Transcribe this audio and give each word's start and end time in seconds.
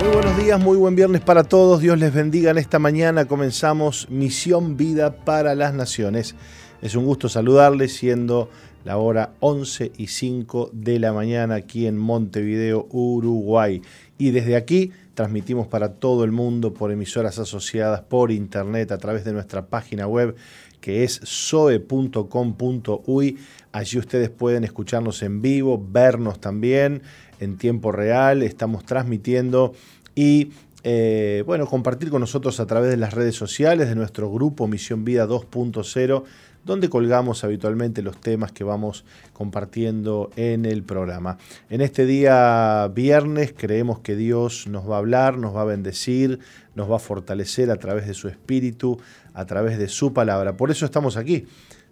Muy 0.00 0.08
buenos 0.08 0.36
días, 0.38 0.58
muy 0.58 0.78
buen 0.78 0.96
viernes 0.96 1.20
para 1.20 1.44
todos. 1.44 1.82
Dios 1.82 1.98
les 1.98 2.14
bendiga 2.14 2.50
en 2.52 2.56
esta 2.56 2.78
mañana. 2.78 3.26
Comenzamos 3.26 4.08
Misión 4.08 4.78
Vida 4.78 5.14
para 5.14 5.54
las 5.54 5.74
Naciones. 5.74 6.34
Es 6.80 6.94
un 6.94 7.04
gusto 7.04 7.28
saludarles 7.28 7.92
siendo 7.96 8.48
la 8.84 8.96
hora 8.96 9.34
11 9.40 9.92
y 9.98 10.06
5 10.06 10.70
de 10.72 10.98
la 11.00 11.12
mañana 11.12 11.56
aquí 11.56 11.86
en 11.86 11.98
Montevideo, 11.98 12.88
Uruguay. 12.90 13.82
Y 14.16 14.30
desde 14.30 14.56
aquí 14.56 14.90
transmitimos 15.12 15.66
para 15.66 15.92
todo 15.92 16.24
el 16.24 16.32
mundo 16.32 16.72
por 16.72 16.90
emisoras 16.92 17.38
asociadas, 17.38 18.00
por 18.00 18.30
internet, 18.30 18.92
a 18.92 18.98
través 18.98 19.26
de 19.26 19.34
nuestra 19.34 19.66
página 19.66 20.06
web 20.06 20.34
que 20.80 21.04
es 21.04 21.20
soe.com.uy. 21.22 22.18
Allí 23.72 23.98
ustedes 23.98 24.30
pueden 24.30 24.64
escucharnos 24.64 25.22
en 25.22 25.42
vivo, 25.42 25.78
vernos 25.90 26.40
también 26.40 27.02
en 27.40 27.56
tiempo 27.56 27.90
real. 27.90 28.42
Estamos 28.42 28.84
transmitiendo 28.84 29.72
y 30.14 30.52
eh, 30.84 31.42
bueno, 31.46 31.66
compartir 31.66 32.10
con 32.10 32.20
nosotros 32.20 32.60
a 32.60 32.66
través 32.66 32.90
de 32.90 32.96
las 32.96 33.12
redes 33.12 33.34
sociales 33.34 33.88
de 33.88 33.96
nuestro 33.96 34.30
grupo 34.30 34.68
Misión 34.68 35.04
Vida 35.04 35.26
2.0 35.26 36.22
donde 36.64 36.90
colgamos 36.90 37.42
habitualmente 37.44 38.02
los 38.02 38.20
temas 38.20 38.52
que 38.52 38.64
vamos 38.64 39.04
compartiendo 39.32 40.30
en 40.36 40.66
el 40.66 40.82
programa. 40.82 41.38
En 41.70 41.80
este 41.80 42.06
día 42.06 42.86
viernes 42.94 43.54
creemos 43.56 44.00
que 44.00 44.16
Dios 44.16 44.66
nos 44.66 44.88
va 44.88 44.96
a 44.96 44.98
hablar, 44.98 45.38
nos 45.38 45.56
va 45.56 45.62
a 45.62 45.64
bendecir, 45.64 46.40
nos 46.74 46.90
va 46.90 46.96
a 46.96 47.00
fortalecer 47.00 47.70
a 47.70 47.76
través 47.76 48.06
de 48.06 48.14
su 48.14 48.28
espíritu, 48.28 48.98
a 49.32 49.46
través 49.46 49.78
de 49.78 49.88
su 49.88 50.12
palabra. 50.12 50.56
Por 50.56 50.70
eso 50.70 50.84
estamos 50.84 51.16
aquí. 51.16 51.46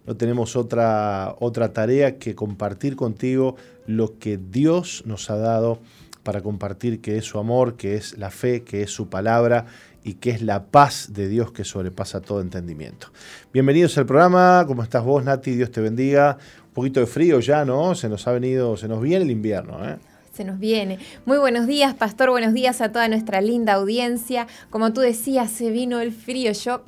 No 0.05 0.15
tenemos 0.15 0.55
otra, 0.55 1.35
otra 1.39 1.73
tarea 1.73 2.17
que 2.17 2.35
compartir 2.35 2.95
contigo 2.95 3.55
lo 3.85 4.17
que 4.17 4.37
Dios 4.37 5.03
nos 5.05 5.29
ha 5.29 5.37
dado 5.37 5.79
para 6.23 6.41
compartir 6.41 7.01
que 7.01 7.17
es 7.17 7.25
su 7.25 7.39
amor, 7.39 7.75
que 7.75 7.95
es 7.95 8.17
la 8.17 8.29
fe, 8.29 8.63
que 8.63 8.83
es 8.83 8.91
su 8.91 9.09
palabra 9.09 9.65
y 10.03 10.15
que 10.15 10.31
es 10.31 10.41
la 10.41 10.65
paz 10.65 11.13
de 11.13 11.27
Dios 11.27 11.51
que 11.51 11.63
sobrepasa 11.63 12.21
todo 12.21 12.41
entendimiento. 12.41 13.07
Bienvenidos 13.53 13.97
al 13.97 14.05
programa, 14.05 14.63
¿cómo 14.67 14.83
estás 14.83 15.03
vos, 15.03 15.23
Nati? 15.23 15.55
Dios 15.55 15.71
te 15.71 15.81
bendiga. 15.81 16.37
Un 16.67 16.73
poquito 16.73 16.99
de 16.99 17.07
frío 17.07 17.39
ya, 17.39 17.65
¿no? 17.65 17.95
Se 17.95 18.09
nos 18.09 18.27
ha 18.27 18.31
venido, 18.31 18.77
se 18.77 18.87
nos 18.87 19.01
viene 19.01 19.25
el 19.25 19.31
invierno, 19.31 19.87
¿eh? 19.87 19.97
se 20.39 20.45
nos 20.45 20.57
viene. 20.57 20.99
Muy 21.25 21.37
buenos 21.37 21.67
días, 21.67 21.93
Pastor, 21.95 22.29
buenos 22.29 22.53
días 22.53 22.79
a 22.79 22.93
toda 22.93 23.09
nuestra 23.09 23.41
linda 23.41 23.73
audiencia. 23.73 24.47
Como 24.69 24.93
tú 24.93 25.01
decías, 25.01 25.51
se 25.51 25.69
vino 25.69 25.99
el 25.99 26.13
frío. 26.13 26.53
Yo 26.53 26.85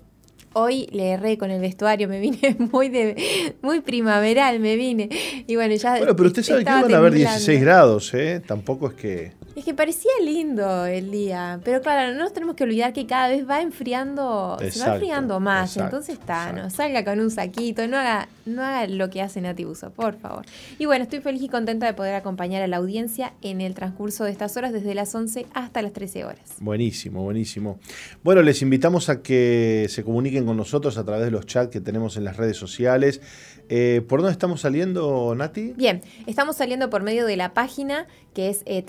hoy 0.54 0.88
le 0.92 1.12
erré 1.12 1.38
con 1.38 1.52
el 1.52 1.62
vestuario, 1.62 2.08
me 2.08 2.20
vine 2.20 2.56
muy 2.72 2.90
de 2.90 3.56
muy 3.62 3.82
primaveral, 3.82 4.60
me 4.60 4.76
vine. 4.76 5.10
Y 5.48 5.56
bueno, 5.56 5.76
ya 5.76 5.98
Bueno, 5.98 6.16
pero 6.16 6.28
usted 6.28 6.44
sabe 6.44 6.64
que 6.64 6.72
van 6.72 6.94
a 6.94 6.98
haber 6.98 7.14
16 7.14 7.62
grados, 7.62 8.14
¿eh? 8.14 8.42
Tampoco 8.46 8.88
es 8.88 8.94
que 8.94 9.32
es 9.56 9.66
que 9.66 9.74
parecía 9.74 10.12
lindo 10.24 10.86
el 10.86 11.12
día, 11.12 11.60
pero 11.64 11.82
claro, 11.82 12.14
no 12.14 12.20
nos 12.20 12.34
tenemos 12.34 12.56
que 12.56 12.64
olvidar 12.64 12.94
que 12.94 13.06
cada 13.06 13.28
vez 13.28 13.48
va 13.48 13.62
enfriando, 13.62 14.58
se 14.60 14.80
va 14.80 14.94
enfriando 14.94 15.40
más, 15.40 15.76
entonces 15.78 16.18
está, 16.18 16.54
no 16.54 16.70
salga 16.70 17.04
con 17.04 17.20
un 17.20 17.30
saquito, 17.30 17.88
no 17.88 17.98
haga, 17.98 18.30
no 18.46 18.64
haga 18.64 18.88
lo 18.88 19.10
que 19.10 19.22
hace 19.22 19.42
Nati 19.42 19.66
Buso, 19.66 19.92
por 19.92 20.18
favor. 20.18 20.46
Y 20.80 20.86
bueno, 20.86 21.04
estoy 21.04 21.20
feliz 21.20 21.42
y 21.42 21.50
contenta 21.50 21.86
de 21.86 21.94
poder 21.94 22.16
acompañar 22.16 22.62
a 22.62 22.68
la 22.68 22.78
audiencia 22.78 23.34
en 23.42 23.62
el 23.62 23.74
transcurso 23.74 24.24
de 24.24 24.32
estas 24.32 24.56
horas, 24.56 24.72
desde 24.72 24.96
las 24.96 25.14
11 25.14 25.46
hasta 25.54 25.82
las 25.82 25.94
13 25.94 26.26
horas. 26.26 26.56
Buenísimo, 26.60 27.24
buenísimo. 27.24 27.80
Bueno, 28.24 28.42
les 28.44 28.62
invitamos 28.62 29.10
a 29.10 29.22
que 29.22 29.88
se 29.90 30.04
comuniquen 30.04 30.46
con 30.46 30.56
nosotros 30.56 30.98
a 30.98 31.04
través 31.04 31.26
de 31.26 31.32
los 31.32 31.46
chats 31.46 31.72
que 31.72 31.82
tenemos 31.82 32.16
en 32.16 32.24
las 32.24 32.38
redes 32.38 32.58
sociales. 32.58 33.22
Eh, 33.70 34.02
¿Por 34.08 34.20
dónde 34.20 34.34
estamos 34.34 34.62
saliendo, 34.62 35.34
Nati? 35.36 35.74
Bien, 35.78 36.02
estamos 36.26 36.58
saliendo 36.58 36.90
por 36.90 37.04
medio 37.04 37.26
de 37.26 37.38
la 37.38 37.54
página 37.54 38.06
que 38.34 38.50
es 38.50 38.64
eh, 38.66 38.84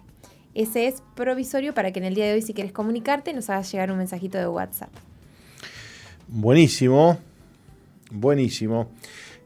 Ese 0.55 0.87
es 0.89 1.03
provisorio 1.15 1.75
para 1.75 1.93
que 1.93 2.01
en 2.01 2.07
el 2.07 2.15
día 2.15 2.25
de 2.27 2.33
hoy, 2.35 2.43
si 2.43 2.53
quieres 2.55 2.73
comunicarte, 2.73 3.33
nos 3.33 3.49
hagas 3.51 3.71
llegar 3.71 3.93
un 3.93 3.99
mensajito 3.99 4.39
de 4.39 4.49
WhatsApp. 4.49 4.91
Buenísimo, 6.27 7.19
buenísimo. 8.11 8.91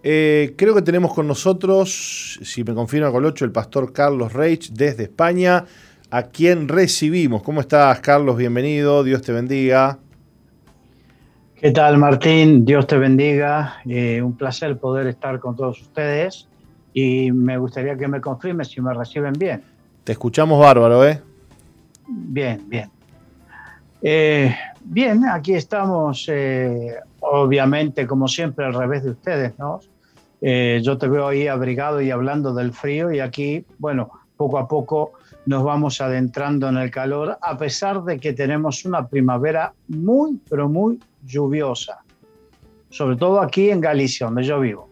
Eh, 0.02 0.54
creo 0.56 0.74
que 0.74 0.82
tenemos 0.82 1.14
con 1.14 1.26
nosotros, 1.26 2.38
si 2.42 2.62
me 2.62 2.74
confirma 2.74 3.10
Colocho, 3.10 3.46
el 3.46 3.52
pastor 3.52 3.92
Carlos 3.92 4.34
Reich 4.34 4.70
desde 4.70 5.04
España 5.04 5.64
a 6.14 6.22
quien 6.22 6.68
recibimos. 6.68 7.42
¿Cómo 7.42 7.60
estás, 7.60 7.98
Carlos? 7.98 8.36
Bienvenido, 8.36 9.02
Dios 9.02 9.20
te 9.20 9.32
bendiga. 9.32 9.98
¿Qué 11.56 11.72
tal, 11.72 11.98
Martín? 11.98 12.64
Dios 12.64 12.86
te 12.86 12.96
bendiga. 12.96 13.78
Eh, 13.84 14.22
un 14.22 14.36
placer 14.36 14.78
poder 14.78 15.08
estar 15.08 15.40
con 15.40 15.56
todos 15.56 15.82
ustedes 15.82 16.46
y 16.92 17.32
me 17.32 17.58
gustaría 17.58 17.96
que 17.96 18.06
me 18.06 18.20
confirmes 18.20 18.68
si 18.68 18.80
me 18.80 18.94
reciben 18.94 19.32
bien. 19.32 19.64
Te 20.04 20.12
escuchamos 20.12 20.60
bárbaro, 20.60 21.04
¿eh? 21.04 21.20
Bien, 22.06 22.62
bien. 22.68 22.88
Eh, 24.00 24.54
bien, 24.84 25.24
aquí 25.24 25.54
estamos, 25.54 26.28
eh, 26.28 26.94
obviamente, 27.18 28.06
como 28.06 28.28
siempre, 28.28 28.64
al 28.64 28.74
revés 28.74 29.02
de 29.02 29.10
ustedes, 29.10 29.58
¿no? 29.58 29.80
yo 30.40 30.98
te 30.98 31.08
veo 31.08 31.28
ahí 31.28 31.48
abrigado 31.48 32.02
y 32.02 32.10
hablando 32.10 32.52
del 32.52 32.74
frío 32.74 33.10
y 33.10 33.18
aquí, 33.18 33.64
bueno, 33.78 34.10
poco 34.36 34.58
a 34.58 34.68
poco 34.68 35.12
nos 35.46 35.62
vamos 35.62 36.00
adentrando 36.00 36.68
en 36.68 36.76
el 36.76 36.90
calor, 36.90 37.38
a 37.40 37.56
pesar 37.56 38.02
de 38.04 38.18
que 38.18 38.32
tenemos 38.32 38.84
una 38.84 39.06
primavera 39.06 39.72
muy, 39.88 40.40
pero 40.48 40.68
muy 40.68 40.98
lluviosa, 41.24 42.02
sobre 42.90 43.16
todo 43.16 43.40
aquí 43.40 43.70
en 43.70 43.80
Galicia, 43.80 44.26
donde 44.26 44.44
yo 44.44 44.60
vivo. 44.60 44.90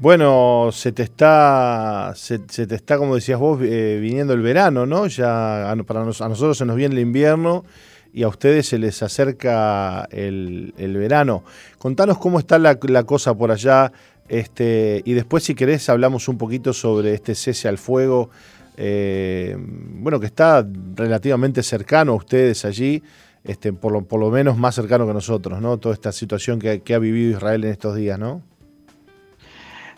Bueno, 0.00 0.68
se 0.70 0.92
te 0.92 1.02
está, 1.02 2.12
se, 2.14 2.38
te 2.38 2.72
está, 2.72 2.98
como 2.98 3.16
decías 3.16 3.40
vos, 3.40 3.60
eh, 3.62 3.98
viniendo 4.00 4.32
el 4.32 4.42
verano, 4.42 4.86
¿no? 4.86 5.08
Ya 5.08 5.74
para 5.84 6.02
a 6.02 6.04
nosotros 6.04 6.56
se 6.56 6.64
nos 6.64 6.76
viene 6.76 6.94
el 6.94 7.00
invierno 7.00 7.64
y 8.12 8.22
a 8.22 8.28
ustedes 8.28 8.68
se 8.68 8.78
les 8.78 9.02
acerca 9.02 10.04
el, 10.12 10.72
verano. 10.76 11.42
Contanos 11.78 12.18
cómo 12.18 12.38
está 12.38 12.58
la 12.60 13.04
cosa 13.04 13.34
por 13.34 13.50
allá 13.50 13.92
este, 14.28 15.02
y 15.04 15.14
después, 15.14 15.42
si 15.44 15.54
querés, 15.54 15.88
hablamos 15.88 16.28
un 16.28 16.36
poquito 16.36 16.72
sobre 16.72 17.14
este 17.14 17.34
cese 17.34 17.68
al 17.68 17.78
fuego, 17.78 18.30
eh, 18.76 19.56
bueno, 19.58 20.20
que 20.20 20.26
está 20.26 20.66
relativamente 20.94 21.62
cercano 21.62 22.12
a 22.12 22.16
ustedes 22.16 22.64
allí, 22.64 23.02
este, 23.42 23.72
por, 23.72 23.92
lo, 23.92 24.30
menos 24.30 24.58
más 24.58 24.74
cercano 24.74 25.06
que 25.06 25.14
nosotros, 25.14 25.60
¿no? 25.60 25.78
Toda 25.78 25.94
esta 25.94 26.12
situación 26.12 26.58
que, 26.58 26.94
ha 26.94 26.98
vivido 26.98 27.38
Israel 27.38 27.64
en 27.64 27.70
estos 27.70 27.96
días, 27.96 28.18
¿no? 28.18 28.42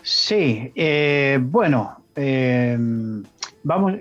Sí, 0.01 0.71
eh, 0.75 1.37
bueno, 1.41 2.05
eh, 2.15 2.77
vamos, 3.63 3.93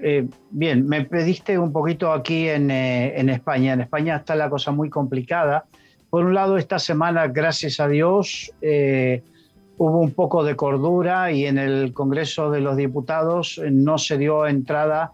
bien, 0.51 0.89
me 0.89 1.05
pediste 1.05 1.59
un 1.59 1.73
poquito 1.73 2.13
aquí 2.13 2.49
en, 2.49 2.71
en 2.71 3.29
España. 3.29 3.73
En 3.73 3.81
España 3.81 4.17
está 4.17 4.37
la 4.37 4.49
cosa 4.49 4.71
muy 4.71 4.89
complicada. 4.89 5.65
Por 6.09 6.25
un 6.25 6.35
lado, 6.35 6.57
esta 6.57 6.79
semana, 6.79 7.27
gracias 7.27 7.81
a 7.81 7.89
Dios, 7.89 8.53
hubo 9.81 9.99
un 9.99 10.11
poco 10.11 10.45
de 10.45 10.57
cordura 10.57 11.33
y 11.33 11.47
en 11.47 11.57
el 11.57 11.95
Congreso 11.95 12.51
de 12.51 12.61
los 12.61 12.77
Diputados 12.77 13.57
eh, 13.57 13.71
no 13.71 13.97
se 13.97 14.19
dio 14.19 14.47
entrada 14.47 15.13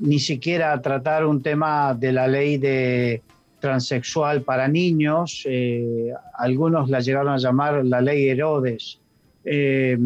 ni 0.00 0.18
siquiera 0.18 0.72
a 0.72 0.82
tratar 0.82 1.24
un 1.24 1.42
tema 1.42 1.94
de 1.94 2.12
la 2.12 2.26
ley 2.26 2.58
de 2.58 3.22
transexual 3.60 4.42
para 4.42 4.66
niños. 4.66 5.44
Eh, 5.46 6.12
algunos 6.34 6.90
la 6.90 7.00
llegaron 7.00 7.32
a 7.32 7.38
llamar 7.38 7.84
la 7.84 8.00
ley 8.00 8.28
Herodes. 8.28 8.98
Eh, 9.44 9.96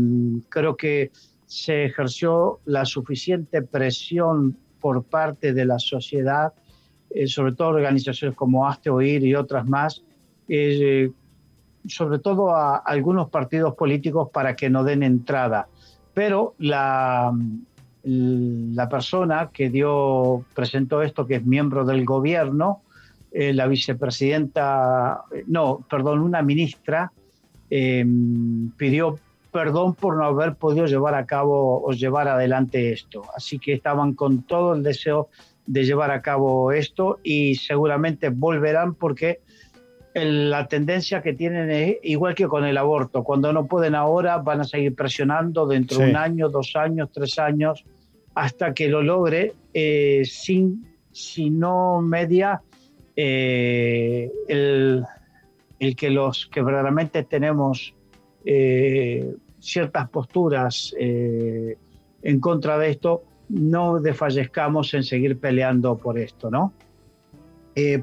creo 0.48 0.76
que 0.76 1.10
se 1.46 1.84
ejerció 1.84 2.60
la 2.64 2.84
suficiente 2.84 3.62
presión 3.62 4.56
por 4.80 5.04
parte 5.04 5.52
de 5.52 5.64
la 5.64 5.78
sociedad, 5.78 6.52
sobre 7.26 7.52
todo 7.52 7.68
organizaciones 7.68 8.36
como 8.36 8.68
Hazte 8.68 8.90
Oír 8.90 9.24
y 9.24 9.34
otras 9.34 9.66
más, 9.66 10.02
sobre 11.86 12.18
todo 12.18 12.54
a 12.54 12.76
algunos 12.76 13.28
partidos 13.30 13.74
políticos 13.74 14.28
para 14.32 14.54
que 14.56 14.70
no 14.70 14.84
den 14.84 15.02
entrada. 15.02 15.68
Pero 16.14 16.54
la, 16.58 17.32
la 18.04 18.88
persona 18.88 19.50
que 19.52 19.70
dio, 19.70 20.44
presentó 20.54 21.02
esto, 21.02 21.26
que 21.26 21.36
es 21.36 21.44
miembro 21.44 21.84
del 21.84 22.04
gobierno, 22.04 22.82
eh, 23.30 23.52
la 23.52 23.66
vicepresidenta, 23.66 25.22
no, 25.46 25.84
perdón, 25.88 26.20
una 26.20 26.42
ministra 26.42 27.12
em, 27.70 28.70
pidió 28.76 29.18
perdón 29.50 29.94
por 29.94 30.16
no 30.16 30.24
haber 30.24 30.54
podido 30.54 30.86
llevar 30.86 31.14
a 31.14 31.26
cabo 31.26 31.82
o 31.82 31.92
llevar 31.92 32.28
adelante 32.28 32.92
esto. 32.92 33.22
Así 33.36 33.58
que 33.58 33.74
estaban 33.74 34.14
con 34.14 34.42
todo 34.42 34.74
el 34.74 34.82
deseo 34.82 35.28
de 35.66 35.84
llevar 35.84 36.10
a 36.10 36.22
cabo 36.22 36.72
esto 36.72 37.20
y 37.22 37.54
seguramente 37.54 38.30
volverán 38.30 38.94
porque 38.94 39.40
la 40.14 40.68
tendencia 40.68 41.22
que 41.22 41.32
tienen 41.32 41.70
es 41.70 41.96
igual 42.02 42.34
que 42.34 42.46
con 42.46 42.64
el 42.64 42.76
aborto. 42.76 43.24
Cuando 43.24 43.52
no 43.52 43.66
pueden 43.66 43.94
ahora, 43.94 44.38
van 44.38 44.60
a 44.60 44.64
seguir 44.64 44.94
presionando 44.94 45.66
dentro 45.66 45.98
de 45.98 46.10
un 46.10 46.16
año, 46.16 46.48
dos 46.48 46.76
años, 46.76 47.10
tres 47.12 47.38
años, 47.38 47.84
hasta 48.34 48.74
que 48.74 48.88
lo 48.88 49.02
logre, 49.02 49.54
eh, 49.72 50.22
sin, 50.24 50.86
si 51.12 51.50
no 51.50 52.00
media 52.02 52.62
eh, 53.16 54.30
el, 54.48 55.04
que 55.96 56.10
los 56.10 56.46
que 56.46 56.62
verdaderamente 56.62 57.24
tenemos 57.24 57.94
eh, 58.44 59.34
ciertas 59.60 60.08
posturas 60.08 60.94
en 60.98 62.40
contra 62.40 62.78
de 62.78 62.90
esto, 62.90 63.24
no 63.48 64.00
desfallezcamos 64.00 64.94
en 64.94 65.04
seguir 65.04 65.38
peleando 65.38 65.96
por 65.96 66.18
esto, 66.18 66.50
¿no? 66.50 66.72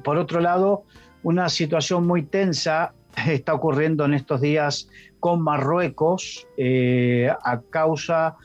por 0.03 0.17
otro 0.17 0.39
lado, 0.39 0.83
una 1.23 1.49
situación 1.49 2.07
muy 2.07 2.23
tensa 2.23 2.93
está 3.27 3.53
ocurriendo 3.53 4.05
en 4.05 4.13
estos 4.13 4.41
días 4.41 4.87
con 5.19 5.41
Marruecos 5.41 6.47
eh, 6.57 7.29
a 7.43 7.59
causa, 7.69 8.35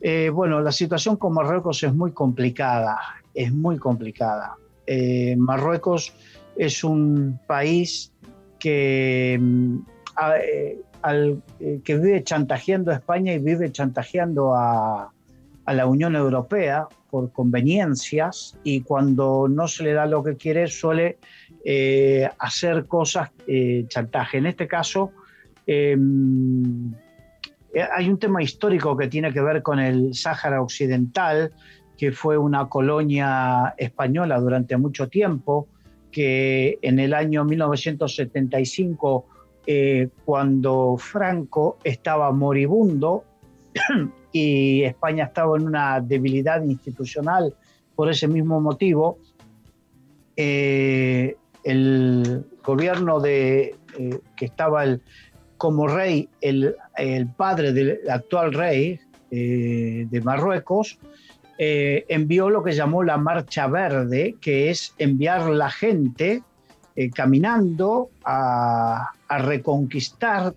eh, 0.00 0.30
bueno, 0.30 0.60
la 0.60 0.72
situación 0.72 1.16
con 1.16 1.34
Marruecos 1.34 1.82
es 1.82 1.94
muy 1.94 2.12
complicada, 2.12 2.98
es 3.34 3.52
muy 3.52 3.78
complicada. 3.78 4.56
Eh, 4.86 5.34
Marruecos 5.36 6.14
es 6.56 6.84
un 6.84 7.38
país 7.46 8.12
que, 8.58 9.38
mm, 9.40 9.78
que 11.84 11.96
vive 11.96 12.22
chantajeando 12.22 12.90
a 12.90 12.94
España 12.94 13.34
y 13.34 13.38
vive 13.38 13.70
chantajeando 13.70 14.54
a, 14.54 15.12
a 15.66 15.74
la 15.74 15.86
Unión 15.86 16.16
Europea 16.16 16.86
por 17.10 17.30
conveniencias 17.32 18.58
y 18.64 18.80
cuando 18.80 19.46
no 19.48 19.68
se 19.68 19.84
le 19.84 19.92
da 19.92 20.06
lo 20.06 20.22
que 20.22 20.36
quiere 20.36 20.66
suele 20.66 21.18
eh, 21.66 22.28
hacer 22.38 22.86
cosas 22.86 23.30
eh, 23.46 23.86
chantaje. 23.88 24.36
En 24.36 24.44
este 24.44 24.68
caso, 24.68 25.12
em, 25.66 26.92
hay 27.96 28.08
un 28.10 28.18
tema 28.18 28.42
histórico 28.42 28.94
que 28.94 29.08
tiene 29.08 29.32
que 29.32 29.40
ver 29.40 29.62
con 29.62 29.78
el 29.80 30.14
Sáhara 30.14 30.60
Occidental, 30.60 31.52
que 31.96 32.12
fue 32.12 32.36
una 32.36 32.68
colonia 32.68 33.74
española 33.78 34.38
durante 34.40 34.76
mucho 34.76 35.08
tiempo, 35.08 35.68
que 36.12 36.78
en 36.82 36.98
el 36.98 37.14
año 37.14 37.46
1975, 37.46 39.26
eh, 39.66 40.08
cuando 40.26 40.96
Franco 40.98 41.78
estaba 41.82 42.30
moribundo 42.30 43.24
y 44.32 44.82
España 44.82 45.24
estaba 45.24 45.56
en 45.56 45.66
una 45.66 45.98
debilidad 46.00 46.62
institucional 46.62 47.54
por 47.96 48.10
ese 48.10 48.28
mismo 48.28 48.60
motivo, 48.60 49.18
el 51.64 52.44
gobierno 52.62 53.20
de, 53.20 53.76
eh, 53.98 54.18
que 54.36 54.44
estaba 54.44 54.84
el, 54.84 55.02
como 55.56 55.88
rey, 55.88 56.28
el, 56.40 56.76
padre 57.36 57.72
del 57.72 57.98
actual 58.08 58.52
rey 58.52 59.00
eh, 59.30 60.06
de 60.08 60.20
Marruecos, 60.20 60.98
eh, 61.58 62.04
envió 62.08 62.50
lo 62.50 62.62
que 62.62 62.72
llamó 62.72 63.02
la 63.02 63.16
Marcha 63.16 63.66
Verde, 63.66 64.36
que 64.40 64.70
es 64.70 64.94
enviar 64.98 65.48
la 65.48 65.70
gente 65.70 66.42
caminando 67.12 68.10
a, 68.24 69.10
reconquistar, 69.28 70.54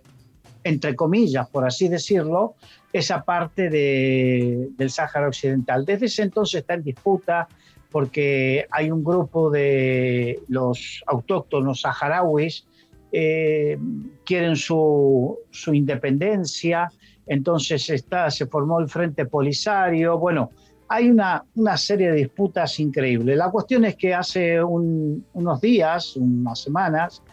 entre 0.63 0.95
comillas, 0.95 1.49
por 1.49 1.65
así 1.65 1.87
decirlo, 1.87 2.53
esa 2.93 3.23
parte 3.23 3.71
del 3.71 4.89
Sáhara 4.91 5.29
Occidental. 5.29 5.83
Desde 5.83 6.05
ese 6.05 6.21
entonces 6.21 6.61
está 6.61 6.75
en 6.75 6.83
disputa 6.83 7.47
porque 7.91 8.65
hay 8.71 8.91
un 8.91 9.03
grupo 9.03 9.49
de 9.49 10.39
los 10.47 11.03
autóctonos 11.07 11.81
saharauis 11.81 12.65
eh, 13.11 13.77
quieren 14.25 14.55
su, 14.57 15.37
independencia, 15.71 16.91
entonces 17.25 18.03
se 18.29 18.45
formó 18.47 18.79
el 18.79 18.89
Frente 18.89 19.25
Polisario, 19.25 20.17
bueno, 20.19 20.51
hay 20.89 21.09
una, 21.09 21.43
serie 21.77 22.11
de 22.11 22.15
disputas 22.17 22.79
increíbles. 22.79 23.37
La 23.37 23.49
cuestión 23.49 23.85
es 23.85 23.95
que 23.95 24.13
hace 24.13 24.61
unos 24.61 25.61
días, 25.61 26.15
unas 26.15 26.59
semanas, 26.59 27.23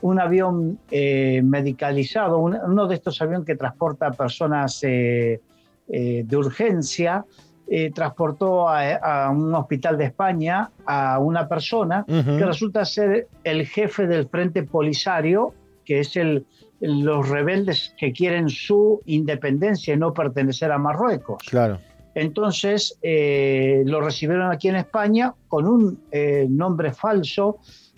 un 0.00 0.18
avión 0.20 0.78
eh, 0.90 1.42
medicalizado, 1.44 2.38
uno 2.38 2.86
de 2.86 2.94
estos 2.94 3.20
aviones 3.20 3.46
que 3.46 3.56
transporta 3.56 4.10
personas 4.12 4.80
eh, 4.82 5.40
de 5.88 6.36
urgencia, 6.36 7.24
eh, 7.74 7.90
transportó 7.90 8.68
a, 8.68 9.30
un 9.30 9.54
hospital 9.54 9.96
de 9.96 10.04
España 10.04 10.70
a 10.84 11.18
una 11.18 11.48
persona 11.48 12.04
que 12.06 12.44
resulta 12.44 12.84
ser 12.84 13.28
el 13.44 13.66
jefe 13.66 14.06
del 14.06 14.28
Frente 14.28 14.62
Polisario, 14.62 15.54
que 15.86 16.00
es 16.00 16.14
el, 16.18 16.44
los 16.80 17.30
rebeldes 17.30 17.94
que 17.96 18.12
quieren 18.12 18.50
su 18.50 19.00
independencia 19.06 19.94
y 19.94 19.96
no 19.96 20.12
pertenecer 20.12 20.70
a 20.70 20.76
Marruecos. 20.76 21.42
Claro. 21.48 21.78
Entonces 22.14 22.98
eh, 23.00 23.82
lo 23.86 24.02
recibieron 24.02 24.52
aquí 24.52 24.68
en 24.68 24.76
España 24.76 25.32
con 25.48 25.66
un 25.66 25.98
eh, 26.10 26.46
nombre 26.50 26.92
falso, 26.92 27.56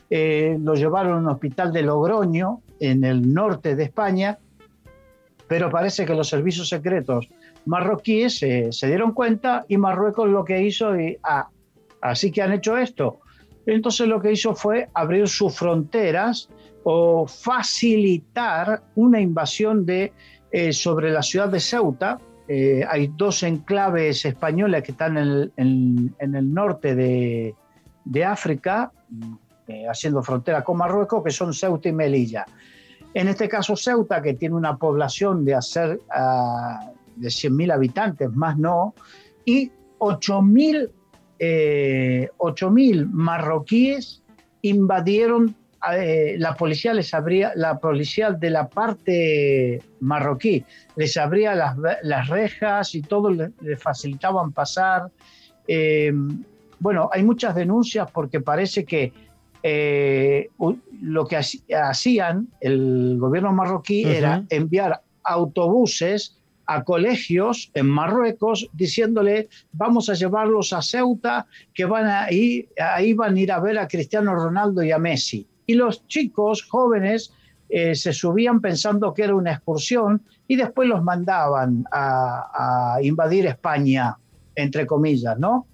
lo 0.09 0.75
llevaron 0.77 1.15
a 1.15 1.17
un 1.17 1.29
hospital 1.31 1.73
de 1.73 1.83
Logroño, 1.83 2.61
en 2.79 3.03
el 3.03 3.35
norte 3.35 3.75
de 3.75 3.83
España, 3.83 4.39
pero 5.49 5.69
parece 5.69 6.07
que 6.07 6.15
los 6.15 6.29
servicios 6.29 6.69
secretos 6.69 7.29
marroquíes 7.67 8.39
se 8.39 8.87
dieron 8.87 9.13
cuenta 9.13 9.65
y 9.69 9.77
Marruecos 9.77 10.29
lo 10.29 10.45
que 10.45 10.63
hizo, 10.63 10.99
y, 10.99 11.19
ah, 11.23 11.49
así 12.01 12.31
que 12.31 12.43
han 12.43 12.53
hecho 12.53 12.77
esto. 12.77 13.21
Entonces 13.67 14.07
lo 14.07 14.21
que 14.21 14.33
hizo 14.33 14.55
fue 14.55 14.89
abrir 14.95 15.29
sus 15.29 15.57
fronteras 15.57 16.49
o 16.85 17.27
facilitar 17.27 18.83
una 18.95 19.21
invasión 19.21 19.87
de, 19.87 20.13
eh, 20.53 20.73
sobre 20.73 21.11
la 21.11 21.23
ciudad 21.23 21.49
de 21.49 21.61
Ceuta. 21.61 22.19
Eh, 22.47 22.85
hay 22.89 23.11
dos 23.17 23.43
enclaves 23.43 24.25
españoles 24.27 24.83
que 24.83 24.93
están 24.93 25.17
en 25.17 26.15
el, 26.19 26.55
norte 26.55 26.95
de, 26.95 28.25
África, 28.25 28.93
eh, 29.67 29.87
haciendo 29.89 30.23
frontera 30.23 30.63
con 30.63 30.77
Marruecos, 30.77 31.25
que 31.25 31.31
son 31.31 31.55
Ceuta 31.55 31.89
y 31.89 31.93
Melilla. 31.93 32.45
En 33.15 33.29
este 33.29 33.49
caso, 33.49 33.77
Ceuta, 33.77 34.21
que 34.21 34.35
tiene 34.35 34.55
una 34.55 34.77
población 34.77 35.45
de 35.45 35.55
hacer 35.55 36.01
ah, 36.11 36.91
de 37.17 37.29
100.000 37.29 37.73
habitantes, 37.73 38.31
más 38.33 38.59
no, 38.59 38.95
y 39.45 39.71
8.000 39.99 40.91
eh, 41.39 42.29
marroquíes 43.11 44.23
invadieron, 44.63 45.55
eh, 45.93 46.37
la 46.39 46.55
policía 46.55 46.95
les 46.95 47.13
abría, 47.13 47.53
la 47.55 47.79
policía 47.79 48.31
de 48.31 48.51
la 48.51 48.69
parte 48.69 49.83
marroquí 50.01 50.65
les 50.97 51.17
abría 51.17 51.55
las, 51.55 51.77
las 52.03 52.29
rejas 52.29 52.95
y 52.95 53.03
todo, 53.03 53.31
les, 53.31 53.51
facilitaban 53.79 54.53
pasar. 54.53 55.11
Eh, 55.69 56.13
bueno, 56.79 57.11
hay 57.13 57.23
muchas 57.23 57.55
denuncias 57.55 58.11
porque 58.11 58.41
parece 58.41 58.85
que 58.85 59.13
lo 61.01 61.27
que 61.27 61.39
hacían 61.75 62.49
el 62.61 63.17
gobierno 63.19 63.51
marroquí 63.53 64.05
era 64.05 64.45
enviar 64.51 65.01
autobuses 65.25 66.39
a 66.67 66.85
colegios 66.85 67.71
en 67.75 67.87
Marruecos 67.87 68.69
diciéndole 68.73 69.49
vamos 69.73 70.09
a 70.09 70.15
llevarlos 70.15 70.73
a 70.73 70.83
Ceuta 70.83 71.47
que 71.73 71.85
van 71.85 72.07
a 72.07 72.31
ir, 72.33 72.69
ahí 72.79 73.13
van 73.13 73.37
a 73.37 73.41
ir 73.41 73.53
a 73.53 73.61
ver 73.61 73.79
a 73.79 73.89
Cristiano 73.89 74.35
Ronaldo 74.35 74.83
y 74.83 74.93
a 74.93 74.99
Messi. 74.99 75.47
Y 75.67 75.75
los 75.75 76.07
chicos 76.09 76.63
jóvenes 76.63 77.33
eh, 77.69 77.95
se 77.95 78.13
subían 78.13 78.61
pensando 78.61 79.15
que 79.15 79.25
era 79.25 79.35
una 79.35 79.53
excursión 79.53 80.23
y 80.47 80.57
después 80.57 80.89
los 80.89 81.03
mandaban 81.03 81.85
a, 81.91 82.97
a 82.97 83.03
invadir 83.03 83.47
España, 83.47 84.17
entre 84.55 84.87
comillas, 84.87 85.39
¿no? 85.39 85.67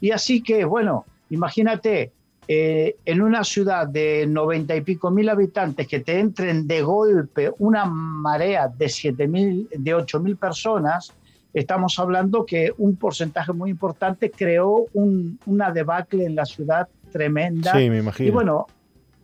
Y 0.00 0.10
así 0.10 0.42
que, 0.42 0.64
bueno, 0.64 1.04
imagínate, 1.30 2.12
eh, 2.48 2.96
en 3.04 3.22
una 3.22 3.44
ciudad 3.44 3.86
de 3.86 4.26
noventa 4.26 4.74
y 4.74 4.80
pico 4.80 5.10
mil 5.10 5.28
habitantes 5.28 5.86
que 5.86 6.00
te 6.00 6.18
entren 6.18 6.66
de 6.66 6.82
golpe 6.82 7.52
una 7.58 7.84
marea 7.84 8.66
de 8.68 8.88
siete 8.88 9.28
mil, 9.28 9.68
de 9.70 9.94
ocho 9.94 10.18
mil 10.20 10.36
personas, 10.36 11.12
estamos 11.52 11.98
hablando 11.98 12.44
que 12.44 12.72
un 12.78 12.96
porcentaje 12.96 13.52
muy 13.52 13.70
importante 13.70 14.30
creó 14.30 14.86
una 14.94 15.70
debacle 15.70 16.24
en 16.24 16.34
la 16.34 16.44
ciudad 16.44 16.88
tremenda. 17.12 17.72
Sí, 17.72 17.88
me 17.90 17.98
imagino. 17.98 18.28
Y 18.28 18.30
bueno, 18.32 18.66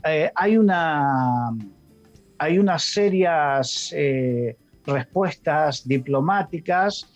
eh, 0.05 0.31
hay 0.35 0.57
una 0.57 1.51
hay 2.39 2.59
unas 2.59 2.83
serias 2.85 3.93
eh, 3.97 4.57
respuestas 4.87 5.89
diplomáticas, 5.89 7.11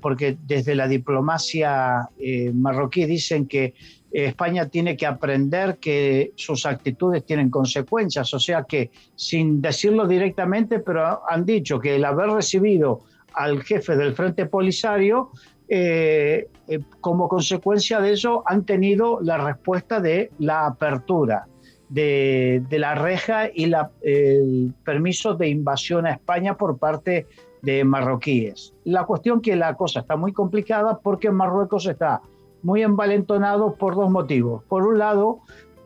porque 0.00 0.36
desde 0.46 0.74
la 0.74 0.88
diplomacia 0.88 2.08
marroquí 2.52 3.04
dicen 3.04 3.46
que 3.46 3.74
España 4.12 4.68
tiene 4.68 4.96
que 4.96 5.06
aprender 5.06 5.78
que 5.78 6.32
sus 6.36 6.64
actitudes 6.64 7.24
tienen 7.24 7.50
consecuencias, 7.50 8.32
o 8.32 8.38
sea 8.38 8.64
que 8.64 8.90
sin 9.14 9.60
decirlo 9.60 10.06
directamente, 10.06 10.78
pero 10.78 11.22
han 11.28 11.44
dicho 11.44 11.78
que 11.80 11.96
el 11.96 12.04
haber 12.04 12.30
recibido 12.30 13.02
al 13.34 13.62
jefe 13.62 13.96
del 13.96 14.14
Frente 14.14 14.46
Polisario, 14.46 15.30
eh, 15.68 16.48
eh, 16.68 16.78
como 17.00 17.28
consecuencia 17.28 18.00
de 18.00 18.12
eso 18.12 18.42
han 18.46 18.64
tenido 18.64 19.20
la 19.20 19.38
respuesta 19.38 20.00
de 20.00 20.30
la 20.38 20.66
apertura 20.66 21.46
de, 21.88 22.64
la 22.70 22.94
reja 22.94 23.48
y 23.52 23.66
la, 23.66 23.90
el 24.02 24.74
permiso 24.84 25.34
de 25.34 25.48
invasión 25.48 26.06
a 26.06 26.12
España 26.12 26.56
por 26.56 26.78
parte 26.78 27.26
de 27.62 27.84
marroquíes. 27.84 28.74
La 28.84 29.04
cuestión 29.04 29.40
que 29.40 29.56
la 29.56 29.74
cosa 29.74 30.00
está 30.00 30.16
muy 30.16 30.32
complicada 30.32 30.98
porque 30.98 31.30
Marruecos 31.30 31.86
está 31.86 32.20
muy 32.66 32.82
envalentonado 32.82 33.76
por 33.76 33.94
dos 33.94 34.10
motivos. 34.10 34.64
Por 34.64 34.84
un 34.84 34.98
lado, 34.98 35.38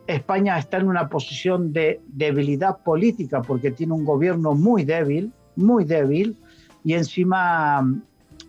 España 0.07 0.57
está 0.57 0.77
en 0.77 0.87
una 0.87 1.09
posición 1.09 1.71
de 1.73 2.01
debilidad 2.07 2.81
política 2.81 3.43
porque 3.43 3.69
tiene 3.69 3.93
un 3.93 4.03
gobierno 4.03 4.55
muy 4.55 4.83
débil, 4.83 5.31
muy 5.55 5.85
débil, 5.85 6.35
y 6.83 6.93
encima 6.93 7.87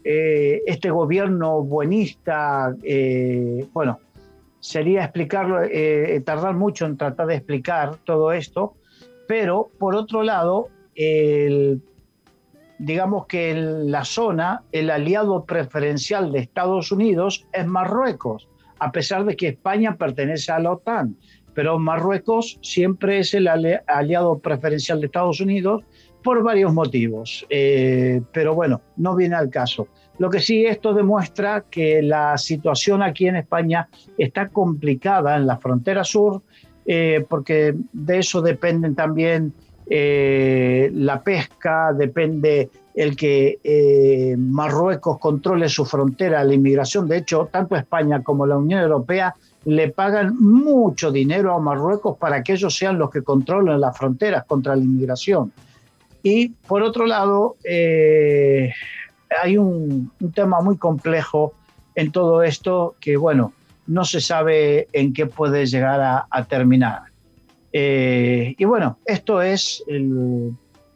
eh, 0.02 0.62
este 0.64 0.90
gobierno 0.90 1.62
buenista, 1.62 2.74
eh, 2.82 3.68
bueno, 3.74 4.00
sería 4.60 5.04
explicarlo, 5.04 5.60
eh, 5.64 6.22
tardar 6.24 6.54
mucho 6.54 6.86
en 6.86 6.96
tratar 6.96 7.26
de 7.26 7.34
explicar 7.34 7.98
todo 8.02 8.32
esto, 8.32 8.76
pero 9.28 9.68
por 9.78 9.94
otro 9.94 10.22
lado, 10.22 10.68
digamos 12.82 13.26
que 13.26 13.52
en 13.52 13.92
la 13.92 14.04
zona, 14.04 14.64
el 14.72 14.90
aliado 14.90 15.44
preferencial 15.44 16.32
de 16.32 16.40
Estados 16.40 16.90
Unidos 16.90 17.46
es 17.52 17.64
Marruecos, 17.64 18.48
a 18.80 18.90
pesar 18.90 19.24
de 19.24 19.36
que 19.36 19.48
España 19.48 19.96
pertenece 19.96 20.50
a 20.50 20.58
la 20.58 20.72
OTAN, 20.72 21.16
pero 21.54 21.78
Marruecos 21.78 22.58
siempre 22.60 23.20
es 23.20 23.34
el 23.34 23.46
aliado 23.46 24.40
preferencial 24.40 25.00
de 25.00 25.06
Estados 25.06 25.40
Unidos 25.40 25.84
por 26.24 26.42
varios 26.42 26.72
motivos, 26.72 27.46
eh, 27.50 28.20
pero 28.32 28.54
bueno, 28.56 28.80
no 28.96 29.14
viene 29.14 29.36
al 29.36 29.48
caso. 29.48 29.86
Lo 30.18 30.28
que 30.28 30.40
sí 30.40 30.66
esto 30.66 30.92
demuestra 30.92 31.64
que 31.70 32.02
la 32.02 32.36
situación 32.36 33.00
aquí 33.00 33.28
en 33.28 33.36
España 33.36 33.88
está 34.18 34.48
complicada 34.48 35.36
en 35.36 35.46
la 35.46 35.58
frontera 35.58 36.02
sur, 36.02 36.42
eh, 36.84 37.24
porque 37.28 37.76
de 37.92 38.18
eso 38.18 38.42
dependen 38.42 38.96
también 38.96 39.54
eh, 39.88 40.90
la 40.94 41.22
pesca, 41.22 41.92
depende 41.92 42.70
el 42.94 43.16
que 43.16 44.36
Marruecos 44.38 45.18
controle 45.18 45.68
su 45.68 45.84
frontera, 45.84 46.44
la 46.44 46.52
inmigración. 46.52 47.08
De 47.08 47.18
hecho, 47.18 47.48
tanto 47.50 47.74
España 47.74 48.22
como 48.22 48.46
la 48.46 48.58
Unión 48.58 48.80
Europea 48.80 49.34
le 49.64 49.88
pagan 49.88 50.36
mucho 50.38 51.12
dinero 51.12 51.54
a 51.54 51.60
Marruecos 51.60 52.16
para 52.18 52.42
que 52.42 52.54
ellos 52.54 52.76
sean 52.76 52.98
los 52.98 53.10
que 53.10 53.22
controlen 53.22 53.80
las 53.80 53.96
fronteras 53.96 54.44
contra 54.44 54.74
la 54.76 54.82
inmigración. 54.82 55.52
Y 56.22 56.50
por 56.50 56.82
otro 56.82 57.06
lado, 57.06 57.56
eh, 57.64 58.72
hay 59.42 59.56
un, 59.58 60.12
tema 60.34 60.60
muy 60.60 60.76
complejo 60.76 61.54
en 61.94 62.12
todo 62.12 62.42
esto 62.42 62.96
que, 63.00 63.16
bueno, 63.16 63.52
no 63.86 64.04
se 64.04 64.20
sabe 64.20 64.88
en 64.92 65.12
qué 65.12 65.26
puede 65.26 65.66
llegar 65.66 66.00
a, 66.30 66.44
terminar. 66.44 67.02
Eh, 67.72 68.54
y 68.58 68.64
bueno, 68.64 68.98
esto 69.06 69.40
es 69.40 69.82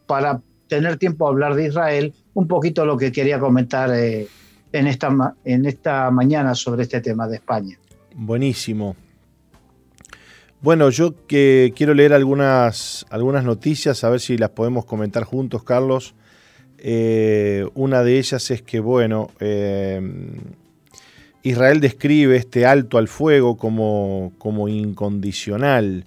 para 0.05 0.41
tener 0.67 0.97
tiempo 0.97 1.25
a 1.25 1.29
hablar 1.29 1.55
de 1.55 1.67
Israel, 1.67 2.13
un 2.33 2.47
poquito 2.47 2.85
lo 2.85 2.97
que 2.97 3.11
quería 3.11 3.39
comentar 3.39 3.89
eh, 3.93 4.27
en, 4.71 4.87
esta, 4.87 5.35
en 5.43 5.65
esta 5.65 6.11
mañana 6.11 6.53
sobre 6.53 6.83
este 6.83 7.01
tema 7.01 7.27
de 7.27 7.37
España. 7.37 7.77
Buenísimo. 8.15 8.95
Bueno, 10.61 10.89
yo 10.89 11.13
que 11.27 11.73
quiero 11.75 11.93
leer 11.93 12.13
algunas, 12.13 13.05
algunas 13.09 13.43
noticias, 13.43 14.03
a 14.03 14.09
ver 14.09 14.19
si 14.19 14.37
las 14.37 14.49
podemos 14.49 14.85
comentar 14.85 15.23
juntos, 15.23 15.63
Carlos. 15.63 16.15
Eh, 16.79 17.67
una 17.75 18.03
de 18.03 18.17
ellas 18.17 18.51
es 18.51 18.61
que, 18.61 18.79
bueno, 18.79 19.29
Israel 21.43 21.79
describe 21.79 22.35
este 22.35 22.65
alto 22.65 22.97
al 22.97 23.07
fuego 23.07 23.57
como, 23.57 24.33
como 24.37 24.67
incondicional. 24.67 26.05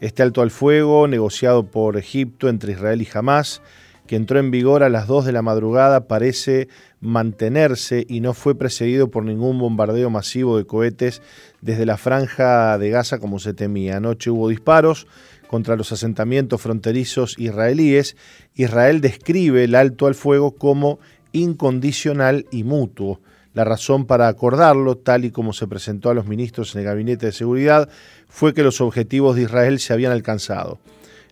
Este 0.00 0.22
alto 0.22 0.42
al 0.42 0.50
fuego, 0.50 1.08
negociado 1.08 1.64
por 1.70 1.96
Egipto 1.96 2.48
entre 2.48 2.72
Israel 2.72 3.00
y 3.00 3.08
Hamas, 3.14 3.62
que 4.06 4.16
entró 4.16 4.38
en 4.38 4.50
vigor 4.50 4.82
a 4.82 4.88
las 4.88 5.06
2 5.06 5.24
de 5.24 5.32
la 5.32 5.42
madrugada, 5.42 6.06
parece 6.06 6.68
mantenerse 7.00 8.04
y 8.08 8.20
no 8.20 8.34
fue 8.34 8.54
precedido 8.54 9.10
por 9.10 9.24
ningún 9.24 9.58
bombardeo 9.58 10.10
masivo 10.10 10.58
de 10.58 10.66
cohetes 10.66 11.22
desde 11.60 11.86
la 11.86 11.96
franja 11.96 12.78
de 12.78 12.90
Gaza 12.90 13.18
como 13.18 13.38
se 13.38 13.54
temía. 13.54 13.96
Anoche 13.96 14.30
hubo 14.30 14.48
disparos 14.48 15.06
contra 15.46 15.76
los 15.76 15.92
asentamientos 15.92 16.60
fronterizos 16.60 17.38
israelíes. 17.38 18.16
Israel 18.54 19.00
describe 19.00 19.64
el 19.64 19.74
alto 19.74 20.06
al 20.06 20.14
fuego 20.14 20.52
como 20.52 20.98
incondicional 21.32 22.46
y 22.50 22.64
mutuo. 22.64 23.20
La 23.56 23.64
razón 23.64 24.04
para 24.04 24.28
acordarlo, 24.28 24.98
tal 24.98 25.24
y 25.24 25.30
como 25.30 25.54
se 25.54 25.66
presentó 25.66 26.10
a 26.10 26.14
los 26.14 26.26
ministros 26.26 26.74
en 26.74 26.80
el 26.80 26.86
Gabinete 26.86 27.24
de 27.24 27.32
Seguridad, 27.32 27.88
fue 28.36 28.52
que 28.52 28.62
los 28.62 28.82
objetivos 28.82 29.34
de 29.34 29.44
Israel 29.44 29.80
se 29.80 29.94
habían 29.94 30.12
alcanzado. 30.12 30.78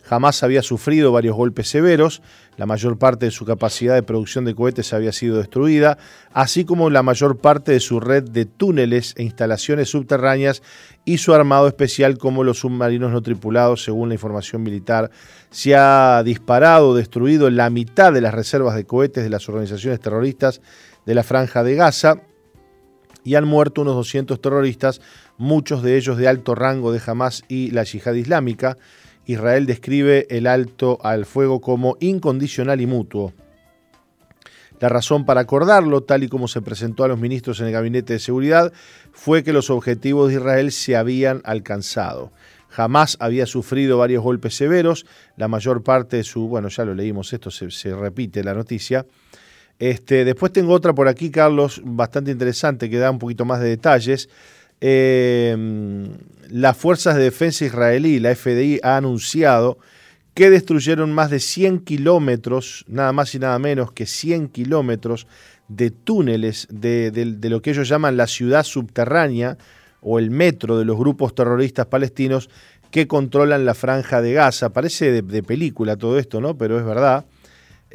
Jamás 0.04 0.42
había 0.42 0.62
sufrido 0.62 1.12
varios 1.12 1.36
golpes 1.36 1.68
severos, 1.68 2.22
la 2.56 2.64
mayor 2.64 2.98
parte 2.98 3.26
de 3.26 3.30
su 3.30 3.44
capacidad 3.44 3.94
de 3.94 4.02
producción 4.02 4.46
de 4.46 4.54
cohetes 4.54 4.94
había 4.94 5.12
sido 5.12 5.36
destruida, 5.36 5.98
así 6.32 6.64
como 6.64 6.88
la 6.88 7.02
mayor 7.02 7.36
parte 7.36 7.72
de 7.72 7.80
su 7.80 8.00
red 8.00 8.24
de 8.24 8.46
túneles 8.46 9.12
e 9.18 9.22
instalaciones 9.22 9.90
subterráneas 9.90 10.62
y 11.04 11.18
su 11.18 11.34
armado 11.34 11.68
especial 11.68 12.16
como 12.16 12.42
los 12.42 12.60
submarinos 12.60 13.12
no 13.12 13.20
tripulados, 13.20 13.84
según 13.84 14.08
la 14.08 14.14
información 14.14 14.62
militar. 14.62 15.10
Se 15.50 15.76
ha 15.76 16.22
disparado, 16.24 16.94
destruido 16.94 17.50
la 17.50 17.68
mitad 17.68 18.14
de 18.14 18.22
las 18.22 18.32
reservas 18.32 18.76
de 18.76 18.86
cohetes 18.86 19.24
de 19.24 19.30
las 19.30 19.46
organizaciones 19.50 20.00
terroristas 20.00 20.62
de 21.04 21.14
la 21.14 21.22
franja 21.22 21.62
de 21.62 21.74
Gaza 21.74 22.22
y 23.24 23.34
han 23.34 23.46
muerto 23.46 23.82
unos 23.82 23.96
200 23.96 24.40
terroristas, 24.40 25.00
muchos 25.38 25.82
de 25.82 25.96
ellos 25.96 26.16
de 26.16 26.28
alto 26.28 26.54
rango 26.54 26.92
de 26.92 27.00
Hamas 27.04 27.42
y 27.48 27.70
la 27.70 27.82
yihad 27.82 28.14
islámica. 28.14 28.76
Israel 29.26 29.66
describe 29.66 30.26
el 30.28 30.46
alto 30.46 30.98
al 31.02 31.24
fuego 31.24 31.60
como 31.60 31.96
incondicional 32.00 32.80
y 32.80 32.86
mutuo. 32.86 33.32
La 34.80 34.88
razón 34.88 35.24
para 35.24 35.40
acordarlo, 35.40 36.02
tal 36.02 36.24
y 36.24 36.28
como 36.28 36.46
se 36.48 36.60
presentó 36.60 37.04
a 37.04 37.08
los 37.08 37.18
ministros 37.18 37.60
en 37.60 37.66
el 37.66 37.72
Gabinete 37.72 38.12
de 38.12 38.18
Seguridad, 38.18 38.72
fue 39.12 39.42
que 39.42 39.52
los 39.52 39.70
objetivos 39.70 40.28
de 40.28 40.34
Israel 40.34 40.72
se 40.72 40.96
habían 40.96 41.40
alcanzado. 41.44 42.32
Jamás 42.68 43.16
había 43.20 43.46
sufrido 43.46 43.98
varios 43.98 44.24
golpes 44.24 44.56
severos, 44.56 45.06
la 45.36 45.46
mayor 45.46 45.84
parte 45.84 46.16
de 46.16 46.24
su, 46.24 46.48
bueno, 46.48 46.68
ya 46.68 46.84
lo 46.84 46.92
leímos, 46.92 47.32
esto 47.32 47.50
se, 47.50 47.94
repite 47.94 48.42
la 48.42 48.52
noticia. 48.52 49.06
Este, 49.78 50.24
después 50.24 50.52
tengo 50.52 50.72
otra 50.72 50.94
por 50.94 51.08
aquí, 51.08 51.30
Carlos, 51.30 51.82
bastante 51.84 52.30
interesante, 52.30 52.88
que 52.88 52.98
da 52.98 53.10
un 53.10 53.18
poquito 53.18 53.44
más 53.44 53.60
de 53.60 53.68
detalles. 53.68 54.28
Eh, 54.80 55.56
las 56.50 56.76
fuerzas 56.76 57.16
de 57.16 57.24
defensa 57.24 57.64
israelí, 57.64 58.20
la 58.20 58.34
FDI, 58.34 58.80
ha 58.82 58.96
anunciado 58.96 59.78
que 60.34 60.50
destruyeron 60.50 61.12
más 61.12 61.30
de 61.30 61.40
100 61.40 61.80
kilómetros, 61.80 62.84
nada 62.88 63.12
más 63.12 63.34
y 63.34 63.38
nada 63.38 63.58
menos 63.58 63.92
que 63.92 64.06
100 64.06 64.48
kilómetros 64.48 65.26
de 65.68 65.90
túneles 65.90 66.66
de, 66.70 67.10
lo 67.42 67.62
que 67.62 67.70
ellos 67.70 67.88
llaman 67.88 68.16
la 68.16 68.26
ciudad 68.26 68.64
subterránea 68.64 69.56
o 70.00 70.18
el 70.18 70.30
metro 70.30 70.76
de 70.76 70.84
los 70.84 70.98
grupos 70.98 71.34
terroristas 71.34 71.86
palestinos 71.86 72.50
que 72.90 73.06
controlan 73.06 73.64
la 73.64 73.74
franja 73.74 74.20
de 74.20 74.34
Gaza. 74.34 74.70
Parece 74.70 75.22
de 75.22 75.42
película 75.42 75.96
todo 75.96 76.18
esto, 76.18 76.40
¿no? 76.40 76.58
Pero 76.58 76.78
es 76.78 76.84
verdad. 76.84 77.24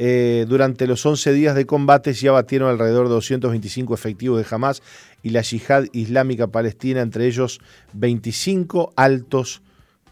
Eh, 0.02 0.46
durante 0.48 0.88
los 0.88 1.06
11 1.06 1.34
días 1.34 1.56
de 1.56 1.66
combate 1.66 2.14
ya 2.14 2.32
batieron 2.32 2.70
alrededor 2.70 3.10
de 3.10 3.16
225 3.16 3.94
efectivos 3.94 4.40
de 4.40 4.56
Hamas 4.56 4.82
y 5.24 5.32
la 5.32 5.42
yihad 5.42 5.88
islámica 5.92 6.48
palestina, 6.48 7.02
entre 7.02 7.26
ellos 7.28 7.60
25 7.92 8.94
altos 8.96 9.62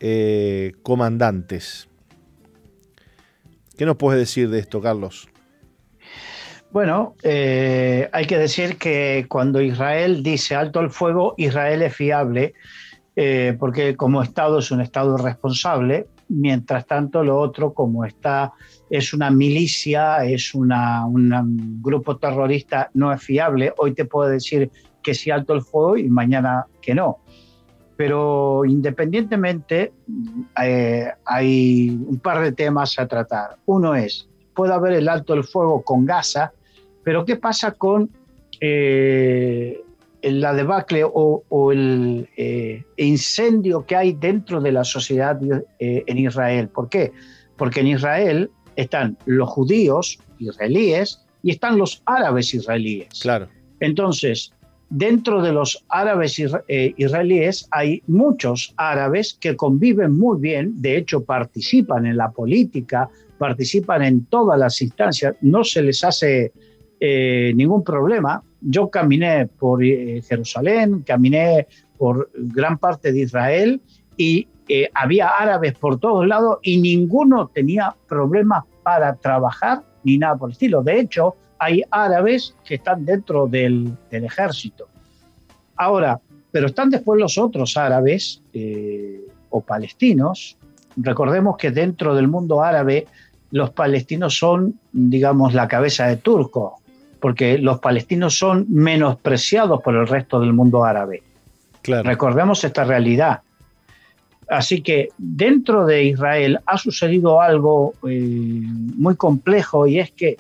eh, 0.01 0.73
comandantes. 0.83 1.87
¿Qué 3.77 3.85
nos 3.85 3.95
puedes 3.95 4.19
decir 4.19 4.49
de 4.49 4.59
esto, 4.59 4.81
Carlos? 4.81 5.29
Bueno, 6.71 7.15
eh, 7.23 8.09
hay 8.11 8.25
que 8.25 8.37
decir 8.37 8.75
que 8.77 9.25
cuando 9.29 9.61
Israel 9.61 10.21
dice 10.21 10.53
alto 10.55 10.81
el 10.81 10.89
fuego, 10.89 11.33
Israel 11.37 11.81
es 11.81 11.95
fiable, 11.95 12.55
porque 13.57 13.95
como 13.95 14.21
Estado 14.21 14.59
es 14.59 14.69
un 14.69 14.81
Estado 14.81 15.15
responsable, 15.15 16.07
mientras 16.29 16.85
tanto 16.85 17.23
lo 17.23 17.39
otro, 17.39 17.73
como 17.73 18.05
está 18.05 18.53
es 18.89 19.13
una 19.13 19.29
milicia, 19.29 20.23
es 20.23 20.53
una, 20.53 21.05
un 21.05 21.81
grupo 21.81 22.17
terrorista, 22.17 22.89
no 22.93 23.11
es 23.11 23.21
fiable. 23.21 23.73
Hoy 23.77 23.93
te 23.93 24.05
puedo 24.05 24.29
decir 24.29 24.71
que 25.01 25.13
sí 25.13 25.31
alto 25.31 25.53
el 25.53 25.61
fuego 25.61 25.97
y 25.97 26.09
mañana 26.09 26.65
que 26.81 26.93
no. 26.93 27.19
Pero 27.95 28.63
independientemente, 28.65 29.93
eh, 30.63 31.07
hay 31.25 31.89
un 31.89 32.19
par 32.19 32.41
de 32.41 32.51
temas 32.51 32.99
a 32.99 33.07
tratar. 33.07 33.57
Uno 33.65 33.95
es, 33.95 34.29
puede 34.53 34.73
haber 34.73 34.93
el 34.93 35.09
alto 35.09 35.33
el 35.33 35.43
fuego 35.43 35.81
con 35.81 36.05
Gaza, 36.05 36.51
pero 37.03 37.25
¿qué 37.25 37.37
pasa 37.37 37.71
con 37.71 38.09
eh, 38.59 39.81
la 40.31 40.53
debacle 40.53 41.03
o, 41.05 41.71
el 41.71 42.29
eh, 42.37 42.83
incendio 42.97 43.85
que 43.85 43.95
hay 43.95 44.13
dentro 44.13 44.61
de 44.61 44.71
la 44.71 44.83
sociedad 44.83 45.39
eh, 45.79 46.03
en 46.05 46.17
Israel. 46.17 46.69
¿Por 46.69 46.89
qué? 46.89 47.11
Porque 47.57 47.81
en 47.81 47.87
Israel 47.87 48.51
están 48.75 49.17
los 49.25 49.49
judíos 49.49 50.19
israelíes 50.39 51.23
y 51.43 51.51
están 51.51 51.77
los 51.77 52.01
árabes 52.05 52.53
israelíes. 52.53 53.09
Claro. 53.21 53.47
Entonces, 53.79 54.53
dentro 54.89 55.41
de 55.41 55.51
los 55.51 55.83
árabes 55.89 56.39
eh, 56.39 56.93
israelíes 56.97 57.67
hay 57.71 58.01
muchos 58.07 58.73
árabes 58.77 59.37
que 59.39 59.55
conviven 59.55 60.17
muy 60.17 60.39
bien, 60.39 60.81
de 60.81 60.97
hecho 60.97 61.23
participan 61.23 62.05
en 62.05 62.17
la 62.17 62.31
política, 62.31 63.09
participan 63.37 64.03
en 64.03 64.25
todas 64.25 64.59
las 64.59 64.81
instancias, 64.81 65.35
no 65.41 65.63
se 65.63 65.81
les 65.81 66.03
hace 66.03 66.51
eh, 66.99 67.53
ningún 67.55 67.83
problema. 67.83 68.43
Yo 68.61 68.89
caminé 68.89 69.47
por 69.47 69.83
eh, 69.83 70.21
Jerusalén, 70.27 71.03
caminé 71.05 71.67
por 71.97 72.29
gran 72.35 72.77
parte 72.77 73.11
de 73.11 73.21
Israel 73.21 73.81
y 74.17 74.47
había 74.93 75.29
árabes 75.29 75.75
por 75.75 75.97
todos 75.97 76.27
lados 76.27 76.57
y 76.61 76.77
ninguno 76.81 77.47
tenía 77.47 77.95
problemas 78.07 78.65
para 78.83 79.15
trabajar 79.15 79.83
ni 80.03 80.17
nada 80.17 80.35
por 80.35 80.49
el 80.49 80.53
estilo. 80.53 80.83
De 80.83 80.99
hecho, 80.99 81.35
hay 81.59 81.83
árabes 81.91 82.55
que 82.63 82.75
están 82.75 83.05
dentro 83.05 83.47
del, 83.47 83.97
ejército. 84.11 84.87
Ahora, 85.75 86.19
pero 86.51 86.67
están 86.67 86.89
después 86.89 87.19
los 87.19 87.37
otros 87.37 87.77
árabes 87.77 88.41
eh, 88.53 89.21
o 89.49 89.61
palestinos. 89.61 90.57
Recordemos 90.95 91.57
que 91.57 91.71
dentro 91.71 92.15
del 92.15 92.27
mundo 92.27 92.63
árabe 92.63 93.07
los 93.51 93.71
palestinos 93.71 94.37
son, 94.37 94.79
digamos, 94.91 95.53
la 95.53 95.67
cabeza 95.67 96.07
de 96.07 96.17
turco, 96.17 96.79
porque 97.27 97.57
los 97.57 97.79
palestinos 97.79 98.39
son 98.39 98.65
menospreciados 98.69 99.81
por 99.81 99.97
el 99.97 100.07
resto 100.07 100.39
del 100.39 100.53
mundo 100.53 100.85
árabe. 100.85 101.23
Recordemos 101.83 102.63
esta 102.63 102.85
realidad. 102.85 103.41
Así 104.47 104.81
que 104.81 105.09
dentro 105.17 105.85
de 105.85 106.05
Israel 106.05 106.61
ha 106.65 106.77
sucedido 106.77 107.41
algo 107.41 107.95
eh, 108.07 108.61
muy 108.95 109.17
complejo 109.17 109.87
y 109.87 109.99
es 109.99 110.11
que 110.11 110.37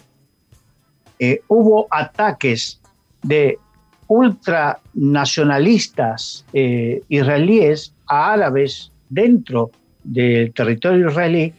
eh, 1.19 1.41
hubo 1.49 1.87
ataques 1.91 2.79
de 3.21 3.59
ultranacionalistas 4.07 6.45
eh, 6.53 7.01
israelíes 7.09 7.93
a 8.07 8.31
árabes 8.31 8.93
dentro 9.09 9.71
del 10.05 10.53
territorio 10.53 11.09
israelí 11.09 11.53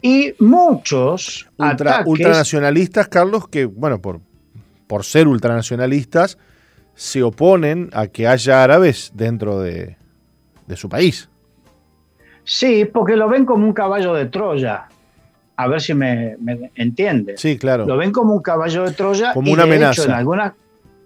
y 0.00 0.32
muchos 0.38 1.48
ultranacionalistas, 1.58 3.08
Carlos, 3.08 3.48
que 3.48 3.64
bueno, 3.64 4.00
por, 4.00 4.20
por 4.90 5.04
ser 5.04 5.28
ultranacionalistas, 5.28 6.36
se 6.96 7.22
oponen 7.22 7.90
a 7.92 8.08
que 8.08 8.26
haya 8.26 8.64
árabes 8.64 9.12
dentro 9.14 9.60
de, 9.60 9.96
de 10.66 10.76
su 10.76 10.88
país. 10.88 11.28
Sí, 12.42 12.84
porque 12.84 13.14
lo 13.14 13.28
ven 13.28 13.46
como 13.46 13.64
un 13.64 13.72
caballo 13.72 14.14
de 14.14 14.26
Troya 14.26 14.88
a 15.60 15.68
ver 15.68 15.80
si 15.82 15.92
me, 15.92 16.36
entiende. 16.74 17.36
Sí, 17.36 17.58
claro. 17.58 17.86
Lo 17.86 17.98
ven 17.98 18.12
como 18.12 18.34
un 18.34 18.40
caballo 18.40 18.82
de 18.84 18.92
Troya. 18.92 19.34
Como 19.34 19.52
una 19.52 19.64
amenaza. 19.64 20.04
en 20.04 20.12
algunas, 20.12 20.54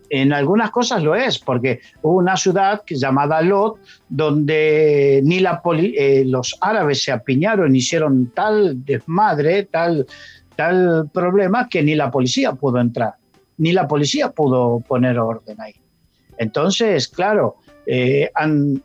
en 0.09 0.33
algunas 0.33 0.71
cosas 0.71 1.03
lo 1.03 1.17
es, 1.17 1.41
porque 1.41 1.81
hubo 2.03 2.19
una 2.19 2.37
ciudad 2.37 2.83
llamada 2.87 3.43
Lot, 3.43 3.81
donde 4.09 5.21
ni 5.25 5.41
la 5.41 5.61
eh, 5.77 6.23
los 6.25 6.57
árabes 6.61 7.03
se 7.03 7.11
apiñaron, 7.11 7.75
hicieron 7.75 8.31
tal 8.33 8.85
desmadre, 8.85 9.65
tal, 9.65 10.07
tal 10.55 11.11
problema, 11.13 11.69
que 11.69 11.83
ni 11.83 11.97
la 11.97 12.13
policía 12.13 12.53
pudo 12.53 12.79
entrar, 12.79 13.15
ni 13.59 13.73
la 13.73 13.87
policía 13.87 14.31
pudo 14.31 14.81
poner 14.81 15.19
orden 15.19 15.61
ahí. 15.61 15.75
Entonces, 16.39 17.09
claro, 17.09 17.57
eh, 17.87 18.31
han, 18.35 18.83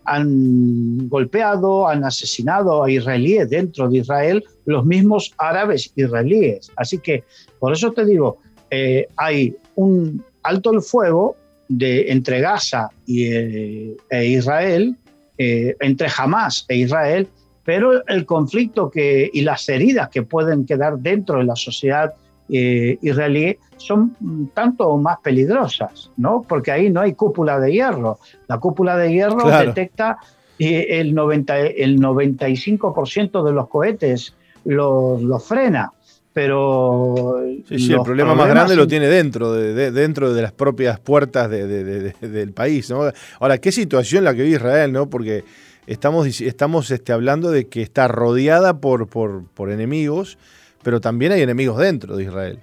golpeado, 1.07 1.87
han 1.87 2.03
asesinado 2.03 2.83
a 2.83 2.91
israelíes 2.91 3.49
dentro 3.49 3.89
de 3.89 3.99
Israel, 3.99 4.43
los 4.65 4.85
mismos 4.85 5.33
árabes 5.37 5.91
israelíes. 5.95 6.71
Así 6.75 6.99
que, 6.99 7.23
por 7.59 7.73
eso 7.73 7.91
te 7.93 8.05
digo, 8.05 8.39
eh, 8.69 9.07
hay 9.15 9.55
un 9.75 10.23
alto 10.43 10.71
el 10.71 10.81
fuego 10.81 11.37
de, 11.69 12.11
entre 12.11 12.41
Gaza 12.41 12.89
y, 13.05 13.25
eh, 13.25 13.97
e 14.09 14.25
Israel, 14.25 14.95
entre 15.41 16.09
Hamas 16.17 16.65
e 16.67 16.75
Israel, 16.75 17.25
pero 17.63 18.05
el 18.07 18.25
conflicto 18.25 18.91
que, 18.91 19.29
y 19.31 19.39
las 19.39 19.69
heridas 19.69 20.09
que 20.09 20.21
pueden 20.21 20.65
quedar 20.65 20.97
dentro 20.99 21.37
de 21.37 21.45
la 21.45 21.55
sociedad 21.55 22.13
eh, 22.51 22.97
israelí 23.01 23.57
son 23.77 24.49
tanto 24.53 24.97
más 24.97 25.19
peligrosas, 25.19 26.11
¿no? 26.17 26.43
Porque 26.47 26.71
ahí 26.71 26.89
no 26.89 27.01
hay 27.01 27.13
cúpula 27.13 27.59
de 27.59 27.71
hierro. 27.71 28.19
La 28.47 28.57
cúpula 28.57 28.97
de 28.97 29.11
hierro 29.11 29.47
detecta 29.49 30.17
eh, 30.57 30.99
el, 30.99 31.13
90, 31.13 31.59
el 31.59 31.99
95% 31.99 33.43
de 33.43 33.51
los 33.51 33.67
cohetes, 33.67 34.35
los 34.65 35.47
frena. 35.47 35.91
Pero 36.33 37.41
sí, 37.67 37.91
el 37.91 38.01
problema 38.01 38.33
más 38.35 38.47
grande 38.47 38.75
lo 38.75 38.87
tiene 38.87 39.07
dentro 39.07 39.51
de, 39.51 39.91
dentro 39.91 40.33
de 40.33 40.41
las 40.41 40.51
propias 40.51 40.99
puertas 40.99 41.49
del 41.49 42.51
país. 42.53 42.89
¿no? 42.89 43.11
Ahora, 43.39 43.57
qué 43.57 43.71
situación 43.71 44.23
la 44.23 44.33
que 44.33 44.43
vive 44.43 44.55
Israel, 44.55 44.91
¿no? 44.91 45.09
Porque 45.09 45.43
estamos, 45.87 46.41
estamos 46.41 46.91
este, 46.91 47.13
hablando 47.13 47.51
de 47.51 47.67
que 47.67 47.81
está 47.81 48.07
rodeada 48.07 48.79
por, 48.79 49.07
por, 49.07 49.43
por 49.53 49.71
enemigos 49.71 50.37
pero 50.83 51.01
también 51.01 51.31
hay 51.31 51.41
enemigos 51.41 51.77
dentro 51.77 52.15
de 52.15 52.23
Israel. 52.23 52.59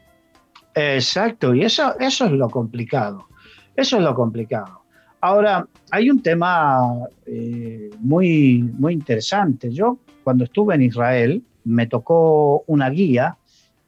Exacto, 0.74 1.55
y 1.55 1.62
eso, 1.62 1.98
eso 1.98 2.26
es 2.26 2.33
lo 2.33 2.50
complicado. 2.50 3.26
Eso 3.74 3.96
es 3.96 4.02
lo 4.02 4.14
complicado. 4.14 4.83
Ahora, 5.20 5.66
hay 5.90 6.11
un 6.11 6.22
tema 6.22 6.81
eh, 7.26 7.90
muy, 8.00 8.62
muy 8.79 8.92
interesante. 8.92 9.70
Yo, 9.70 9.98
cuando 10.22 10.44
estuve 10.44 10.74
en 10.74 10.83
Israel, 10.83 11.42
me 11.64 11.87
tocó 11.87 12.62
una 12.66 12.90
guía 12.90 13.37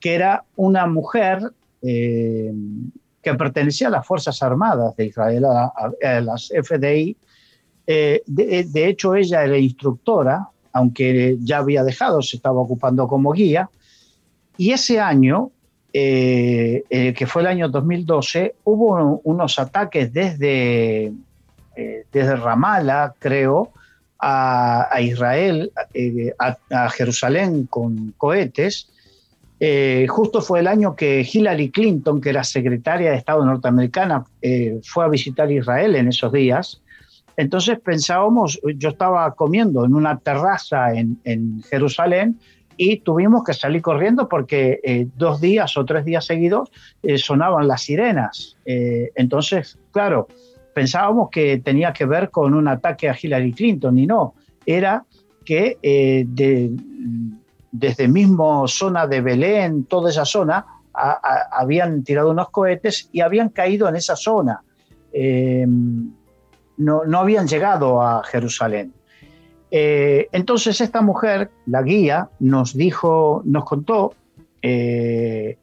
que 0.01 0.14
era 0.14 0.45
una 0.57 0.87
mujer 0.87 1.53
eh, 1.83 2.53
que 3.23 3.35
pertenecía 3.35 3.88
a 3.88 3.91
las 3.91 4.07
Fuerzas 4.07 4.43
Armadas 4.43 4.97
de 4.97 5.07
Israel, 5.07 5.45
a, 5.45 6.21
las 6.21 6.49
FDI. 6.49 7.17
Eh, 7.87 8.23
de, 8.27 8.64
de, 8.64 8.88
hecho, 8.88 9.14
ella 9.14 9.45
era 9.45 9.59
instructora, 9.59 10.49
aunque 10.73 11.37
ya 11.41 11.59
había 11.59 11.83
dejado, 11.83 12.23
se 12.23 12.37
estaba 12.37 12.61
ocupando 12.61 13.07
como 13.09 13.33
guía. 13.33 13.69
Y 14.59 14.73
ese 14.73 14.99
año, 14.99 15.53
eh, 15.92 16.83
eh, 16.90 17.14
que 17.14 17.27
fue 17.27 17.42
el 17.42 17.49
año 17.49 17.68
2012, 17.68 18.57
hubo 18.64 19.21
unos 19.23 19.59
ataques 19.61 20.12
desde, 20.12 21.12
eh, 21.77 22.05
desde 22.12 22.37
Ramallah, 22.37 23.14
creo, 23.21 23.73
a, 24.18 24.99
Israel, 25.01 25.71
a, 26.40 26.90
Jerusalén 26.90 27.66
con 27.71 28.14
cohetes. 28.18 28.88
justo 30.09 30.40
fue 30.42 30.59
el 30.59 30.66
año 30.66 30.97
que 30.97 31.25
Hillary 31.33 31.71
Clinton, 31.71 32.21
que 32.21 32.31
era 32.31 32.42
secretaria 32.42 33.12
de 33.12 33.16
Estado 33.16 33.44
norteamericana, 33.44 34.25
fue 34.83 35.05
a 35.05 35.09
visitar 35.09 35.53
Israel 35.53 35.94
en 35.94 36.09
esos 36.09 36.33
días. 36.33 36.81
Entonces 37.37 37.79
pensábamos, 37.79 38.61
yo 38.75 38.88
estaba 38.88 39.33
comiendo 39.37 39.85
en 39.85 39.94
una 39.94 40.18
terraza 40.18 40.92
en, 40.94 41.21
en 41.23 41.62
Jerusalén 41.71 42.40
y 42.79 43.01
tuvimos 43.01 43.43
que 43.43 43.53
salir 43.53 43.83
corriendo 43.83 44.29
porque 44.29 44.81
eh, 44.85 45.09
dos 45.17 45.41
días 45.41 45.77
o 45.77 45.85
tres 45.85 46.05
días 46.05 46.25
seguidos 46.25 46.71
eh, 47.03 47.19
sonaban 47.19 47.67
las 47.67 47.83
sirenas. 47.83 48.57
Eh, 48.64 49.11
entonces, 49.17 49.79
claro, 49.91 50.29
pensábamos 50.73 51.29
que 51.29 51.59
tenía 51.59 51.93
que 51.93 52.07
ver 52.07 52.31
con 52.31 52.55
un 52.55 52.69
ataque 52.69 53.09
a 53.09 53.17
Hillary 53.21 53.53
Clinton 53.53 53.99
y 53.99 54.07
no, 54.07 54.35
era 54.64 55.05
que 55.45 55.77
de, 55.83 56.71
desde 57.73 58.07
mismo 58.07 58.69
zona 58.69 59.07
de 59.07 59.23
Belén, 59.23 59.85
toda 59.85 60.11
esa 60.11 60.25
zona, 60.25 60.64
habían 60.93 62.05
tirado 62.05 62.31
unos 62.31 62.51
cohetes 62.51 63.09
y 63.12 63.23
habían 63.23 63.49
caído 63.49 63.88
en 63.88 63.97
esa 63.97 64.14
zona. 64.14 64.62
no, 66.77 67.05
no 67.07 67.19
habían 67.19 67.49
llegado 67.49 68.03
a 68.03 68.23
Jerusalén. 68.25 68.93
Eh, 69.71 70.29
entonces 70.33 70.81
esta 70.81 71.03
mujer, 71.03 71.51
la 71.67 71.83
guía, 71.83 72.31
nos 72.41 72.75
dijo, 72.75 73.43
nos 73.45 73.65
contó 73.65 74.15
eh, 74.63 75.59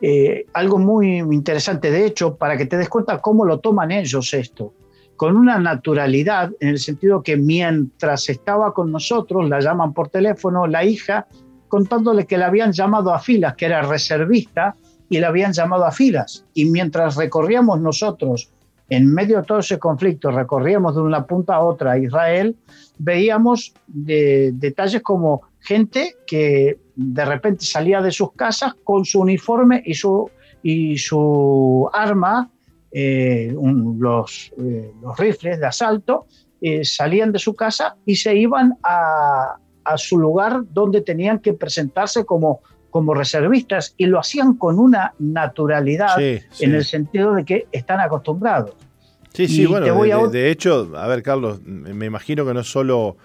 eh, 0.00 0.46
algo 0.52 0.78
muy 0.78 1.18
interesante, 1.18 1.90
de 1.90 2.06
hecho, 2.06 2.36
para 2.36 2.56
que 2.56 2.66
te 2.66 2.76
des 2.76 2.88
cuenta 2.88 3.20
cómo 3.20 3.44
lo 3.44 3.58
toman 3.60 3.90
ellos 3.90 4.34
esto, 4.34 4.74
con 5.16 5.36
una 5.36 5.58
naturalidad, 5.58 6.50
en 6.60 6.68
el 6.68 6.78
sentido 6.78 7.22
que 7.22 7.36
mientras 7.36 8.28
estaba 8.28 8.72
con 8.72 8.92
nosotros, 8.92 9.48
la 9.48 9.60
llaman 9.60 9.92
por 9.92 10.08
teléfono, 10.08 10.66
la 10.66 10.84
hija, 10.84 11.26
contándole 11.68 12.26
que 12.26 12.38
la 12.38 12.46
habían 12.46 12.72
llamado 12.72 13.12
a 13.12 13.18
filas, 13.18 13.54
que 13.54 13.66
era 13.66 13.82
reservista, 13.82 14.76
y 15.08 15.18
la 15.18 15.28
habían 15.28 15.52
llamado 15.52 15.84
a 15.84 15.92
filas. 15.92 16.44
Y 16.54 16.64
mientras 16.66 17.16
recorríamos 17.16 17.80
nosotros 17.80 18.50
en 18.88 19.12
medio 19.12 19.38
de 19.38 19.44
todo 19.44 19.58
ese 19.58 19.78
conflicto, 19.78 20.30
recorríamos 20.30 20.94
de 20.94 21.02
una 21.02 21.26
punta 21.26 21.54
a 21.54 21.60
otra 21.60 21.98
Israel, 21.98 22.56
veíamos 22.98 23.74
detalles 23.86 25.02
como 25.02 25.42
gente 25.60 26.16
que 26.26 26.78
de 26.94 27.24
repente 27.24 27.64
salía 27.64 28.02
de 28.02 28.12
sus 28.12 28.32
casas 28.32 28.74
con 28.84 29.04
su 29.04 29.20
uniforme 29.20 29.82
y 29.84 29.94
su, 29.94 30.30
y 30.62 30.98
su 30.98 31.88
arma 31.92 32.50
los, 32.92 34.52
los, 34.56 35.18
rifles 35.18 35.58
de 35.58 35.66
asalto, 35.66 36.26
salían 36.82 37.32
de 37.32 37.38
su 37.38 37.54
casa 37.54 37.96
y 38.06 38.16
se 38.16 38.36
iban 38.36 38.76
a, 38.82 39.56
a 39.84 39.98
su 39.98 40.18
lugar 40.18 40.62
donde 40.70 41.00
tenían 41.00 41.38
que 41.38 41.52
presentarse 41.52 42.24
como 42.24 42.60
como 42.94 43.12
reservistas 43.12 43.92
y 43.96 44.06
lo 44.06 44.20
hacían 44.20 44.54
con 44.54 44.78
una 44.78 45.14
naturalidad 45.18 46.16
en 46.20 46.44
el 46.60 46.84
sentido 46.84 47.34
de 47.34 47.44
que 47.44 47.66
están 47.72 47.98
acostumbrados. 47.98 48.76
Sí, 49.32 49.48
sí, 49.48 49.66
bueno, 49.66 50.28
de, 50.28 50.52
hecho, 50.52 50.92
a 50.94 51.08
ver, 51.08 51.24
Carlos, 51.24 51.60
me 51.64 52.06
imagino 52.06 52.46
que 52.46 52.54
no 52.54 52.62
solo 52.62 53.16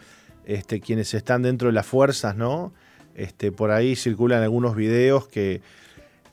este, 0.45 0.81
quienes 0.81 1.13
están 1.13 1.43
dentro 1.43 1.67
de 1.67 1.73
las 1.73 1.85
fuerzas, 1.85 2.35
¿no? 2.35 2.73
Este, 3.13 3.51
por 3.51 3.69
ahí 3.69 3.95
circulan 3.95 4.41
algunos 4.41 4.75
videos 4.75 5.27
que 5.27 5.61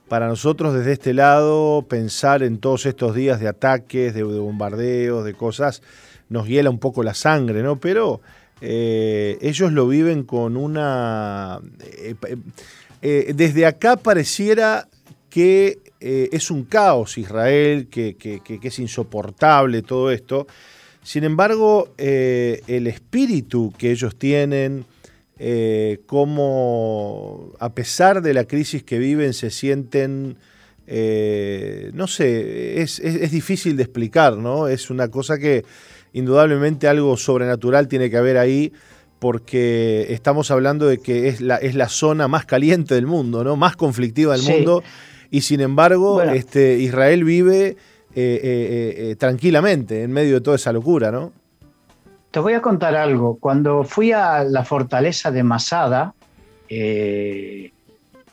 para 0.09 0.29
nosotros 0.29 0.73
desde 0.73 0.93
este 0.93 1.13
lado 1.13 1.85
pensar 1.87 2.43
en 2.43 2.57
todos 2.57 2.87
estos 2.87 3.15
días 3.15 3.39
de 3.39 3.49
ataques, 3.49 4.15
de, 4.15 4.23
bombardeos, 4.23 5.27
de 5.27 5.35
cosas, 5.35 5.83
nos 6.31 6.49
hiela 6.49 6.71
un 6.71 6.79
poco 6.79 7.03
la 7.03 7.13
sangre, 7.13 7.63
¿no? 7.63 7.79
Pero 7.81 8.23
eh, 8.63 9.37
ellos 9.43 9.73
lo 9.73 9.87
viven 9.89 10.23
con 10.23 10.57
una... 10.57 11.61
Eh, 11.83 12.15
eh, 13.09 13.35
desde 13.37 13.67
acá 13.67 13.97
pareciera 13.97 14.89
que 15.31 15.79
eh, 16.01 16.29
es 16.33 16.51
un 16.51 16.65
caos 16.65 17.19
Israel, 17.19 17.87
que, 17.87 18.17
es 18.61 18.79
insoportable 18.81 19.83
todo 19.83 20.11
esto. 20.11 20.49
Sin 21.05 21.23
embargo, 21.23 21.95
eh, 21.99 22.63
el 22.67 22.89
espíritu 22.89 23.73
que 23.79 23.93
ellos 23.93 24.17
tienen, 24.17 24.87
como 26.07 27.53
a 27.61 27.73
pesar 27.75 28.23
de 28.23 28.35
la 28.35 28.45
crisis 28.45 28.83
que 28.83 28.99
viven, 28.99 29.35
se 29.35 29.51
sienten, 29.51 30.37
no 30.89 32.07
sé, 32.09 32.83
es, 32.83 32.99
es, 32.99 33.31
difícil 33.31 33.77
de 33.77 33.85
explicar, 33.85 34.37
¿no? 34.37 34.67
Es 34.67 34.91
una 34.91 35.13
cosa 35.13 35.39
que 35.39 35.65
indudablemente 36.13 36.89
algo 36.89 37.17
sobrenatural 37.17 37.87
tiene 37.87 38.11
que 38.11 38.17
haber 38.17 38.37
ahí 38.37 38.73
porque 39.19 40.07
estamos 40.11 40.51
hablando 40.51 40.87
de 40.87 40.99
que 40.99 41.29
es 41.29 41.41
la, 41.41 41.57
es 41.57 41.75
la 41.75 41.89
zona 41.89 42.29
más 42.29 42.45
caliente 42.45 42.95
del 42.95 43.07
mundo, 43.07 43.45
¿no? 43.45 43.57
Más 43.57 43.77
conflictiva 43.77 44.37
del 44.37 44.43
mundo. 44.43 44.83
Y 45.31 45.41
sin 45.43 45.61
embargo, 45.61 46.23
este, 46.23 46.79
Israel 46.79 47.25
vive 47.25 47.77
eh, 48.15 48.41
eh, 48.43 48.95
eh, 49.11 49.17
tranquilamente 49.17 50.03
en 50.03 50.13
medio 50.13 50.35
de 50.37 50.41
toda 50.41 50.57
esa 50.57 50.73
locura, 50.73 51.11
¿no? 51.11 51.33
Te 52.31 52.41
voy 52.41 52.53
a 52.53 52.63
contar 52.63 52.95
algo. 52.95 53.39
Cuando 53.39 53.85
fui 53.85 54.13
a 54.13 54.45
la 54.45 54.65
fortaleza 54.65 55.31
de 55.31 55.43
Masada, 55.43 56.15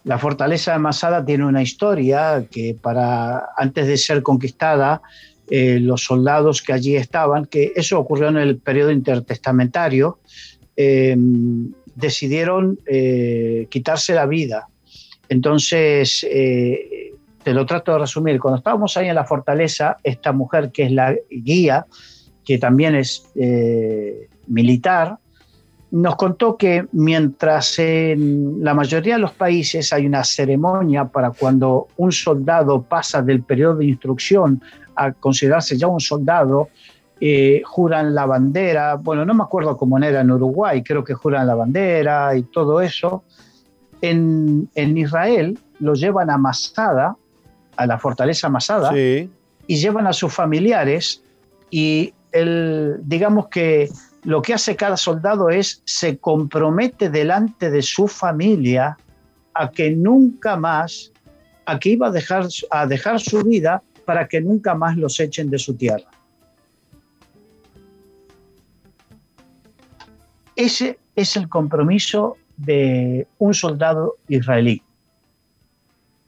la 0.04 0.18
fortaleza 0.18 0.74
de 0.74 0.80
Masada 0.80 1.24
tiene 1.24 1.46
una 1.46 1.62
historia 1.62 2.46
que 2.50 2.76
para 2.82 3.50
antes 3.56 3.88
de 3.88 3.98
ser 3.98 4.24
conquistada, 4.24 5.02
los 5.50 6.04
soldados 6.04 6.62
que 6.62 6.74
allí 6.74 6.96
estaban, 6.96 7.46
que 7.46 7.72
eso 7.76 8.00
ocurrió 8.00 8.28
en 8.30 8.38
el 8.38 8.58
periodo 8.58 8.92
intertestamentario, 8.92 10.20
eh, 10.76 11.16
decidieron 11.96 12.80
eh, 12.86 13.68
quitarse 13.70 14.14
la 14.14 14.26
vida. 14.26 14.68
Entonces, 15.30 16.26
eh, 16.30 17.14
te 17.44 17.54
lo 17.54 17.66
trato 17.66 17.94
de 17.94 18.00
resumir. 18.00 18.40
Cuando 18.40 18.58
estábamos 18.58 18.98
ahí 18.98 19.08
en 19.08 19.16
la 19.16 19.26
fortaleza, 19.26 19.98
esta 20.04 20.32
mujer 20.32 20.72
que 20.72 20.84
es 20.84 20.92
la 20.92 21.16
guía, 21.30 21.86
que 22.44 22.58
también 22.58 22.96
es 22.96 23.30
militar, 24.48 25.18
nos 25.92 26.16
contó 26.16 26.58
que 26.58 26.88
mientras 26.92 27.78
en 27.78 28.64
la 28.64 28.74
mayoría 28.74 29.14
de 29.14 29.22
los 29.22 29.34
países 29.34 29.94
hay 29.94 30.08
una 30.08 30.24
ceremonia 30.24 31.06
para 31.06 31.30
cuando 31.30 31.88
un 31.98 32.12
soldado 32.12 32.82
pasa 32.82 33.22
del 33.22 33.44
periodo 33.44 33.76
de 33.76 33.86
instrucción 33.86 34.60
a 34.96 35.12
considerarse 35.12 35.78
ya 35.78 35.86
un 35.86 36.00
soldado, 36.00 36.70
eh, 37.26 37.62
juran 37.64 38.14
la 38.14 38.26
bandera, 38.26 38.96
bueno, 38.96 39.24
no 39.24 39.34
me 39.34 39.44
acuerdo 39.44 39.78
cómo 39.78 39.98
era 39.98 40.20
en 40.20 40.30
Uruguay, 40.30 40.84
creo 40.84 41.06
que 41.06 41.14
juran 41.14 41.48
la 41.48 41.56
bandera 41.56 42.36
y 42.36 42.44
todo 42.44 42.82
eso. 42.82 43.24
En, 44.02 44.68
Israel 44.76 45.58
lo 45.80 45.94
llevan 45.94 46.30
a 46.30 46.38
Masada, 46.38 47.16
a 47.78 47.86
la 47.86 47.98
fortaleza 47.98 48.50
Masada, 48.50 48.94
y 48.94 49.30
llevan 49.68 50.06
a 50.06 50.12
sus 50.12 50.34
familiares 50.34 51.24
y 51.72 52.14
el, 52.34 52.98
digamos 53.04 53.48
que 53.48 53.90
lo 54.24 54.42
que 54.42 54.56
hace 54.56 54.76
cada 54.76 54.98
soldado 54.98 55.50
es 55.50 55.82
se 55.86 56.18
compromete 56.18 57.10
delante 57.10 57.72
de 57.72 57.84
su 57.84 58.10
familia 58.10 58.98
a 59.54 59.72
que 59.72 59.92
nunca 59.92 60.58
más, 60.58 61.14
a 61.66 61.80
que 61.80 61.92
iba 61.92 62.08
a 62.08 62.12
dejar, 62.12 62.48
a 62.70 62.86
dejar 62.86 63.22
su 63.22 63.42
vida 63.44 63.82
para 64.04 64.28
que 64.28 64.42
nunca 64.42 64.76
más 64.76 64.98
los 64.98 65.22
echen 65.22 65.50
de 65.50 65.58
su 65.58 65.78
tierra. 65.78 66.13
Ese 70.56 71.00
es 71.16 71.36
el 71.36 71.50
compromiso 71.50 72.38
de 72.58 73.28
un 73.40 73.54
soldado 73.54 74.18
israelí. 74.28 74.82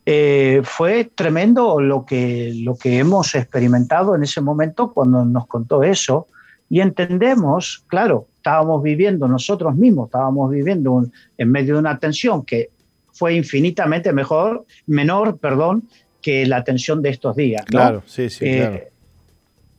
Eh, 0.08 0.62
fue 0.64 1.06
tremendo 1.16 1.80
lo 1.80 2.06
que, 2.06 2.54
lo 2.56 2.76
que 2.76 3.00
hemos 3.00 3.34
experimentado 3.34 4.16
en 4.16 4.24
ese 4.24 4.40
momento 4.40 4.94
cuando 4.94 5.26
nos 5.26 5.48
contó 5.48 5.84
eso 5.84 6.28
y 6.70 6.80
entendemos, 6.80 7.84
claro, 7.88 8.28
estábamos 8.36 8.84
viviendo 8.84 9.28
nosotros 9.28 9.76
mismos, 9.76 10.08
estábamos 10.08 10.52
viviendo 10.52 11.06
en 11.38 11.52
medio 11.52 11.76
de 11.76 11.80
una 11.80 11.98
tensión 11.98 12.46
que 12.46 12.70
fue 13.14 13.34
infinitamente 13.34 14.14
mejor, 14.14 14.66
menor, 14.86 15.38
perdón, 15.38 15.88
que 16.22 16.46
la 16.46 16.64
tensión 16.64 17.02
de 17.02 17.10
estos 17.10 17.36
días. 17.36 17.66
Claro, 17.66 18.04
sí, 18.06 18.30
sí, 18.30 18.46
eh, 18.46 18.58
claro. 18.58 18.80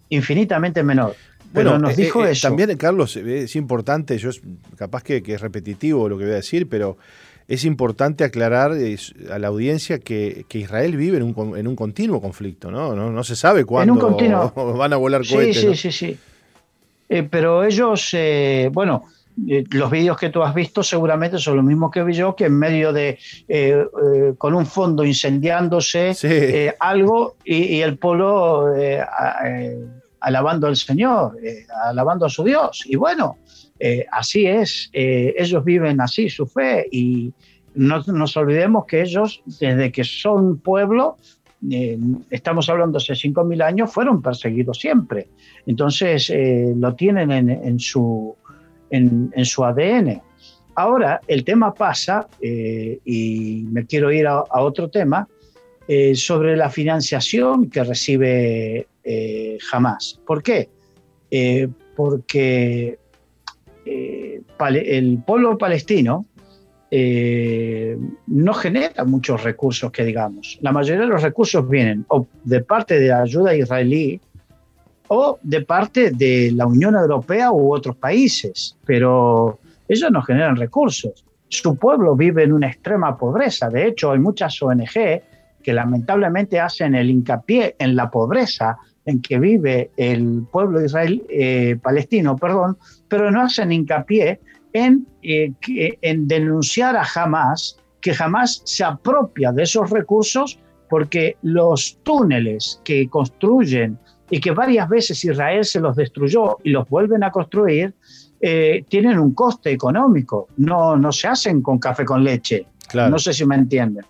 Infinitamente 0.08 0.82
menor 0.82 1.14
bueno, 1.56 1.78
nos 1.78 1.98
eh, 1.98 2.02
dijo 2.02 2.24
eh, 2.24 2.32
eso. 2.32 2.48
También, 2.48 2.76
Carlos, 2.76 3.16
es 3.16 3.56
importante, 3.56 4.18
yo 4.18 4.30
capaz 4.76 5.02
que, 5.02 5.22
es 5.24 5.40
repetitivo 5.40 6.08
lo 6.08 6.18
que 6.18 6.24
voy 6.24 6.32
a 6.34 6.36
decir, 6.36 6.68
pero 6.68 6.98
es 7.48 7.64
importante 7.64 8.24
aclarar 8.24 8.72
a 9.30 9.38
la 9.38 9.48
audiencia 9.48 9.98
que, 9.98 10.44
Israel 10.52 10.96
vive 10.96 11.16
en 11.16 11.22
un, 11.22 11.56
en 11.56 11.66
un, 11.66 11.76
continuo 11.76 12.20
conflicto, 12.20 12.70
¿no? 12.70 12.94
¿no? 12.94 13.24
se 13.24 13.36
sabe 13.36 13.64
cuándo 13.64 13.94
van 14.76 14.92
a 14.92 14.96
volar 14.96 15.22
cohetes. 15.26 15.56
Sí, 15.56 15.74
sí, 15.74 15.76
sí, 15.76 15.92
sí. 15.92 16.18
Eh, 17.08 17.22
pero 17.22 17.64
ellos, 17.64 18.14
bueno, 18.72 19.04
los 19.36 19.90
vídeos 19.90 20.18
que 20.18 20.30
tú 20.30 20.42
has 20.42 20.54
visto 20.54 20.82
seguramente 20.82 21.38
son 21.38 21.56
los 21.56 21.64
mismos 21.64 21.90
que 21.92 22.02
vi 22.02 22.14
yo, 22.14 22.34
que 22.34 22.46
en 22.46 22.58
medio 22.58 22.92
de, 22.92 23.18
con 24.36 24.54
un 24.54 24.66
fondo 24.66 25.04
incendiándose 25.04 26.74
algo 26.80 27.36
y, 27.44 27.80
el 27.80 27.96
polo 27.96 28.74
alabando 30.26 30.66
al 30.66 30.74
Señor, 30.74 31.38
eh, 31.40 31.66
alabando 31.84 32.26
a 32.26 32.28
su 32.28 32.42
Dios. 32.42 32.82
Y 32.86 32.96
bueno, 32.96 33.38
eh, 33.78 34.04
así 34.10 34.44
es, 34.44 34.90
eh, 34.92 35.32
ellos 35.38 35.64
viven 35.64 36.00
así 36.00 36.28
su 36.28 36.48
fe 36.48 36.88
y 36.90 37.32
no 37.76 38.02
nos 38.08 38.36
olvidemos 38.36 38.86
que 38.86 39.02
ellos, 39.02 39.40
desde 39.60 39.92
que 39.92 40.02
son 40.02 40.58
pueblo, 40.58 41.16
estamos 42.30 42.68
hablando 42.68 42.98
hace 42.98 43.12
5.000 43.12 43.62
años, 43.62 43.92
fueron 43.92 44.20
perseguidos 44.20 44.80
siempre. 44.80 45.28
Entonces 45.64 46.32
lo 46.76 46.94
tienen 46.94 47.30
en, 47.30 47.78
su, 47.78 48.34
en, 48.90 49.44
su 49.44 49.64
ADN. 49.64 50.22
Ahora 50.74 51.20
el 51.26 51.44
tema 51.44 51.74
pasa, 51.74 52.28
y 52.40 53.66
me 53.70 53.84
quiero 53.84 54.10
ir 54.10 54.26
a, 54.26 54.38
a 54.48 54.60
otro 54.62 54.88
tema, 54.88 55.28
sobre 56.14 56.56
la 56.56 56.68
financiación 56.68 57.70
que 57.70 57.84
recibe 57.84 58.88
eh, 59.08 59.56
jamás. 59.62 60.18
¿Por 60.26 60.42
qué? 60.42 60.68
Eh, 61.30 61.68
porque 61.94 62.98
eh, 63.84 64.42
el 64.58 65.22
pueblo 65.24 65.56
palestino 65.56 66.26
no 66.90 68.54
genera 68.54 69.04
muchos 69.04 69.44
recursos 69.44 69.92
que 69.92 70.04
digamos. 70.04 70.58
La 70.60 70.72
mayoría 70.72 71.02
de 71.02 71.06
los 71.06 71.22
recursos 71.22 71.68
vienen 71.68 72.04
o 72.08 72.26
de 72.42 72.62
parte 72.62 72.98
de 72.98 73.08
la 73.08 73.22
ayuda 73.22 73.54
israelí 73.54 74.20
o 75.08 75.38
de 75.42 75.60
parte 75.60 76.10
de 76.10 76.50
la 76.52 76.66
Unión 76.66 76.96
Europea 76.96 77.52
u 77.52 77.72
otros 77.72 77.96
países, 77.96 78.76
pero 78.84 79.60
ellos 79.88 80.10
no 80.10 80.20
generan 80.22 80.56
recursos. 80.56 81.24
Su 81.48 81.76
pueblo 81.76 82.16
vive 82.16 82.42
en 82.42 82.52
una 82.52 82.68
extrema 82.68 83.16
pobreza. 83.16 83.68
De 83.68 83.86
hecho, 83.86 84.10
hay 84.10 84.18
muchas 84.18 84.60
ONG 84.60 85.22
que 85.66 85.72
lamentablemente 85.72 86.60
hacen 86.60 86.94
el 86.94 87.10
hincapié 87.10 87.74
en 87.80 87.96
la 87.96 88.08
pobreza 88.08 88.78
en 89.04 89.20
que 89.20 89.40
vive 89.40 89.90
el 89.96 90.44
pueblo 90.52 90.84
Israel 90.84 91.24
eh, 91.28 91.76
palestino, 91.82 92.36
perdón, 92.36 92.78
pero 93.08 93.32
no 93.32 93.42
hacen 93.42 93.72
hincapié 93.72 94.38
en, 94.72 95.08
eh, 95.24 95.50
en 96.02 96.28
denunciar 96.28 96.94
a 96.94 97.02
Hamas, 97.02 97.80
que 98.00 98.14
Hamas 98.16 98.62
se 98.64 98.84
apropia 98.84 99.50
de 99.50 99.64
esos 99.64 99.90
recursos 99.90 100.60
porque 100.88 101.36
los 101.42 101.98
túneles 102.04 102.80
que 102.84 103.08
construyen 103.08 103.98
y 104.30 104.38
que 104.38 104.52
varias 104.52 104.88
veces 104.88 105.24
Israel 105.24 105.64
se 105.64 105.80
los 105.80 105.96
destruyó 105.96 106.58
y 106.62 106.70
los 106.70 106.88
vuelven 106.88 107.24
a 107.24 107.32
construir, 107.32 107.92
eh, 108.40 108.84
tienen 108.88 109.18
un 109.18 109.34
coste 109.34 109.72
económico, 109.72 110.46
no, 110.58 110.96
no 110.96 111.10
se 111.10 111.26
hacen 111.26 111.60
con 111.60 111.80
café 111.80 112.04
con 112.04 112.22
leche. 112.22 112.68
No 112.94 113.18
sé 113.18 113.32
si 113.32 113.44
me 113.44 113.56
entienden. 113.56 114.04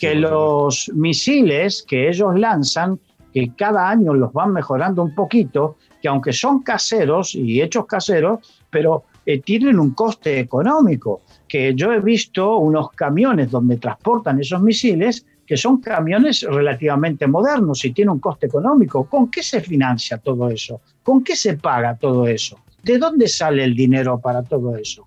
que 0.00 0.14
los 0.14 0.90
misiles 0.94 1.84
que 1.86 2.08
ellos 2.08 2.38
lanzan 2.38 2.98
que 3.32 3.52
cada 3.56 3.88
año 3.88 4.14
los 4.14 4.32
van 4.32 4.52
mejorando 4.52 5.02
un 5.02 5.14
poquito, 5.14 5.76
que 6.00 6.06
aunque 6.06 6.32
son 6.32 6.62
caseros 6.62 7.34
y 7.34 7.60
hechos 7.60 7.84
caseros, 7.86 8.38
pero 8.70 9.04
eh, 9.26 9.40
tienen 9.40 9.80
un 9.80 9.90
coste 9.90 10.38
económico, 10.38 11.22
que 11.48 11.74
yo 11.74 11.92
he 11.92 12.00
visto 12.00 12.58
unos 12.58 12.90
camiones 12.92 13.50
donde 13.50 13.78
transportan 13.78 14.40
esos 14.40 14.62
misiles 14.62 15.26
que 15.46 15.56
son 15.56 15.80
camiones 15.80 16.42
relativamente 16.42 17.26
modernos 17.26 17.84
y 17.84 17.92
tienen 17.92 18.12
un 18.12 18.20
coste 18.20 18.46
económico. 18.46 19.04
¿Con 19.04 19.30
qué 19.30 19.42
se 19.42 19.60
financia 19.60 20.18
todo 20.18 20.48
eso? 20.48 20.80
¿Con 21.02 21.22
qué 21.22 21.36
se 21.36 21.56
paga 21.58 21.96
todo 21.96 22.26
eso? 22.26 22.58
¿De 22.82 22.98
dónde 22.98 23.28
sale 23.28 23.64
el 23.64 23.74
dinero 23.74 24.18
para 24.20 24.42
todo 24.42 24.76
eso? 24.76 25.06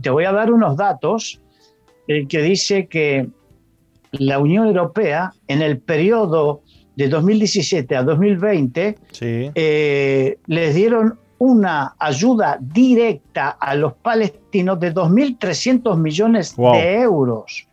Te 0.00 0.10
voy 0.10 0.24
a 0.24 0.32
dar 0.32 0.52
unos 0.52 0.76
datos 0.76 1.40
eh, 2.08 2.26
que 2.26 2.42
dice 2.42 2.86
que 2.86 3.28
la 4.12 4.38
Unión 4.38 4.66
Europea 4.66 5.32
en 5.48 5.62
el 5.62 5.78
periodo 5.78 6.62
de 6.94 7.08
2017 7.08 7.96
a 7.96 8.02
2020 8.02 8.98
eh, 9.20 10.38
les 10.46 10.74
dieron 10.74 11.18
una 11.38 11.94
ayuda 11.98 12.58
directa 12.60 13.50
a 13.50 13.74
los 13.74 13.92
palestinos 13.94 14.80
de 14.80 14.94
2.300 14.94 15.98
millones 15.98 16.56
de 16.56 17.00
euros. 17.00 17.68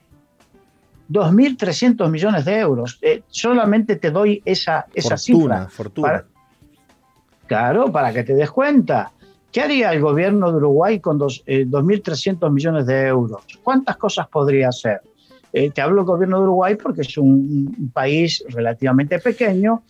2.300 1.10 2.10
millones 2.10 2.46
de 2.46 2.60
euros. 2.60 3.00
Eh, 3.02 3.24
solamente 3.28 3.96
te 3.96 4.12
doy 4.12 4.41
esa, 4.43 4.88
esa 4.93 5.15
cifra. 5.15 5.69
Fortuna. 5.69 6.26
claro, 7.48 7.91
para 7.91 8.12
que 8.12 8.24
te 8.24 8.34
des 8.34 8.52
cuenta. 8.52 9.12
¿Qué 9.53 9.61
haría 9.61 9.93
el 9.93 10.01
gobierno 10.01 10.51
de 10.51 10.57
Uruguay 10.57 10.99
con 10.99 11.17
2.300 11.17 12.47
eh, 12.47 12.49
millones 12.49 12.85
de 12.85 13.07
euros? 13.07 13.43
¿Cuántas 13.63 13.95
cosas 13.95 14.27
podría 14.27 14.67
hacer? 14.69 15.01
Eh, 15.53 15.69
te 15.69 15.79
hablo 15.79 15.97
del 15.97 16.05
gobierno 16.05 16.37
de 16.39 16.43
Uruguay 16.43 16.75
porque 16.75 17.01
es 17.01 17.17
un, 17.17 17.91
país 17.93 18.43
relativamente 18.49 19.19
pequeño. 19.19 19.83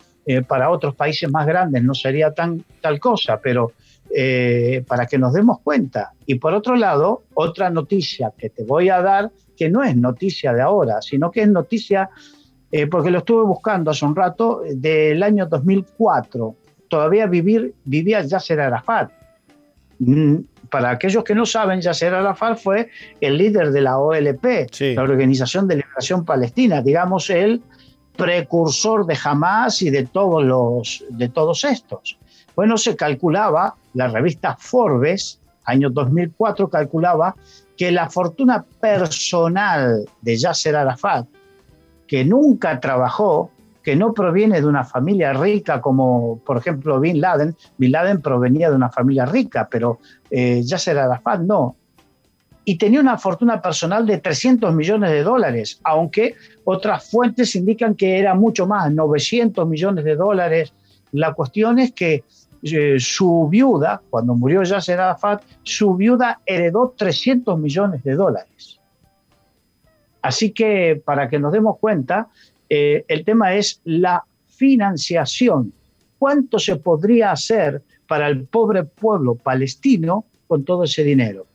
para 0.47 0.69
otros 0.69 0.95
países 0.95 1.30
más 1.32 1.45
grandes 1.45 1.84
no 1.84 1.93
sería 1.93 2.34
tan, 2.34 2.63
tal 2.80 2.99
cosa, 2.99 3.39
pero 3.41 3.71
para 4.88 5.08
que 5.08 5.17
nos 5.17 5.34
demos 5.34 5.60
cuenta. 5.62 6.12
Y 6.26 6.36
por 6.36 6.54
otro 6.54 6.76
lado, 6.76 7.23
otra 7.34 7.69
noticia 7.69 8.32
que 8.38 8.49
te 8.49 8.63
voy 8.63 8.89
a 8.89 9.02
dar 9.02 9.32
que 9.56 9.69
no 9.69 9.84
es 9.84 9.95
noticia 9.95 10.54
de 10.54 10.62
ahora, 10.62 11.02
sino 11.02 11.32
que 11.32 11.41
es 11.41 11.49
noticia, 11.49 12.10
eh, 12.71 12.88
porque 12.88 13.12
lo 13.12 13.19
estuve 13.19 13.43
buscando 13.43 13.91
hace 13.91 14.06
un 14.06 14.15
rato, 14.15 14.62
del 14.73 15.21
año 15.23 15.45
2004. 15.45 16.56
Todavía 16.88 17.28
vivir, 17.28 17.73
vivía 17.86 18.21
Yasser 18.21 18.60
Arafat. 18.60 19.12
Mm, 20.06 20.44
para 20.70 20.89
aquellos 20.89 21.24
que 21.24 21.36
no 21.36 21.46
saben, 21.46 21.82
Yasser 21.82 22.13
Arafat 22.13 22.58
fue 22.58 22.89
el 23.22 23.38
líder 23.38 23.72
de 23.72 23.82
la 23.82 24.00
OLP, 24.00 24.70
la 24.96 25.04
Organización 25.04 25.68
de 25.68 25.78
Liberación 25.78 26.26
Palestina, 26.26 26.82
digamos 26.82 27.30
el 27.30 27.62
precursor 28.18 29.06
de 29.06 29.18
Hamas 29.24 29.82
y 29.82 29.89
de 29.89 30.06
todos, 30.06 30.44
los, 30.44 31.06
de 31.10 31.30
todos 31.30 31.63
estos. 31.63 32.18
Bueno, 32.56 32.78
se 32.78 32.96
calculaba, 32.96 33.76
la 33.94 34.08
revista 34.08 34.56
Forbes, 34.60 35.39
año 35.66 35.89
2004, 35.89 36.70
calculaba 36.70 37.36
que 37.78 37.92
la 37.92 38.10
fortuna 38.10 38.66
personal 38.82 40.06
de 40.22 40.38
Yasser 40.38 40.76
Arafat, 40.76 41.28
que 42.08 42.26
nunca 42.26 42.80
trabajó, 42.80 43.52
que 43.84 43.96
no 43.96 44.13
proviene 44.13 44.62
de 44.62 44.67
una 44.67 44.86
familia 44.86 45.34
rica 45.34 45.82
como, 45.82 46.39
por 46.46 46.58
ejemplo, 46.58 47.00
Bin 47.00 47.19
Laden, 47.19 47.56
Bin 47.78 47.91
Laden 47.91 48.22
provenía 48.22 48.69
de 48.69 48.76
una 48.76 48.89
familia 48.89 49.26
rica, 49.26 49.67
pero 49.69 50.00
eh, 50.32 50.62
Yasser 50.63 50.98
Arafat 50.98 51.41
no. 51.41 51.76
Y 52.65 52.78
tenía 52.78 53.02
una 53.02 53.17
fortuna 53.17 53.62
personal 53.62 54.08
de 54.08 54.19
300 54.19 54.74
millones 54.74 55.12
de 55.12 55.24
dólares, 55.24 55.82
aunque 55.84 56.36
otras 56.63 57.12
fuentes 57.12 57.56
indican 57.58 57.93
que 57.93 58.17
era 58.17 58.34
mucho 58.36 58.65
más, 58.65 58.89
900 58.89 59.67
millones 59.67 60.06
de 60.06 60.15
dólares. 60.15 60.74
La 61.12 61.34
cuestión 61.34 61.78
es 61.80 61.91
que 61.91 62.24
eh, 62.63 62.96
su 63.00 63.50
viuda, 63.50 64.02
cuando 64.10 64.34
murió 64.34 64.63
Yasser 64.63 64.98
Arafat, 64.98 65.43
su 65.63 65.96
viuda 65.96 66.39
heredó 66.46 66.93
300 66.98 67.60
millones 67.60 68.02
de 68.04 68.13
dólares. 68.13 68.80
Así 70.22 70.52
que 70.52 71.02
para 71.04 71.28
que 71.28 71.38
nos 71.38 71.52
demos 71.52 71.78
cuenta, 71.80 72.30
eh, 72.76 73.06
el 73.08 73.24
tema 73.26 73.56
es 73.56 73.82
la 73.84 74.24
financiación. 74.48 75.74
¿Cuánto 76.18 76.60
se 76.60 76.78
podría 76.78 77.32
hacer 77.32 77.82
para 78.08 78.28
el 78.28 78.46
pobre 78.46 78.84
pueblo 78.84 79.36
palestino 79.36 80.26
con 80.48 80.64
todo 80.64 80.86
ese 80.86 81.04
dinero? 81.04 81.46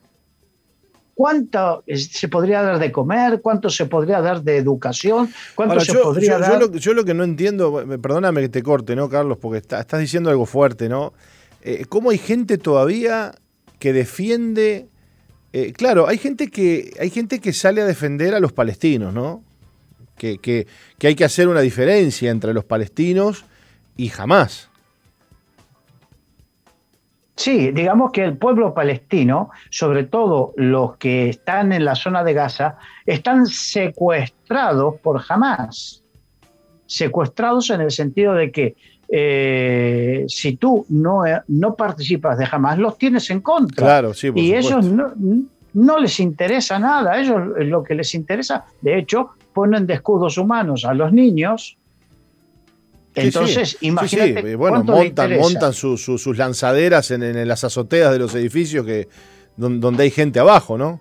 ¿Cuánto 1.14 1.82
se 1.86 2.28
podría 2.28 2.62
dar 2.62 2.78
de 2.78 2.92
comer? 2.92 3.40
¿Cuánto 3.40 3.70
se 3.70 3.86
podría 3.86 4.20
dar 4.20 4.42
de 4.42 4.56
educación? 4.56 5.28
¿Cuánto 5.56 5.80
se 5.80 5.94
podría 5.94 6.38
dar? 6.38 6.70
Yo 6.70 6.94
lo, 6.94 7.04
que 7.04 7.14
no 7.14 7.24
entiendo, 7.24 7.84
perdóname 8.00 8.42
que 8.42 8.48
te 8.48 8.62
corte, 8.62 8.94
¿no, 8.94 9.08
Carlos? 9.08 9.38
Porque 9.38 9.58
estás 9.58 9.98
diciendo 9.98 10.30
algo 10.30 10.46
fuerte, 10.46 10.88
¿no? 10.88 11.12
Eh, 11.62 11.86
¿Cómo 11.88 12.10
hay 12.10 12.18
gente 12.18 12.56
todavía 12.56 13.32
que 13.78 13.92
defiende. 13.92 14.88
Eh, 15.52 15.72
claro, 15.72 16.06
hay 16.08 16.18
gente, 16.18 16.48
que, 16.48 16.92
hay 17.00 17.10
gente 17.10 17.40
que 17.40 17.52
sale 17.52 17.80
a 17.80 17.86
defender 17.86 18.34
a 18.34 18.40
los 18.40 18.52
palestinos, 18.52 19.14
¿no? 19.14 19.42
Que, 20.18 20.38
que, 20.38 20.66
que 20.98 21.06
hay 21.06 21.14
que 21.14 21.24
hacer 21.24 21.48
una 21.48 21.60
diferencia 21.60 22.30
entre 22.30 22.52
los 22.52 22.64
palestinos 22.64 23.44
y 23.96 24.08
jamás. 24.08 24.68
Sí, 27.38 27.70
digamos 27.70 28.10
que 28.10 28.24
el 28.24 28.36
pueblo 28.36 28.74
palestino, 28.74 29.50
sobre 29.70 30.02
todo 30.02 30.54
los 30.56 30.96
que 30.96 31.28
están 31.28 31.72
en 31.72 31.84
la 31.84 31.94
zona 31.94 32.24
de 32.24 32.34
Gaza, 32.34 32.78
están 33.06 33.46
secuestrados 33.46 34.96
por 35.00 35.22
Hamas. 35.28 36.02
Secuestrados 36.86 37.70
en 37.70 37.82
el 37.82 37.92
sentido 37.92 38.34
de 38.34 38.50
que 38.50 38.74
eh, 39.08 40.24
si 40.26 40.56
tú 40.56 40.84
no, 40.88 41.22
no 41.46 41.76
participas 41.76 42.38
de 42.38 42.48
Hamas, 42.50 42.76
los 42.76 42.98
tienes 42.98 43.30
en 43.30 43.40
contra. 43.40 43.86
Claro, 43.86 44.14
sí, 44.14 44.32
y 44.34 44.54
ellos 44.54 44.84
no, 44.84 45.12
no 45.74 45.98
les 46.00 46.18
interesa 46.18 46.80
nada. 46.80 47.12
A 47.12 47.20
ellos 47.20 47.40
lo 47.58 47.84
que 47.84 47.94
les 47.94 48.16
interesa, 48.16 48.64
de 48.80 48.98
hecho, 48.98 49.30
ponen 49.58 49.88
de 49.88 49.94
escudos 49.94 50.38
humanos 50.38 50.84
a 50.84 50.94
los 50.94 51.12
niños 51.12 51.78
entonces, 53.14 53.76
imagínate. 53.80 54.54
Bueno, 54.54 54.84
montan, 54.84 55.36
montan 55.38 55.72
sus 55.72 56.38
lanzaderas 56.38 57.10
en, 57.10 57.48
las 57.48 57.64
azoteas 57.64 58.12
de 58.12 58.18
los 58.18 58.34
edificios 58.34 58.86
que, 58.86 59.08
donde, 59.56 60.04
hay 60.04 60.10
gente 60.10 60.38
abajo, 60.38 60.78
¿no? 60.78 61.00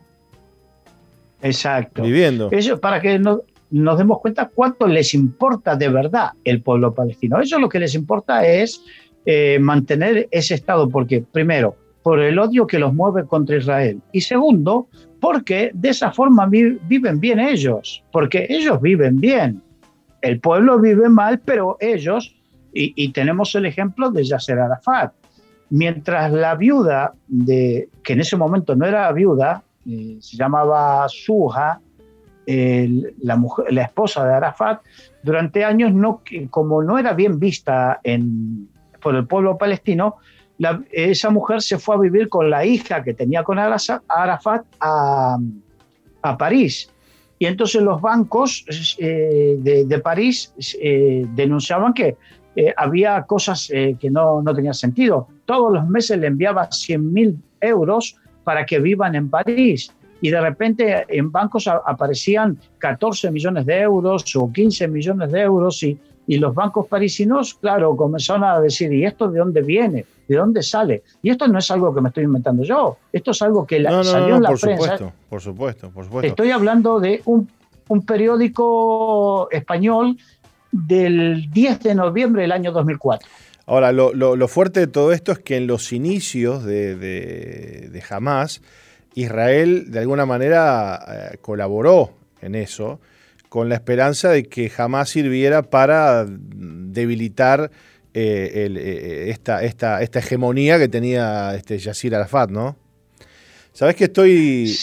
Exacto. 1.41 2.01
Viviendo. 2.01 2.49
Eso 2.51 2.79
para 2.79 2.99
que 2.99 3.19
nos 3.19 3.97
demos 3.97 4.19
cuenta 4.19 4.49
cuánto 4.53 4.87
les 4.87 5.13
importa 5.13 5.75
de 5.75 5.89
verdad 5.89 6.31
el 6.43 6.61
pueblo 6.63 6.93
palestino. 6.93 7.39
Eso 7.39 7.59
lo 7.59 7.69
que 7.69 7.79
les 7.79 7.93
importa 7.93 8.47
es 8.47 8.81
eh, 9.25 9.59
mantener 9.59 10.27
ese 10.31 10.55
Estado, 10.55 10.89
porque 10.89 11.21
primero, 11.21 11.75
por 12.01 12.19
el 12.19 12.39
odio 12.39 12.65
que 12.65 12.79
los 12.79 12.93
mueve 12.93 13.27
contra 13.27 13.57
Israel. 13.57 13.99
Y 14.11 14.21
segundo, 14.21 14.87
porque 15.19 15.71
de 15.73 15.89
esa 15.89 16.12
forma 16.12 16.45
viven 16.47 17.19
bien 17.19 17.39
ellos, 17.39 18.03
porque 18.12 18.45
ellos 18.49 18.82
viven 18.82 19.19
bien. 19.19 19.62
El 20.21 20.39
pueblo 20.39 20.80
vive 20.80 21.10
mal, 21.10 21.39
pero 21.39 21.77
ellos, 21.80 22.36
y, 22.73 23.12
tenemos 23.12 23.56
el 23.56 23.65
ejemplo 23.65 24.12
de 24.12 24.23
Yasser 24.23 24.60
Arafat, 24.60 25.13
mientras 25.69 26.32
la 26.32 26.56
viuda, 26.56 27.13
de, 27.27 27.89
que 28.03 28.13
en 28.13 28.21
ese 28.21 28.38
momento 28.38 28.75
no 28.75 28.86
era 28.86 29.12
viuda, 29.12 29.63
eh, 29.88 30.17
se 30.19 30.38
llamaba 30.38 31.08
Suja, 31.10 31.80
la, 32.47 33.36
mujer, 33.36 33.73
la 33.73 33.84
esposa 33.84 34.25
de 34.25 34.34
Arafat, 34.34 34.82
durante 35.23 35.65
años, 35.65 35.93
no, 35.93 36.21
como 36.49 36.82
no 36.82 36.97
era 36.97 37.13
bien 37.13 37.39
vista 37.39 37.99
por 39.01 39.15
el 39.15 39.27
pueblo 39.27 39.58
palestino, 39.58 40.17
esa 40.91 41.29
mujer 41.29 41.61
se 41.61 41.77
fue 41.77 41.95
a 41.95 41.99
vivir 41.99 42.29
con 42.29 42.49
la 42.49 42.65
hija 42.65 43.03
que 43.03 43.13
tenía 43.13 43.43
con 43.43 43.59
Arafat 43.59 44.65
a, 44.79 45.37
a 46.21 46.37
París. 46.37 46.89
Y 47.39 47.45
entonces 47.45 47.81
los 47.81 48.01
bancos 48.01 48.65
eh, 48.97 49.57
de, 49.59 49.99
París 49.99 50.53
eh, 50.81 51.25
denunciaban 51.35 51.93
que 51.93 52.17
eh, 52.55 52.73
había 52.75 53.21
cosas 53.23 53.67
que 53.67 54.09
no, 54.09 54.41
no, 54.41 54.55
tenían 54.55 54.73
sentido. 54.73 55.27
Todos 55.45 55.71
los 55.71 55.87
meses 55.87 56.17
le 56.17 56.27
enviaba 56.27 56.71
100 56.71 57.13
mil 57.13 57.37
euros 57.61 58.15
para 58.43 58.65
que 58.65 58.79
vivan 58.79 59.13
en 59.13 59.29
París. 59.29 59.93
Y 60.19 60.31
de 60.31 60.41
repente 60.41 61.05
en 61.09 61.31
bancos 61.31 61.67
aparecían 61.67 62.57
14 62.79 63.29
millones 63.29 63.67
de 63.67 63.81
euros 63.81 64.35
o 64.35 64.51
15 64.51 64.87
millones 64.87 65.31
de 65.31 65.41
euros 65.41 65.83
y, 65.83 65.99
y 66.27 66.37
los 66.37 66.53
bancos 66.53 66.87
parisinos, 66.87 67.53
claro, 67.53 67.95
comenzaron 67.95 68.43
a 68.43 68.59
decir, 68.59 68.91
¿y 68.91 69.05
esto 69.05 69.29
de 69.29 69.39
dónde 69.39 69.61
viene? 69.61 70.05
¿De 70.27 70.35
dónde 70.35 70.61
sale? 70.61 71.03
Y 71.23 71.29
esto 71.29 71.47
no 71.47 71.57
es 71.57 71.71
algo 71.71 71.95
que 71.95 72.01
me 72.01 72.09
estoy 72.09 72.25
inventando 72.25 72.63
yo, 72.63 72.97
esto 73.13 73.31
es 73.31 73.41
algo 73.41 73.65
que 73.65 73.81
salió 74.03 74.35
en 74.35 74.43
la 74.43 74.49
por 74.49 74.59
prensa. 74.59 74.83
Supuesto, 74.83 75.13
por 75.29 75.41
supuesto, 75.41 75.89
por 75.89 76.03
supuesto. 76.03 76.27
Estoy 76.27 76.51
hablando 76.51 76.99
de 76.99 77.21
un, 77.25 77.49
periódico 78.05 79.49
español 79.49 80.17
del 80.73 81.49
10 81.49 81.79
de 81.79 81.95
noviembre 81.95 82.41
del 82.41 82.51
año 82.51 82.73
2004. 82.73 83.27
Ahora, 83.65 83.93
lo, 83.93 84.47
fuerte 84.49 84.81
de 84.81 84.87
todo 84.87 85.13
esto 85.13 85.31
es 85.31 85.39
que 85.39 85.55
en 85.55 85.67
los 85.67 85.93
inicios 85.93 86.65
de, 86.65 86.97
de, 86.97 88.03
Hamas, 88.09 88.61
Israel 89.15 89.91
de 89.91 89.99
alguna 89.99 90.25
manera 90.25 90.99
eh, 91.07 91.37
colaboró 91.41 92.11
en 92.41 92.55
eso 92.55 92.99
con 93.49 93.69
la 93.69 93.75
esperanza 93.75 94.29
de 94.29 94.43
que 94.43 94.69
jamás 94.69 95.10
sirviera 95.10 95.62
para 95.63 96.25
debilitar 96.27 97.71
eh, 98.13 99.27
esta, 99.29 99.63
esta, 99.63 100.01
esta, 100.01 100.19
hegemonía 100.19 100.79
que 100.79 100.88
tenía 100.88 101.55
este 101.55 101.77
Yasir 101.77 102.15
Arafat, 102.15 102.49
¿no? 102.49 102.75
Sabes 103.73 103.95
que 103.95 104.05
estoy, 104.05 104.75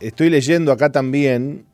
estoy 0.00 0.30
leyendo 0.30 0.70
acá 0.70 0.90
también, 0.90 1.64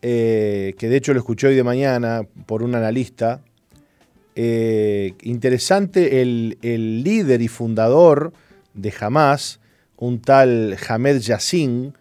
que 0.00 0.74
de 0.80 0.96
hecho 0.96 1.12
lo 1.12 1.20
escuché 1.20 1.48
hoy 1.48 1.54
de 1.54 1.62
mañana 1.62 2.22
por 2.46 2.62
un 2.62 2.74
analista, 2.74 3.42
interesante 4.34 6.22
el, 6.22 6.56
el 6.62 7.04
líder 7.04 7.42
y 7.42 7.48
fundador 7.48 8.32
de 8.72 8.92
Hamas, 8.98 9.60
un 9.96 10.20
tal 10.20 10.76
Hamed 10.88 11.18
Yassin, 11.18 11.94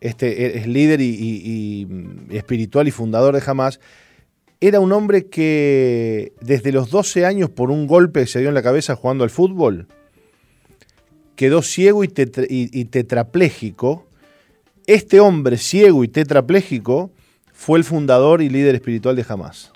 este 0.00 0.58
es 0.58 0.66
líder 0.66 1.00
y, 1.00 1.86
espiritual 2.30 2.88
y 2.88 2.90
fundador 2.90 3.34
de 3.34 3.42
Hamas, 3.46 3.80
era 4.60 4.80
un 4.80 4.92
hombre 4.92 5.26
que 5.26 6.32
desde 6.40 6.72
los 6.72 6.90
12 6.90 7.24
años 7.24 7.50
por 7.50 7.70
un 7.70 7.86
golpe 7.86 8.20
que 8.20 8.26
se 8.26 8.40
dio 8.40 8.48
en 8.48 8.54
la 8.54 8.62
cabeza 8.62 8.96
jugando 8.96 9.24
al 9.24 9.30
fútbol, 9.30 9.86
quedó 11.36 11.62
ciego 11.62 12.02
y, 12.04 12.10
y 12.48 12.84
tetrapléjico. 12.86 14.06
Este 14.86 15.20
hombre 15.20 15.58
ciego 15.58 16.02
y 16.02 16.08
tetrapléjico 16.08 17.12
fue 17.52 17.78
el 17.78 17.84
fundador 17.84 18.42
y 18.42 18.48
líder 18.48 18.74
espiritual 18.74 19.14
de 19.16 19.26
Hamas. 19.28 19.72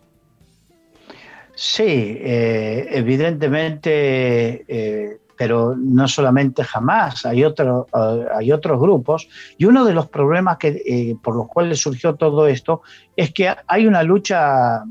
Sí, 1.55 1.83
eh, 1.85 2.89
evidentemente 2.91 4.65
eh, 4.67 5.19
pero 5.37 5.75
no 5.77 6.09
solamente 6.09 6.64
jamás, 6.64 7.27
hay, 7.27 7.45
otro, 7.45 7.87
eh, 7.95 8.27
hay 8.35 8.53
otros 8.53 8.81
grupos. 8.81 9.29
Y 9.59 9.64
uno 9.64 9.85
de 9.85 9.95
los 9.95 10.09
problemas 10.09 10.59
que, 10.59 10.83
eh, 10.85 11.16
por 11.23 11.37
los 11.37 11.49
cuales 11.49 11.81
surgió 11.81 12.14
todo 12.14 12.47
esto 12.47 12.83
es 13.16 13.33
que 13.33 13.55
hay 13.66 13.87
una 13.87 14.03
lucha 14.03 14.85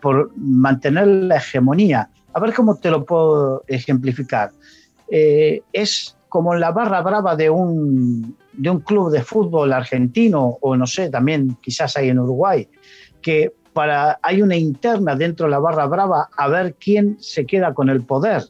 por 0.00 0.30
mantener 0.36 1.06
la 1.06 1.36
hegemonía. 1.36 2.10
A 2.32 2.40
ver 2.40 2.52
cómo 2.52 2.76
te 2.76 2.90
lo 2.90 3.04
puedo 3.04 3.64
ejemplificar. 3.66 4.50
Eh, 5.10 5.62
es 5.72 6.16
como 6.28 6.54
la 6.54 6.72
barra 6.72 7.00
brava 7.00 7.36
de 7.36 7.48
un, 7.48 8.36
de 8.52 8.70
un 8.70 8.80
club 8.80 9.10
de 9.10 9.22
fútbol 9.22 9.72
argentino, 9.72 10.58
o 10.60 10.76
no 10.76 10.86
sé, 10.86 11.08
también 11.08 11.56
quizás 11.62 11.96
hay 11.96 12.10
en 12.10 12.18
Uruguay, 12.18 12.68
que 13.22 13.54
para, 13.72 14.18
hay 14.22 14.42
una 14.42 14.56
interna 14.56 15.14
dentro 15.14 15.46
de 15.46 15.52
la 15.52 15.58
barra 15.58 15.86
brava 15.86 16.28
a 16.36 16.48
ver 16.48 16.74
quién 16.74 17.16
se 17.20 17.46
queda 17.46 17.72
con 17.72 17.88
el 17.88 18.02
poder 18.02 18.42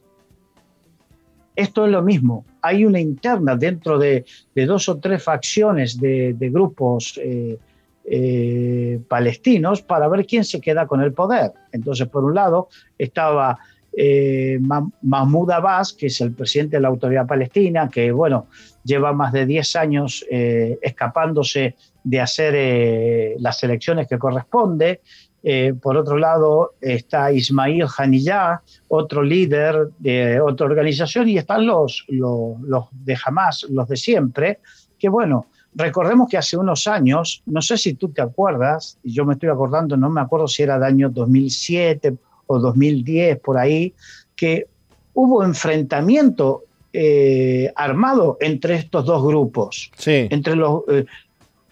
esto 1.57 1.87
es 1.87 1.91
lo 1.91 2.03
mismo. 2.03 2.45
Hay 2.61 2.85
una 2.85 3.01
interna 3.01 3.57
dentro 3.57 3.99
de, 3.99 4.25
dos 4.55 4.89
o 4.89 4.99
tres 4.99 5.23
facciones 5.23 5.99
de, 5.99 6.37
grupos 6.53 7.19
eh, 7.23 7.59
eh, 8.05 9.01
palestinos 9.09 9.81
para 9.83 10.07
ver 10.09 10.27
quién 10.27 10.45
se 10.45 10.61
queda 10.61 10.87
con 10.87 11.01
el 11.01 11.13
poder. 11.13 11.53
Entonces, 11.73 12.07
por 12.09 12.25
un 12.25 12.35
lado, 12.35 12.69
estaba 12.99 13.59
eh, 13.97 14.61
Mahmoud 14.61 15.51
Abbas, 15.51 15.95
que 15.95 16.07
es 16.07 16.21
el 16.21 16.33
presidente 16.33 16.77
de 16.77 16.83
la 16.83 16.89
Autoridad 16.89 17.27
Palestina, 17.27 17.89
que, 17.89 18.13
bueno, 18.13 18.49
lleva 18.85 19.15
más 19.15 19.33
de 19.33 19.47
10 19.47 19.77
años 19.77 20.25
escapándose 20.31 21.75
de 22.05 22.21
hacer 22.21 23.37
las 23.41 23.63
elecciones 23.65 24.07
que 24.07 24.19
corresponde. 24.19 25.01
Eh, 25.49 25.75
por 25.81 25.97
otro 25.97 26.19
lado 26.19 26.75
está 26.81 27.31
Ismail 27.31 27.85
Haniyah, 27.97 28.63
otro 28.89 29.23
líder 29.23 29.91
de 30.01 30.41
otra 30.41 30.67
organización, 30.67 31.29
y 31.29 31.39
están 31.39 31.65
los, 31.65 32.05
los, 32.09 32.89
de 32.91 33.17
Hamas, 33.25 33.65
los 33.71 33.87
de 33.87 33.97
siempre, 33.97 34.59
que 34.99 35.09
bueno, 35.09 35.47
recordemos 35.73 36.29
que 36.29 36.37
hace 36.37 36.57
unos 36.57 36.89
años, 36.89 37.45
no 37.47 37.63
sé 37.63 37.79
si 37.79 37.95
tú 37.95 38.09
te 38.09 38.23
acuerdas, 38.23 38.99
y 39.05 39.13
yo 39.13 39.25
me 39.25 39.35
estoy 39.35 39.49
acordando, 39.51 39.97
no 39.97 40.11
me 40.11 40.21
acuerdo 40.21 40.49
si 40.49 40.65
era 40.65 40.81
de 40.81 40.87
año 40.87 41.11
2007 41.11 42.17
o 42.49 42.59
2010, 42.59 43.39
por 43.39 43.57
ahí, 43.57 43.95
que 44.35 44.67
hubo 45.15 45.45
enfrentamiento 45.45 46.65
eh, 46.93 47.73
armado 47.77 48.37
entre 48.41 48.75
estos 48.75 49.05
dos 49.05 49.25
grupos, 49.25 49.93
sí. 49.97 50.27
entre 50.29 50.57
los, 50.57 50.83
eh, 50.89 51.07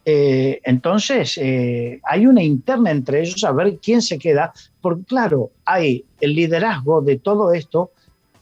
eh, 0.04 0.60
entonces, 0.64 1.38
eh, 1.38 2.00
hay 2.04 2.26
una 2.26 2.42
interna 2.42 2.90
entre 2.90 3.20
ellos 3.20 3.42
a 3.44 3.52
ver 3.52 3.78
quién 3.78 4.02
se 4.02 4.18
queda, 4.18 4.52
porque 4.80 5.04
claro, 5.04 5.50
hay 5.64 6.04
el 6.20 6.34
liderazgo 6.34 7.00
de 7.00 7.18
todo 7.18 7.54
esto, 7.54 7.90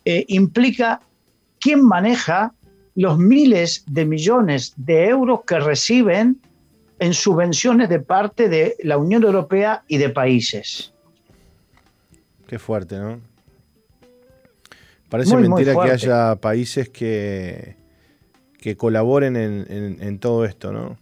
eh, 0.05 0.25
implica 0.29 1.01
quién 1.61 1.85
maneja 1.85 2.53
los 2.97 3.17
miles 3.17 3.85
de 3.87 4.05
millones 4.05 4.75
de 4.77 5.09
euros 5.09 5.43
que 5.47 5.61
reciben 5.61 6.41
en 6.99 7.15
subvenciones 7.15 7.89
de 7.89 8.01
parte 8.01 8.49
de 8.49 8.77
la 8.83 8.99
Unión 8.99 9.23
Europea 9.23 9.85
y 9.87 9.99
de 9.99 10.11
países. 10.11 10.93
Qué 12.47 12.59
fuerte, 12.59 12.99
¿no? 12.99 13.21
Parece 15.09 15.37
mentira 15.37 15.75
que 15.75 15.91
haya 15.91 16.37
países 16.37 16.89
que, 16.89 17.77
que 18.59 18.77
colaboren 18.77 19.37
en 19.37 20.19
todo 20.19 20.45
esto, 20.45 20.73
¿no? 20.73 21.02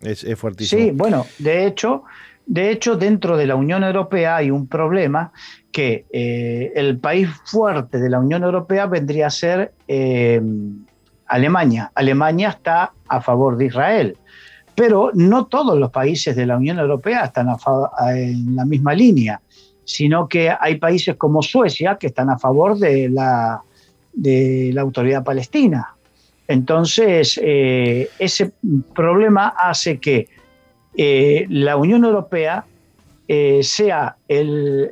Es, 0.00 0.26
fuertísimo. 0.36 0.82
Sí, 0.82 0.90
bueno, 0.92 1.26
de 1.38 1.66
hecho, 1.66 2.04
de 2.46 2.70
hecho, 2.70 2.96
dentro 2.96 3.36
de 3.36 3.46
la 3.46 3.56
Unión 3.56 3.84
Europea 3.84 4.36
hay 4.36 4.50
un 4.50 4.66
problema 4.68 5.32
que 5.70 6.06
eh, 6.10 6.72
el 6.74 6.98
país 6.98 7.28
fuerte 7.44 7.98
de 7.98 8.08
la 8.08 8.18
Unión 8.20 8.42
Europea 8.42 8.86
vendría 8.86 9.26
a 9.26 9.30
ser 9.30 9.74
eh, 9.86 10.40
Alemania. 11.26 11.92
Alemania 11.94 12.48
está 12.48 12.92
a 13.06 13.20
favor 13.20 13.56
de 13.56 13.66
Israel, 13.66 14.16
pero 14.74 15.10
no 15.12 15.46
todos 15.46 15.78
los 15.78 15.90
países 15.90 16.34
de 16.36 16.46
la 16.46 16.56
Unión 16.56 16.78
Europea 16.78 17.24
están 17.24 17.48
en 18.14 18.56
la 18.56 18.64
misma 18.64 18.94
línea, 18.94 19.40
sino 19.84 20.26
que 20.28 20.50
hay 20.58 20.76
países 20.76 21.16
como 21.16 21.42
Suecia 21.42 21.96
que 21.96 22.06
están 22.06 22.30
a 22.30 22.38
favor 22.38 22.78
de 22.78 23.10
la, 23.10 23.62
de 24.12 24.70
la 24.72 24.80
autoridad 24.80 25.22
palestina. 25.22 25.97
Entonces, 26.48 27.38
eh, 27.42 28.08
ese 28.18 28.52
problema 28.94 29.48
hace 29.48 29.98
que 30.00 30.28
eh, 30.96 31.46
la 31.50 31.76
Unión 31.76 32.04
Europea 32.04 32.64
eh, 33.28 33.62
sea 33.62 34.16
el, 34.26 34.90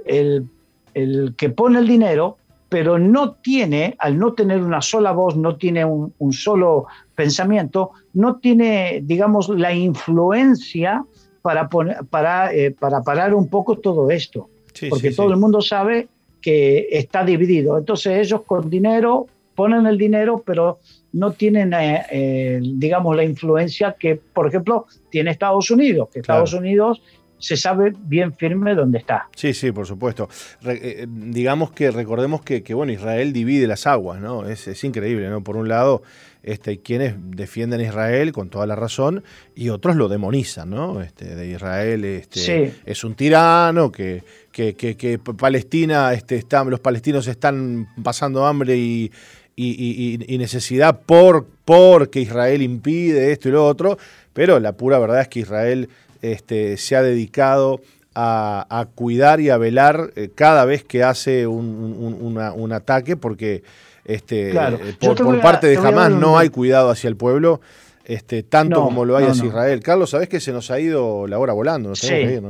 que 1.37 1.49
pone 1.51 1.79
el 1.79 1.89
dinero, 1.89 2.37
pero 2.69 2.99
no 2.99 3.33
tiene, 3.33 3.97
al 3.99 4.19
no 4.19 4.35
tener 4.35 4.63
una 4.63 4.83
sola 4.83 5.13
voz, 5.13 5.35
no 5.37 5.57
tiene 5.57 5.87
un, 5.87 6.33
solo 6.33 6.87
pensamiento, 7.15 7.93
no 8.13 8.37
tiene, 8.37 9.01
digamos, 9.03 9.49
la 9.49 9.73
influencia 9.73 11.05
para, 11.41 11.71
para, 11.71 12.51
para 12.79 13.03
parar 13.03 13.35
un 13.35 13.49
poco 13.49 13.79
todo 13.79 14.11
esto. 14.11 14.51
porque 14.91 15.11
todo 15.13 15.31
el 15.31 15.39
mundo 15.39 15.63
sabe 15.63 16.09
que 16.43 16.89
está 16.91 17.25
dividido. 17.25 17.79
Entonces 17.79 18.19
ellos 18.19 18.43
con 18.43 18.69
dinero 18.69 19.27
ponen 19.57 19.87
el 19.87 19.99
dinero, 19.99 20.43
pero 20.47 20.79
no 21.13 21.33
tienen, 21.33 21.73
eh, 21.73 22.05
eh, 22.11 22.61
digamos, 22.63 23.17
la 23.17 23.25
influencia 23.25 23.97
que, 23.99 24.17
por 24.17 24.47
ejemplo, 24.47 24.87
tiene 25.11 25.31
Estados 25.31 25.71
Unidos, 25.71 26.09
que 26.13 26.21
Estados 26.21 26.53
Unidos 26.53 27.03
se 27.39 27.57
sabe 27.57 27.93
bien 27.99 28.33
firme 28.33 28.75
dónde 28.75 28.99
está. 28.99 29.29
Sí, 29.35 29.53
sí, 29.53 29.73
por 29.73 29.87
supuesto. 29.87 30.29
Eh, 30.65 31.07
digamos 31.09 31.71
que 31.71 31.91
recordemos 31.91 32.43
que, 32.43 32.63
bueno, 32.75 32.93
Israel 32.93 33.33
divide 33.33 33.67
las 33.67 33.87
aguas, 33.87 34.21
¿no? 34.21 34.49
Es, 34.49 34.85
increíble, 34.85 35.29
¿no? 35.29 35.43
Por 35.43 35.57
un 35.57 35.69
lado, 35.69 36.03
este, 36.43 36.71
hay 36.71 36.79
quienes 36.79 37.15
defienden 37.19 37.81
a 37.81 37.85
Israel 37.85 38.33
con 38.33 38.49
toda 38.49 38.67
la 38.67 38.75
razón 38.75 39.23
y 39.55 39.69
otros 39.69 39.97
lo 39.97 40.09
demonizan, 40.09 40.71
¿no? 40.71 41.03
Este, 41.03 41.35
de 41.35 41.49
Israel 41.49 42.05
este, 42.05 42.75
es 42.85 43.05
un 43.05 43.15
tirano, 43.15 43.93
que, 43.93 44.23
que, 44.51 45.21
Palestina, 45.39 46.15
este, 46.15 46.37
está, 46.37 46.65
los 46.65 46.81
palestinos 46.81 47.27
están 47.27 47.89
pasando 48.03 48.47
hambre 48.47 48.77
y, 48.77 49.13
y, 49.57 50.37
necesidad 50.39 51.01
por 51.01 51.47
porque 51.65 52.21
Israel 52.21 52.63
impide 52.63 53.33
esto 53.33 53.49
y 53.49 53.53
lo 53.53 53.67
otro, 53.67 53.99
pero 54.33 54.61
la 54.61 54.73
pura 54.73 54.99
verdad 54.99 55.23
es 55.23 55.29
que 55.29 55.41
Israel 55.41 55.89
este, 56.23 56.77
se 56.77 56.95
ha 56.95 57.03
dedicado 57.03 57.81
a, 58.15 58.87
cuidar 58.95 59.41
y 59.41 59.51
a 59.51 59.59
velar 59.59 60.11
eh, 60.17 60.31
cada 60.35 60.65
vez 60.65 60.85
que 60.85 61.03
hace 61.03 61.47
un, 61.47 62.73
ataque, 62.73 63.17
porque 63.17 63.63
este, 64.05 64.53
eh, 64.53 64.97
por, 65.01 65.41
parte 65.41 65.67
de 65.67 65.77
Hamas 65.77 66.13
no 66.13 66.39
hay 66.39 66.49
cuidado 66.49 66.91
hacia 66.91 67.09
el 67.09 67.17
pueblo, 67.17 67.61
este, 68.05 68.43
tanto 68.43 68.83
como 68.83 69.05
lo 69.05 69.17
hay 69.17 69.27
hacia 69.27 69.47
Israel. 69.47 69.83
Carlos, 69.83 70.11
sabes 70.11 70.29
que 70.29 70.41
se 70.41 70.53
nos 70.53 70.71
ha 70.71 70.81
ido 70.81 71.27
la 71.27 71.39
hora 71.39 71.53
volando, 71.53 71.95
sí. 71.95 72.41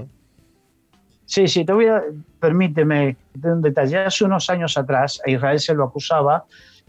Sí, 1.25 1.49
sí, 1.49 1.65
te 1.65 1.73
voy 1.73 1.87
a, 1.87 2.05
permíteme 2.39 3.17
un 3.43 3.61
detalle. 3.61 3.99
Hace 3.99 4.25
unos 4.25 4.49
años 4.49 4.79
atrás 4.79 5.21
a 5.27 5.31
Israel 5.31 5.59
se 5.59 5.75
lo 5.75 5.83
acusaba 5.83 6.45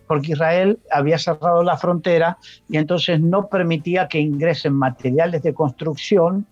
porque 0.07 0.31
Israel 0.31 0.79
había 0.91 1.19
cerrado 1.19 1.63
la 1.63 1.77
frontera 1.77 2.37
y 2.69 2.77
entonces 2.77 3.19
no 3.19 3.47
permitía 3.47 4.07
que 4.07 4.19
ingresen 4.19 4.73
materiales 4.73 5.43
de 5.43 5.53
construcción 5.53 6.45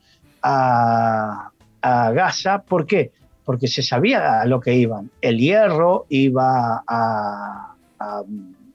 a, 0.44 1.52
Gaza. 1.82 2.64
¿Por 2.64 2.88
qué? 2.88 3.12
Porque 3.44 3.68
se 3.68 3.84
sabía 3.84 4.42
a 4.42 4.46
lo 4.46 4.60
que 4.60 4.74
iban. 4.74 5.12
El 5.22 5.38
hierro 5.38 6.08
iba 6.10 6.84
a, 6.88 7.76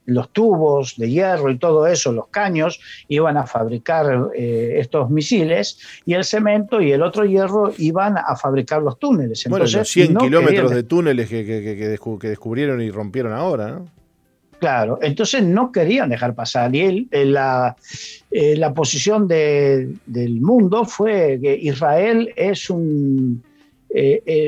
los 0.05 0.29
tubos 0.29 0.95
de 0.97 1.09
hierro 1.09 1.51
y 1.51 1.57
todo 1.57 1.87
eso, 1.87 2.13
los 2.13 2.27
caños, 2.27 2.79
iban 3.09 3.35
a 3.35 3.45
fabricar 3.45 4.29
eh, 4.33 4.75
estos 4.77 5.09
misiles 5.09 5.77
y 6.05 6.13
el 6.13 6.23
cemento 6.23 6.81
y 6.81 6.93
el 6.93 7.01
otro 7.01 7.25
hierro 7.25 7.73
iban 7.77 8.17
a 8.17 8.35
fabricar 8.37 8.81
los 8.81 8.97
túneles. 8.97 9.45
bueno, 9.49 9.65
los 9.65 9.89
100 9.89 10.15
kilómetros 10.15 10.71
de 10.71 10.83
túneles 10.83 11.27
que, 11.29 11.45
que, 11.45 12.27
descubrieron 12.29 12.81
y 12.81 12.91
rompieron 12.91 13.33
ahora, 13.33 13.71
¿no? 13.71 14.00
Claro, 14.61 14.99
entonces 15.01 15.43
no 15.43 15.71
querían 15.71 16.09
dejar 16.09 16.33
pasar. 16.33 16.73
Y 16.73 16.81
él, 16.81 17.07
eh, 17.11 17.25
la, 17.25 17.75
eh, 18.29 18.55
la 18.55 18.73
posición 18.73 19.27
del 19.27 20.39
mundo 20.39 20.85
fue 20.85 21.39
que 21.41 21.53
Israel 21.55 22.31
es 22.35 22.69
un, 22.69 23.43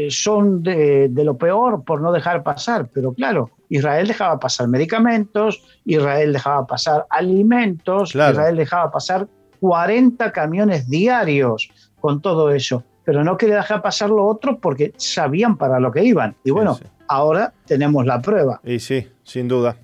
son 0.10 0.64
de, 0.64 1.10
de, 1.10 1.24
lo 1.26 1.36
peor 1.38 1.84
por 1.84 2.00
no 2.00 2.14
dejar 2.14 2.44
pasar. 2.44 2.88
Pero 2.94 3.14
claro, 3.14 3.50
Israel 3.70 4.08
dejaba 4.08 4.40
pasar 4.40 4.68
medicamentos, 4.68 5.64
Israel 5.84 6.32
dejaba 6.32 6.68
pasar 6.68 7.08
alimentos, 7.10 8.14
Israel 8.14 8.56
dejaba 8.56 8.92
pasar 8.92 9.28
40 9.64 10.32
camiones 10.32 10.90
diarios 10.90 11.72
con 12.02 12.22
todo 12.22 12.52
eso, 12.52 12.84
pero 13.06 13.24
no 13.24 13.38
quería 13.38 13.56
dejar 13.56 13.82
pasar 13.82 14.10
lo 14.10 14.26
otro 14.26 14.60
porque 14.60 14.94
sabían 14.98 15.58
para 15.58 15.80
lo 15.80 15.90
que 15.92 16.04
iban. 16.04 16.36
Y 16.44 16.52
bueno, 16.52 16.78
ahora 17.08 17.54
tenemos 17.66 18.06
la 18.06 18.22
prueba. 18.22 18.60
Y 18.64 18.80
sí, 18.80 19.08
sin 19.24 19.48
duda. 19.48 19.78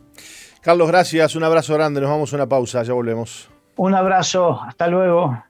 Carlos, 0.61 0.89
gracias, 0.89 1.35
un 1.35 1.43
abrazo 1.45 1.73
grande, 1.73 2.01
nos 2.01 2.09
vamos 2.09 2.33
a 2.33 2.35
una 2.35 2.49
pausa, 2.49 2.83
ya 2.83 2.93
volvemos. 2.93 3.49
Un 3.77 3.95
abrazo, 3.95 4.61
hasta 4.61 4.87
luego. 4.87 5.41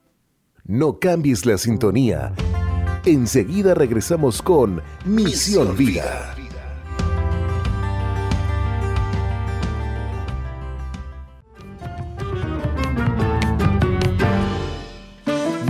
No 0.66 1.00
cambies 1.00 1.48
la 1.48 1.58
sintonía. 1.58 2.32
Enseguida 3.06 3.74
regresamos 3.74 4.44
con 4.44 4.84
Misión 5.06 5.76
Vida. 5.76 6.36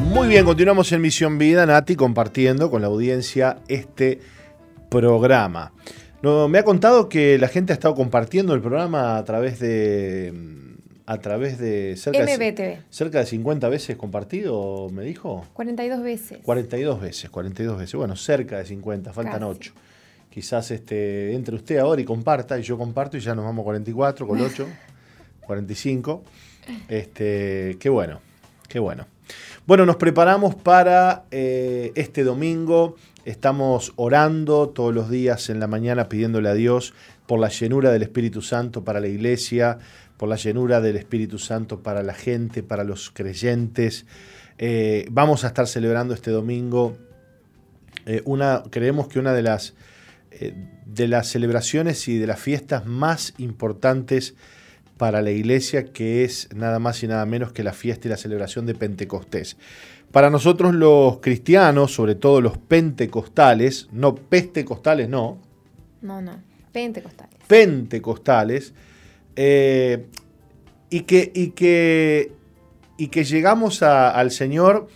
Muy 0.04 0.28
bien, 0.28 0.44
continuamos 0.44 0.92
en 0.92 1.00
Misión 1.00 1.38
Vida, 1.38 1.66
Nati, 1.66 1.96
compartiendo 1.96 2.70
con 2.70 2.82
la 2.82 2.88
audiencia 2.88 3.60
este 3.70 4.20
programa. 4.90 5.72
No, 6.22 6.50
me 6.50 6.60
ha 6.60 6.64
contado 6.64 7.08
que 7.08 7.38
la 7.38 7.48
gente 7.48 7.72
ha 7.72 7.76
estado 7.76 7.96
compartiendo 7.96 8.54
el 8.54 8.62
programa 8.62 9.18
a 9.18 9.24
través 9.24 9.60
de 9.60 10.34
a 11.10 11.18
través 11.18 11.58
de 11.58 11.96
cerca, 11.98 12.24
De, 12.24 12.80
cerca 12.92 13.18
de 13.18 13.26
50 13.26 13.68
veces 13.68 13.98
compartido, 13.98 14.90
me 14.92 15.04
dijo. 15.04 15.44
42 15.54 16.04
veces. 16.04 16.38
42 16.44 17.02
veces, 17.02 17.30
42 17.32 17.80
veces. 17.80 17.96
Bueno, 17.96 18.16
cerca 18.16 18.60
de 18.60 18.66
50, 18.66 19.12
faltan 19.12 19.42
8. 19.42 19.74
Quizás 20.30 20.70
este, 20.70 21.34
entre 21.34 21.56
usted 21.56 21.80
ahora 21.80 22.00
y 22.00 22.06
comparta, 22.06 22.60
y 22.60 22.62
yo 22.62 22.78
comparto 22.78 23.18
y 23.18 23.22
ya 23.22 23.34
nos 23.34 23.44
vamos 23.44 23.64
44, 23.64 24.28
con 24.28 24.40
8, 24.40 24.68
45. 25.42 26.24
Este, 26.88 27.78
qué 27.80 27.90
bueno, 27.90 28.22
qué 28.68 28.78
bueno. 28.78 29.08
Bueno, 29.66 29.88
nos 29.88 29.96
preparamos 29.96 30.54
para 30.54 31.24
eh, 31.32 31.92
este 31.96 32.24
domingo. 32.24 32.96
Estamos 33.26 33.94
orando 33.96 34.70
todos 34.70 34.94
los 34.94 35.10
días 35.10 35.50
en 35.50 35.60
la 35.60 35.68
mañana 35.68 36.10
pidiéndole 36.10 36.50
a 36.50 36.54
Dios 36.54 36.94
por 37.28 37.40
la 37.40 37.50
llenura 37.50 37.92
del 37.92 38.04
Espíritu 38.04 38.42
Santo 38.42 38.84
para 38.84 39.00
la 39.00 39.08
iglesia, 39.08 39.78
por 40.18 40.30
la 40.30 40.36
llenura 40.36 40.82
del 40.82 40.96
Espíritu 40.96 41.38
Santo 41.38 41.84
para 41.84 42.02
la 42.04 42.14
gente, 42.14 42.64
para 42.64 42.84
los 42.84 43.12
creyentes. 43.12 44.06
Eh, 44.58 45.06
vamos 45.12 45.44
a 45.44 45.48
estar 45.48 45.68
celebrando 45.68 46.14
este 46.14 46.32
domingo 46.32 46.98
eh, 48.06 48.22
una, 48.26 48.64
creemos 48.70 49.08
que 49.08 49.20
una 49.20 49.34
de 49.34 49.44
las, 49.44 49.76
de 50.86 51.08
las 51.08 51.28
celebraciones 51.28 52.08
y 52.08 52.18
de 52.18 52.28
las 52.28 52.40
fiestas 52.40 52.86
más 52.86 53.34
importantes 53.38 54.36
para 55.00 55.22
la 55.22 55.32
iglesia, 55.32 55.86
que 55.86 56.26
es 56.26 56.50
nada 56.54 56.78
más 56.78 57.02
y 57.04 57.08
nada 57.08 57.26
menos 57.26 57.54
que 57.54 57.64
la 57.64 57.72
fiesta 57.72 58.10
y 58.10 58.12
la 58.12 58.18
celebración 58.18 58.66
de 58.66 58.76
Pentecostés. 58.76 59.56
Para 60.12 60.30
nosotros 60.30 60.76
los 60.76 61.20
cristianos, 61.20 61.94
sobre 61.94 62.16
todo 62.16 62.42
los 62.42 62.58
pentecostales, 62.58 63.88
no 63.94 64.14
pentecostales, 64.14 65.08
no. 65.08 65.40
No, 66.02 66.22
no, 66.22 66.44
pentecostales. 66.74 67.34
Pentecostales, 67.48 68.74
eh, 69.38 70.06
y, 70.90 71.02
que, 71.04 71.32
y, 71.34 71.52
que, 71.52 72.34
y 72.98 73.08
que 73.08 73.24
llegamos 73.24 73.82
al 73.82 74.32
Señor 74.32 74.90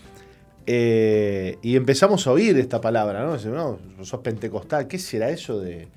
eh, 0.68 1.60
y 1.62 1.78
empezamos 1.78 2.28
a 2.28 2.32
oír 2.32 2.58
esta 2.58 2.82
palabra, 2.82 3.24
¿no? 3.24 3.38
no 3.38 4.04
sos 4.04 4.20
pentecostal, 4.20 4.88
¿qué 4.88 5.00
será 5.00 5.30
eso 5.30 5.62
de, 5.62 5.88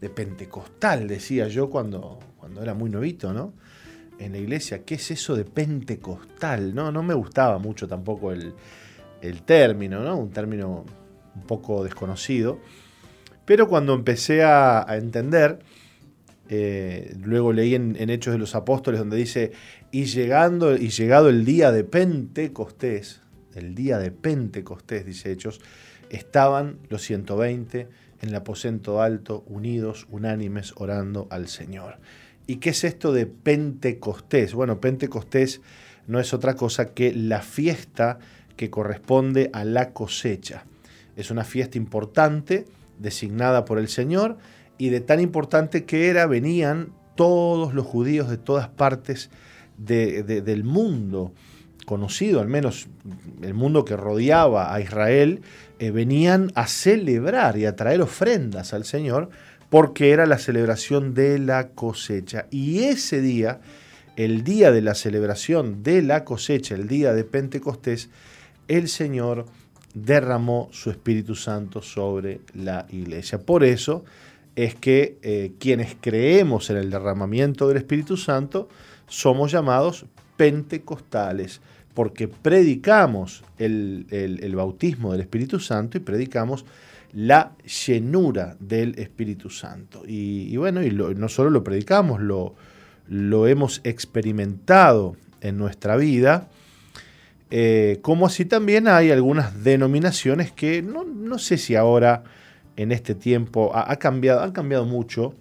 de 0.00 0.10
pentecostal? 0.10 1.06
Decía 1.06 1.46
yo 1.46 1.70
cuando, 1.70 2.18
cuando 2.44 2.60
era 2.60 2.74
muy 2.74 2.90
novito, 2.90 3.32
¿no? 3.32 3.54
En 4.18 4.32
la 4.32 4.38
iglesia, 4.38 4.84
¿qué 4.84 4.96
es 4.96 5.10
eso 5.10 5.34
de 5.34 5.46
pentecostal? 5.46 6.74
No, 6.74 6.92
no 6.92 7.02
me 7.02 7.14
gustaba 7.14 7.56
mucho 7.56 7.88
tampoco 7.88 8.32
el, 8.32 8.52
término, 9.46 10.04
¿no? 10.04 10.18
Un 10.18 10.28
término 10.28 10.84
un 11.34 11.42
poco 11.44 11.82
desconocido. 11.82 12.60
Pero 13.46 13.66
cuando 13.66 13.94
empecé 13.94 14.44
a, 14.44 14.84
entender, 14.90 15.60
eh, 16.50 17.16
luego 17.24 17.54
leí 17.54 17.74
en, 17.74 18.10
Hechos 18.10 18.34
de 18.34 18.38
los 18.38 18.54
Apóstoles 18.54 19.00
donde 19.00 19.16
dice, 19.16 19.52
y, 19.90 20.04
llegando, 20.04 20.76
y 20.76 20.90
llegado 20.90 21.30
el 21.30 21.46
día 21.46 21.72
de 21.72 21.82
Pentecostés, 21.82 23.22
el 23.54 23.74
día 23.74 23.96
de 23.98 24.10
Pentecostés, 24.10 25.06
dice 25.06 25.32
Hechos, 25.32 25.62
estaban 26.10 26.76
los 26.90 27.00
120 27.00 27.88
en 28.20 28.28
el 28.28 28.34
aposento 28.34 29.00
alto, 29.00 29.44
unidos, 29.46 30.06
unánimes, 30.10 30.74
orando 30.76 31.26
al 31.30 31.48
Señor. 31.48 32.00
¿Y 32.46 32.56
qué 32.56 32.70
es 32.70 32.84
esto 32.84 33.12
de 33.12 33.26
Pentecostés? 33.26 34.54
Bueno, 34.54 34.80
Pentecostés 34.80 35.60
no 36.06 36.20
es 36.20 36.34
otra 36.34 36.54
cosa 36.54 36.92
que 36.92 37.14
la 37.14 37.40
fiesta 37.40 38.18
que 38.56 38.70
corresponde 38.70 39.50
a 39.52 39.64
la 39.64 39.92
cosecha. 39.92 40.64
Es 41.16 41.30
una 41.30 41.44
fiesta 41.44 41.78
importante, 41.78 42.66
designada 42.98 43.64
por 43.64 43.78
el 43.78 43.88
Señor, 43.88 44.36
y 44.76 44.90
de 44.90 45.00
tan 45.00 45.20
importante 45.20 45.84
que 45.84 46.08
era, 46.08 46.26
venían 46.26 46.92
todos 47.14 47.74
los 47.74 47.86
judíos 47.86 48.28
de 48.28 48.36
todas 48.36 48.68
partes 48.68 49.30
del 49.78 50.64
mundo 50.64 51.32
conocido, 51.84 52.40
al 52.40 52.48
menos 52.48 52.88
el 53.42 53.54
mundo 53.54 53.84
que 53.84 53.96
rodeaba 53.96 54.74
a 54.74 54.80
Israel, 54.80 55.42
eh, 55.78 55.90
venían 55.90 56.50
a 56.54 56.66
celebrar 56.66 57.58
y 57.58 57.66
a 57.66 57.76
traer 57.76 58.00
ofrendas 58.00 58.72
al 58.72 58.84
Señor 58.84 59.28
porque 59.74 60.12
era 60.12 60.24
la 60.24 60.38
celebración 60.38 61.14
de 61.14 61.36
la 61.40 61.70
cosecha. 61.70 62.46
Y 62.52 62.84
ese 62.84 63.20
día, 63.20 63.60
el 64.14 64.44
día 64.44 64.70
de 64.70 64.80
la 64.80 64.94
celebración 64.94 65.82
de 65.82 66.00
la 66.00 66.22
cosecha, 66.22 66.76
el 66.76 66.86
día 66.86 67.12
de 67.12 67.24
Pentecostés, 67.24 68.08
el 68.68 68.86
Señor 68.86 69.46
derramó 69.92 70.68
su 70.70 70.90
Espíritu 70.90 71.34
Santo 71.34 71.82
sobre 71.82 72.38
la 72.54 72.86
iglesia. 72.88 73.40
Por 73.40 73.64
eso 73.64 74.04
es 74.54 74.76
que 74.76 75.18
eh, 75.22 75.54
quienes 75.58 75.96
creemos 76.00 76.70
en 76.70 76.76
el 76.76 76.88
derramamiento 76.88 77.66
del 77.66 77.78
Espíritu 77.78 78.16
Santo 78.16 78.68
somos 79.08 79.50
llamados 79.50 80.06
pentecostales, 80.36 81.60
porque 81.94 82.28
predicamos 82.28 83.42
el, 83.58 84.06
el 84.12 84.54
bautismo 84.54 85.10
del 85.10 85.22
Espíritu 85.22 85.58
Santo 85.58 85.98
y 85.98 86.00
predicamos 86.00 86.64
la 87.14 87.52
llenura 87.86 88.56
del 88.58 88.98
Espíritu 88.98 89.48
Santo. 89.48 90.02
Y, 90.06 90.56
bueno, 90.56 90.82
y 90.82 90.90
no 90.90 91.28
solo 91.28 91.48
lo 91.48 91.62
predicamos, 91.62 92.20
lo, 92.20 92.54
lo, 93.08 93.46
hemos 93.46 93.80
experimentado 93.84 95.16
en 95.40 95.56
nuestra 95.56 95.96
vida, 95.96 96.48
eh, 97.50 98.00
como 98.02 98.26
así 98.26 98.44
también 98.44 98.88
hay 98.88 99.12
algunas 99.12 99.62
denominaciones 99.62 100.50
que 100.50 100.82
no, 100.82 101.38
sé 101.38 101.56
si 101.56 101.76
ahora 101.76 102.24
en 102.76 102.90
este 102.90 103.14
tiempo 103.14 103.70
ha, 103.74 103.94
cambiado, 103.96 104.40
han 104.42 104.50
cambiado 104.50 104.84
mucho, 104.84 105.34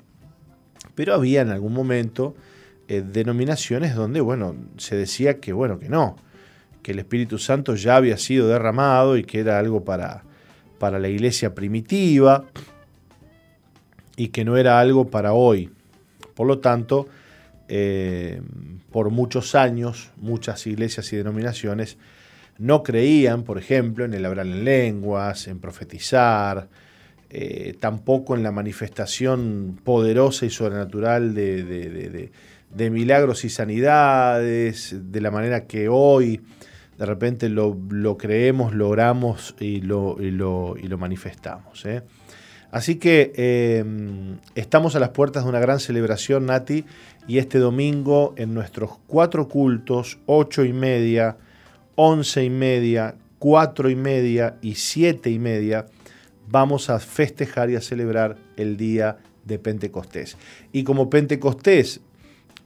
pero 0.93 1.15
había 1.15 1.41
en 1.41 1.49
algún 1.49 1.74
momento 1.74 2.36
eh, 2.88 3.01
denominaciones 3.01 3.95
donde, 3.95 4.21
bueno, 4.21 4.55
se 4.78 4.95
decía 4.95 5.39
que, 5.39 5.53
bueno, 5.53 5.80
que 5.80 5.89
no, 5.89 6.17
que 6.84 6.91
el 6.91 6.99
Espíritu 6.99 7.39
Santo 7.39 7.74
ya 7.74 7.95
había 7.95 8.17
sido 8.17 8.47
derramado 8.47 9.17
y 9.17 9.24
que 9.24 9.39
era 9.39 9.57
algo 9.57 9.84
para, 9.84 10.24
para 10.84 10.99
la 10.99 11.07
iglesia 11.07 11.55
primitiva 11.55 12.43
y 14.17 14.27
que 14.27 14.43
no 14.43 14.57
era 14.57 14.81
algo 14.81 15.07
para 15.07 15.31
hoy. 15.31 15.69
Por 16.36 16.45
lo 16.45 16.59
tanto, 16.59 17.07
eh, 17.69 18.41
por 18.91 19.09
muchos 19.09 19.55
años, 19.55 20.11
muchas 20.17 20.67
iglesias 20.67 21.13
y 21.13 21.15
denominaciones 21.15 21.97
no 22.57 22.84
creían, 22.84 23.43
por 23.43 23.57
ejemplo, 23.59 24.03
en 24.03 24.13
el 24.13 24.25
hablar 24.25 24.45
en 24.45 24.65
lenguas, 24.65 25.47
en 25.47 25.59
profetizar, 25.59 26.67
eh, 27.29 27.77
tampoco 27.79 28.36
en 28.36 28.43
la 28.43 28.51
manifestación 28.51 29.79
poderosa 29.86 30.45
y 30.45 30.49
sobrenatural 30.49 31.34
de, 31.34 31.63
de, 32.69 32.89
milagros 32.89 33.45
y 33.45 33.49
sanidades, 33.49 34.93
de 35.13 35.21
la 35.21 35.31
manera 35.31 35.65
que 35.65 35.88
hoy 35.88 36.41
de 36.97 37.05
repente 37.05 37.49
lo, 37.49 37.77
creemos, 38.17 38.73
lo 38.73 38.89
oramos 38.89 39.55
y 39.59 39.81
lo, 39.81 40.17
manifestamos. 40.97 41.85
¿eh? 41.85 42.03
Así 42.71 42.95
que 42.95 43.33
eh, 43.35 43.83
estamos 44.55 44.95
a 44.95 44.99
las 44.99 45.09
puertas 45.09 45.43
de 45.43 45.49
una 45.49 45.59
gran 45.59 45.79
celebración, 45.79 46.45
Nati, 46.47 46.85
y 47.27 47.37
este 47.37 47.59
domingo 47.59 48.33
en 48.37 48.53
nuestros 48.53 48.91
cuatro 49.07 49.47
cultos, 49.47 50.19
ocho 50.25 50.65
y 50.65 50.73
media, 50.73 51.37
once 51.95 52.43
y 52.43 52.49
media, 52.49 53.15
cuatro 53.39 53.89
y 53.89 53.95
media 53.95 54.57
y 54.61 54.75
siete 54.75 55.29
y 55.29 55.39
media, 55.39 55.85
vamos 56.49 56.89
a 56.89 56.99
festejar 56.99 57.69
y 57.69 57.75
a 57.75 57.81
celebrar 57.81 58.37
el 58.57 58.77
día 58.77 59.17
de 59.45 59.59
Pentecostés. 59.59 60.37
Y 60.71 60.83
como 60.83 61.09
Pentecostés 61.09 62.01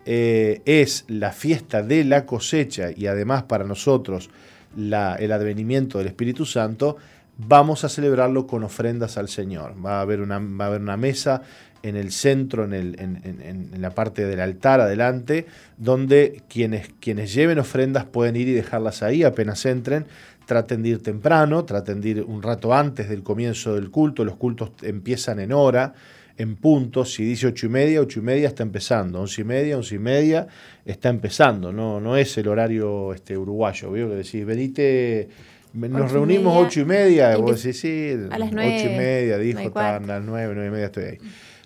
eh, 0.09 0.61
es 0.63 1.03
la 1.09 1.33
fiesta 1.33 1.83
de 1.83 2.05
la 2.05 2.25
cosecha 2.25 2.91
y 2.95 3.07
además 3.07 3.43
para 3.43 3.65
nosotros 3.65 4.29
el 4.77 4.93
advenimiento 4.93 5.97
del 5.97 6.07
Espíritu 6.07 6.45
Santo, 6.45 6.95
vamos 7.37 7.83
a 7.83 7.89
celebrarlo 7.89 8.47
con 8.47 8.63
ofrendas 8.63 9.17
al 9.17 9.27
Señor. 9.27 9.75
Va 9.85 9.97
a 9.97 10.01
haber 10.01 10.21
una, 10.21 10.39
va 10.39 10.65
a 10.65 10.67
haber 10.69 10.81
una 10.81 10.95
mesa 10.95 11.41
en 11.83 11.97
el 11.97 12.11
centro, 12.11 12.63
en, 12.63 12.73
el, 12.73 12.95
en, 12.97 13.81
la 13.81 13.89
parte 13.89 14.25
del 14.25 14.39
altar 14.39 14.79
adelante, 14.79 15.45
donde 15.77 16.41
quienes, 16.47 16.87
quienes 17.01 17.33
lleven 17.33 17.59
ofrendas 17.59 18.05
pueden 18.05 18.37
ir 18.37 18.47
y 18.47 18.53
dejarlas 18.53 19.03
ahí 19.03 19.23
apenas 19.23 19.65
entren. 19.65 20.05
Traten 20.45 20.83
de 20.83 20.89
ir 20.89 21.03
temprano, 21.03 21.65
traten 21.65 21.99
de 21.99 22.09
ir 22.09 22.23
un 22.23 22.41
rato 22.41 22.73
antes 22.73 23.09
del 23.09 23.23
comienzo 23.23 23.75
del 23.75 23.91
culto. 23.91 24.23
Los 24.23 24.37
cultos 24.37 24.71
empiezan 24.83 25.41
en 25.41 25.51
hora, 25.51 25.93
en 26.37 26.55
punto. 26.55 27.05
Si 27.05 27.23
dice 27.23 27.47
ocho 27.47 27.65
y 27.65 27.69
media, 27.69 28.01
ocho 28.01 28.19
y 28.19 28.23
media 28.23 28.47
está 28.47 28.63
empezando. 28.63 29.19
Once 29.19 29.41
y 29.41 29.43
media, 29.43 29.77
once 29.77 29.95
y 29.95 29.99
media 29.99 30.47
está 30.85 31.09
empezando. 31.09 31.71
No, 31.71 31.99
no 31.99 32.15
es 32.17 32.37
el 32.37 32.47
horario 32.47 33.13
este, 33.13 33.37
uruguayo. 33.37 33.91
Veo 33.91 34.09
que 34.09 34.15
decís, 34.15 34.45
venite 34.45 35.29
nos 35.73 36.11
reunimos 36.11 36.65
ocho 36.65 36.81
y 36.81 36.85
media, 36.85 37.37
y 37.37 37.41
vos 37.41 37.61
decís, 37.61 37.79
sí, 37.79 38.11
a 38.31 38.39
las 38.39 38.51
nueve, 38.51 38.77
ocho 38.79 38.93
y 38.93 38.97
media, 38.97 39.37
dijo, 39.37 39.79
a 39.79 39.99
las 39.99 40.23
nueve, 40.23 40.53
nueve 40.55 40.67
y 40.67 40.71
media 40.71 40.85
estoy 40.85 41.03
ahí. 41.03 41.17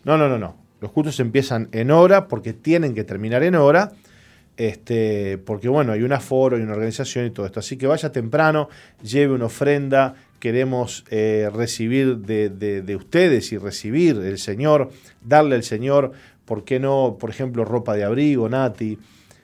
No, 0.03 0.17
no, 0.17 0.27
no, 0.27 0.37
no. 0.37 0.57
Los 0.81 0.91
cultos 0.91 1.19
empiezan 1.19 1.69
en 1.71 1.91
hora 1.91 2.27
porque 2.27 2.53
tienen 2.53 2.95
que 2.95 3.03
terminar 3.03 3.43
en 3.43 3.55
hora. 3.55 3.91
Este, 4.57 5.37
porque 5.37 5.69
bueno, 5.69 5.93
hay 5.93 6.03
un 6.03 6.11
aforo, 6.11 6.57
hay 6.57 6.63
una 6.63 6.73
organización 6.73 7.25
y 7.25 7.29
todo 7.29 7.45
esto. 7.45 7.59
Así 7.59 7.77
que 7.77 7.87
vaya 7.87 8.11
temprano, 8.11 8.67
lleve 9.01 9.33
una 9.33 9.45
ofrenda, 9.45 10.15
queremos 10.41 11.05
eh, 11.11 11.49
recibir 11.53 12.17
de, 12.17 12.49
de, 12.49 12.95
ustedes 12.95 13.53
y 13.53 13.57
recibir 13.57 14.17
el 14.17 14.39
Señor, 14.39 14.89
darle 15.23 15.55
al 15.55 15.63
Señor, 15.63 16.11
¿por 16.45 16.65
qué 16.65 16.79
no, 16.79 17.15
por 17.19 17.29
ejemplo, 17.29 17.63
ropa 17.63 17.95
de 17.95 18.03
abrigo, 18.03 18.49
Nati, 18.49 18.97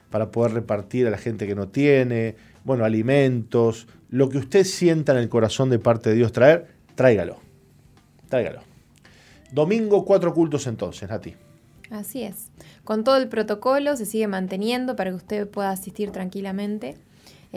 para 0.10 0.32
poder 0.32 0.54
repartir 0.54 1.06
a 1.08 1.12
la 1.12 1.20
gente 1.20 1.46
que 1.46 1.54
no 1.54 1.70
tiene, 1.70 2.36
bueno, 2.66 2.84
alimentos, 2.84 3.88
lo 4.10 4.28
que 4.28 4.40
usted 4.40 4.64
sienta 4.66 5.12
en 5.12 5.20
el 5.20 5.30
corazón 5.30 5.70
de 5.70 5.78
parte 5.78 6.10
de 6.10 6.16
Dios 6.16 6.32
traer, 6.32 6.66
tráigalo. 6.96 7.38
Tráigalo. 8.28 8.62
Domingo, 9.52 10.04
cuatro 10.04 10.34
cultos 10.34 10.66
entonces, 10.66 11.08
Nati. 11.08 11.36
Así 11.92 12.24
es. 12.24 12.48
Con 12.84 13.04
todo 13.04 13.18
el 13.18 13.30
protocolo 13.30 13.96
se 13.96 14.08
sigue 14.08 14.28
manteniendo 14.28 14.96
para 14.96 15.12
que 15.12 15.16
usted 15.16 15.48
pueda 15.48 15.70
asistir 15.70 16.12
tranquilamente. 16.12 16.98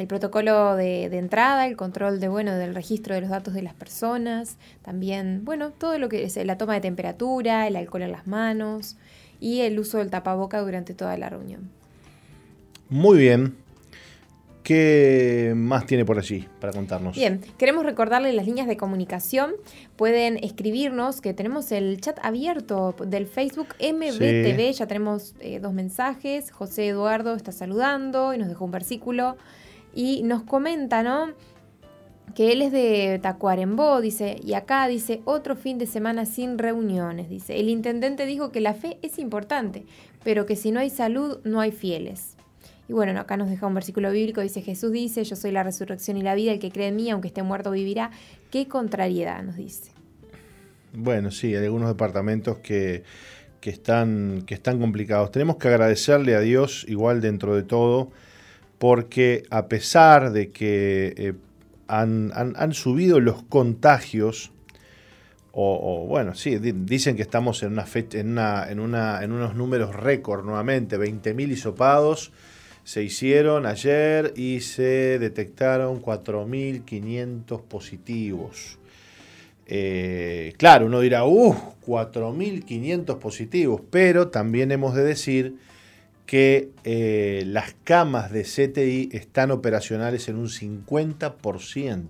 El 0.01 0.07
protocolo 0.07 0.77
de, 0.77 1.05
entrada, 1.05 1.67
el 1.67 1.77
control 1.77 2.21
de, 2.21 2.29
bueno, 2.29 2.55
del 2.55 2.75
registro 2.75 3.15
de 3.15 3.21
los 3.21 3.29
datos 3.29 3.53
de 3.53 3.61
las 3.61 3.75
personas, 3.75 4.57
también, 4.81 5.45
bueno, 5.45 5.73
todo 5.73 5.99
lo 5.99 6.09
que 6.09 6.25
es 6.25 6.37
la 6.43 6.57
toma 6.57 6.73
de 6.73 6.81
temperatura, 6.81 7.67
el 7.67 7.77
alcohol 7.77 8.01
en 8.01 8.13
las 8.13 8.27
manos 8.27 8.97
y 9.41 9.61
el 9.61 9.79
uso 9.79 9.99
del 9.99 10.09
tapaboca 10.09 10.59
durante 10.63 10.95
toda 10.95 11.19
la 11.19 11.29
reunión. 11.29 11.69
Muy 12.89 13.19
bien. 13.19 13.57
¿Qué 14.63 15.53
más 15.55 15.85
tiene 15.85 16.07
por 16.07 16.19
allí 16.19 16.49
para 16.61 16.73
contarnos? 16.73 17.15
Bien, 17.15 17.43
queremos 17.59 17.85
recordarles 17.85 18.35
las 18.35 18.47
líneas 18.47 18.69
de 18.69 18.79
comunicación. 18.79 19.53
Pueden 19.97 20.43
escribirnos, 20.43 21.21
que 21.21 21.35
tenemos 21.35 21.73
el 21.73 22.01
chat 22.01 22.19
abierto 22.23 22.95
del 23.07 23.27
Facebook 23.27 23.69
MBTV. 23.79 24.73
Ya 24.73 24.87
tenemos 24.87 25.35
eh, 25.41 25.61
dos 25.61 25.75
mensajes. 25.75 26.53
José 26.53 26.89
Eduardo 26.89 27.35
está 27.35 27.53
saludando 27.53 28.33
y 28.33 28.39
nos 28.39 28.49
dejó 28.49 28.65
un 28.65 28.71
versículo. 28.71 29.37
Y 29.95 30.23
nos 30.23 30.43
comenta, 30.43 31.03
¿no? 31.03 31.33
Que 32.35 32.53
él 32.53 32.63
es 32.63 32.71
de 32.71 33.19
Tacuarembó, 33.21 34.01
dice, 34.01 34.37
y 34.43 34.55
acá 34.55 34.87
dice, 34.87 35.21
otro 35.25 35.57
fin 35.57 35.79
de 35.79 35.87
semana 35.87 36.27
sin 36.27 36.59
reuniones, 36.59 37.29
dice. 37.29 37.59
El 37.59 37.69
intendente 37.69 38.25
dijo 38.25 38.53
que 38.53 38.61
la 38.61 38.75
fe 38.75 38.99
es 39.03 39.19
importante, 39.19 39.85
pero 40.23 40.47
que 40.47 40.55
si 40.57 40.71
no 40.71 40.81
hay 40.81 40.91
salud, 40.91 41.41
no 41.45 41.61
hay 41.61 41.73
fieles. 41.73 42.37
Y 42.91 42.93
bueno, 42.93 43.19
acá 43.21 43.37
nos 43.37 43.49
deja 43.49 43.69
un 43.69 43.75
versículo 43.75 44.11
bíblico, 44.11 44.41
dice 44.41 44.63
Jesús 44.63 44.91
dice, 44.91 45.23
yo 45.23 45.37
soy 45.37 45.53
la 45.53 45.63
resurrección 45.63 46.17
y 46.17 46.23
la 46.23 46.35
vida, 46.35 46.51
el 46.51 46.59
que 46.59 46.73
cree 46.73 46.89
en 46.89 46.97
mí, 46.97 47.09
aunque 47.09 47.29
esté 47.29 47.45
muerto, 47.45 47.71
vivirá. 47.71 48.11
Qué 48.51 48.67
contrariedad 48.67 49.45
nos 49.45 49.55
dice. 49.55 49.93
Bueno, 50.93 51.31
sí, 51.31 51.55
hay 51.55 51.65
algunos 51.65 51.89
departamentos 51.89 52.59
que, 52.59 53.05
están, 53.63 54.43
que 54.45 54.55
están 54.55 54.81
complicados. 54.81 55.31
Tenemos 55.31 55.57
que 55.57 55.69
agradecerle 55.69 56.35
a 56.35 56.41
Dios 56.41 56.85
igual 56.89 57.21
dentro 57.21 57.55
de 57.55 57.63
todo, 57.63 58.11
porque 58.81 59.43
a 59.51 59.69
pesar 59.69 60.33
de 60.33 60.53
que 60.53 61.13
eh, 61.19 61.35
han, 61.89 62.73
subido 62.73 63.21
los 63.21 63.43
contagios, 63.43 64.53
o, 65.53 66.07
bueno, 66.09 66.35
sí, 66.35 66.57
dicen 66.59 67.15
que 67.15 67.21
estamos 67.21 67.63
en, 67.63 67.73
una 67.73 67.85
en, 67.93 68.31
una, 68.31 68.71
en, 68.71 68.81
una, 68.81 69.23
en 69.23 69.33
unos 69.33 69.55
números 69.55 69.95
récord 69.95 70.47
nuevamente, 70.47 70.99
20.000 70.99 71.51
hisopados, 71.51 72.33
se 72.83 73.03
hicieron 73.03 73.67
ayer 73.67 74.33
y 74.35 74.61
se 74.61 75.19
detectaron 75.19 76.01
4.500 76.01 77.61
positivos. 77.61 78.79
Eh, 79.67 80.55
claro, 80.57 80.87
uno 80.87 81.01
dirá, 81.01 81.27
¡uh! 81.27 81.55
4.500 81.87 83.19
positivos, 83.19 83.83
pero 83.91 84.29
también 84.29 84.73
hemos 84.73 84.95
de 84.95 85.05
decir 85.05 85.57
que 86.31 86.71
eh, 86.85 87.43
las 87.45 87.75
camas 87.83 88.31
de 88.31 88.45
CTI 88.45 89.09
están 89.11 89.51
operacionales 89.51 90.29
en 90.29 90.37
un 90.37 90.47
50%. 90.47 92.07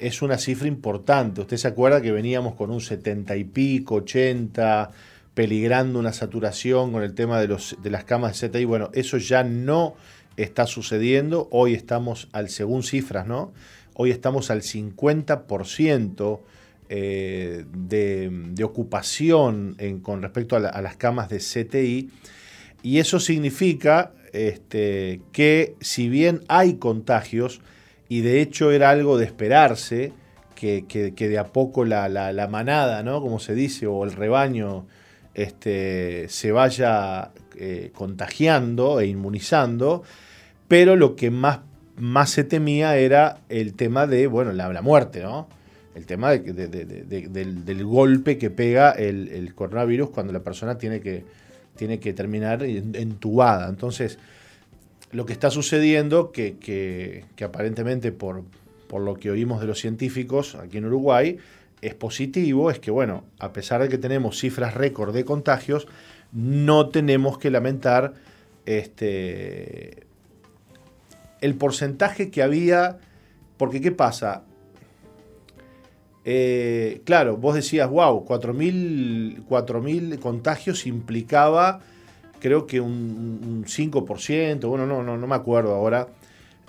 Es 0.00 0.22
una 0.22 0.38
cifra 0.38 0.66
importante. 0.66 1.40
Usted 1.40 1.56
se 1.56 1.68
acuerda 1.68 2.02
que 2.02 2.10
veníamos 2.10 2.56
con 2.56 2.72
un 2.72 2.80
70 2.80 3.36
y 3.36 3.44
pico, 3.44 3.94
80, 3.94 4.90
peligrando 5.34 6.00
una 6.00 6.12
saturación 6.12 6.90
con 6.90 7.04
el 7.04 7.14
tema 7.14 7.40
de, 7.40 7.56
las 7.84 8.02
camas 8.02 8.40
de 8.40 8.48
CTI. 8.48 8.64
Bueno, 8.64 8.90
eso 8.92 9.18
ya 9.18 9.44
no 9.44 9.94
está 10.36 10.66
sucediendo. 10.66 11.46
Hoy 11.52 11.74
estamos 11.74 12.28
al, 12.32 12.48
según 12.48 12.82
cifras, 12.82 13.24
¿no? 13.24 13.52
Hoy 13.94 14.10
estamos 14.10 14.50
al 14.50 14.62
50% 14.62 16.40
eh, 16.88 17.64
de, 17.72 18.64
ocupación 18.64 19.76
con 20.02 20.22
respecto 20.22 20.56
a, 20.56 20.82
las 20.82 20.96
camas 20.96 21.28
de 21.28 21.38
CTI. 21.38 22.10
Y 22.82 22.98
eso 22.98 23.20
significa 23.20 24.12
este, 24.32 25.20
que 25.32 25.76
si 25.80 26.08
bien 26.08 26.42
hay 26.48 26.74
contagios, 26.74 27.60
y 28.08 28.20
de 28.20 28.40
hecho 28.40 28.70
era 28.70 28.90
algo 28.90 29.18
de 29.18 29.24
esperarse, 29.24 30.12
que, 30.56 31.14
de 31.16 31.38
a 31.38 31.44
poco 31.44 31.84
la, 31.84 32.08
la, 32.08 32.48
manada, 32.48 33.02
¿no? 33.02 33.20
Como 33.20 33.38
se 33.38 33.54
dice, 33.54 33.86
o 33.86 34.04
el 34.04 34.12
rebaño 34.12 34.86
este, 35.34 36.28
se 36.28 36.50
vaya 36.50 37.30
eh, 37.56 37.90
contagiando 37.94 39.00
e 39.00 39.06
inmunizando, 39.06 40.02
pero 40.66 40.96
lo 40.96 41.14
que 41.14 41.30
más, 41.30 41.60
más 41.96 42.30
se 42.30 42.44
temía 42.44 42.96
era 42.96 43.38
el 43.48 43.74
tema 43.74 44.06
de, 44.06 44.26
bueno, 44.26 44.52
la, 44.52 44.82
muerte, 44.82 45.22
¿no? 45.22 45.48
El 45.94 46.06
tema 46.06 46.30
del, 46.30 47.84
golpe 47.84 48.38
que 48.38 48.50
pega 48.50 48.90
el, 48.90 49.52
coronavirus 49.54 50.10
cuando 50.10 50.32
la 50.32 50.40
persona 50.40 50.78
tiene 50.78 51.00
que, 51.00 51.24
tiene 51.76 52.00
que 52.00 52.12
terminar 52.12 52.62
entubada. 52.62 53.68
Entonces, 53.68 54.18
lo 55.12 55.24
que 55.26 55.32
está 55.32 55.50
sucediendo, 55.50 56.32
que, 56.32 56.56
que, 56.56 57.44
aparentemente 57.44 58.12
por, 58.12 58.42
por 58.88 59.02
lo 59.02 59.14
que 59.14 59.30
oímos 59.30 59.60
de 59.60 59.66
los 59.66 59.78
científicos 59.78 60.56
aquí 60.56 60.78
en 60.78 60.86
Uruguay, 60.86 61.38
es 61.82 61.94
positivo 61.94 62.70
es 62.70 62.78
que, 62.78 62.90
bueno, 62.90 63.24
a 63.38 63.52
pesar 63.52 63.82
de 63.82 63.88
que 63.88 63.98
tenemos 63.98 64.38
cifras 64.38 64.74
récord 64.74 65.14
de 65.14 65.24
contagios, 65.24 65.86
no 66.32 66.88
tenemos 66.88 67.38
que 67.38 67.50
lamentar 67.50 68.14
este, 68.64 70.06
el 71.40 71.54
porcentaje 71.54 72.30
que 72.30 72.42
había, 72.42 72.98
porque 73.56 73.80
¿qué 73.80 73.92
pasa? 73.92 74.42
Eh, 76.28 77.02
claro, 77.04 77.36
vos 77.36 77.54
decías, 77.54 77.88
wow, 77.88 78.26
4.000 78.26 80.18
contagios 80.18 80.84
implicaba, 80.84 81.78
creo 82.40 82.66
que 82.66 82.80
un, 82.80 83.64
5%, 83.64 84.66
bueno, 84.66 84.86
no, 84.86 85.04
no, 85.04 85.16
no 85.16 85.26
me 85.28 85.36
acuerdo 85.36 85.72
ahora, 85.72 86.08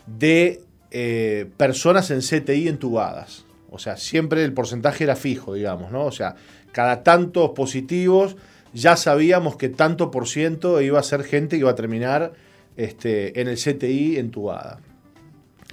de 0.06 0.62
eh, 0.92 1.50
personas 1.58 2.12
en 2.12 2.20
CTI 2.22 2.68
entubadas. 2.68 3.46
O 3.72 3.80
sea, 3.80 3.98
siempre 3.98 4.44
el 4.44 4.54
porcentaje 4.54 5.04
era 5.04 5.16
fijo, 5.16 5.56
digamos, 5.56 5.92
¿no? 5.92 6.06
O 6.06 6.12
sea, 6.12 6.36
cada 6.72 7.02
tantos 7.02 7.50
positivos 7.52 8.38
ya 8.74 8.96
sabíamos 8.96 9.56
que 9.56 9.70
tanto 9.70 10.12
por 10.12 10.28
ciento 10.28 10.82
iba 10.82 11.00
a 11.00 11.04
ser 11.04 11.24
gente 11.24 11.56
que 11.56 11.62
iba 11.62 11.72
a 11.72 11.76
terminar 11.76 12.34
este, 12.76 13.42
en 13.42 13.48
el 13.48 13.58
CTI 13.58 14.18
entubada. 14.18 14.82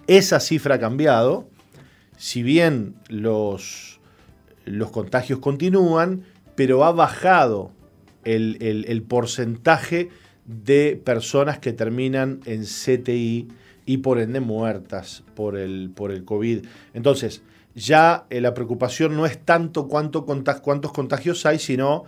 Esa 0.07 0.41
cifra 0.41 0.77
ha 0.77 0.81
cambiado. 0.81 1.49
Si 2.17 2.43
bien 2.43 2.95
los, 3.09 4.01
los 4.65 4.91
contagios 4.91 5.39
continúan, 5.39 6.25
pero 6.55 6.85
ha 6.85 6.93
bajado 6.93 7.73
el, 8.25 9.05
porcentaje 9.09 10.09
de 10.47 11.01
personas 11.03 11.59
que 11.59 11.73
terminan 11.73 12.41
en 12.47 12.65
CTI 12.65 13.49
y 13.87 13.99
por 13.99 14.19
ende 14.19 14.41
muertas 14.41 15.25
por 15.35 15.59
el, 15.59 15.91
por 15.95 16.11
el 16.11 16.25
COVID. 16.25 16.65
Entonces, 16.95 17.43
ya 17.75 18.27
eh, 18.31 18.41
la 18.41 18.55
preocupación 18.55 19.17
no 19.17 19.27
es 19.27 19.39
tanto 19.39 19.89
cuánto 19.89 20.25
cuántos 20.25 20.93
contagios 20.93 21.45
hay, 21.45 21.59
sino 21.59 22.05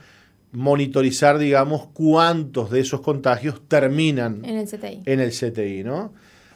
monitorizar, 0.53 1.39
digamos, 1.39 1.89
cuántos 1.89 2.71
de 2.71 2.81
esos 2.81 3.01
contagios 3.01 3.61
terminan 3.69 4.45
en 4.45 4.57
el 4.57 4.67
CTI. 4.67 5.03
En 5.05 5.21
el 5.21 5.31
CTI 5.31 5.85
¿no? 5.85 6.13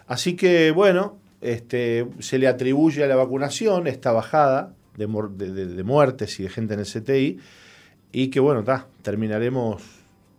Así 0.07 0.37
que, 0.37 0.71
bueno, 0.71 1.19
este, 1.41 2.07
se 2.19 2.39
le 2.39 2.49
atribuye 2.49 3.05
a 3.05 3.07
la 3.07 3.17
vacunación 3.17 3.87
esta 3.87 4.13
bajada 4.13 4.73
de, 4.97 5.07
de, 5.07 5.83
muertes 5.83 6.39
y 6.41 6.43
de 6.45 6.49
gente 6.49 6.75
en 6.75 6.81
el 6.81 6.87
CTI 6.87 7.39
y 8.13 8.29
que, 8.29 8.41
bueno, 8.41 8.65
terminaremos 9.03 9.83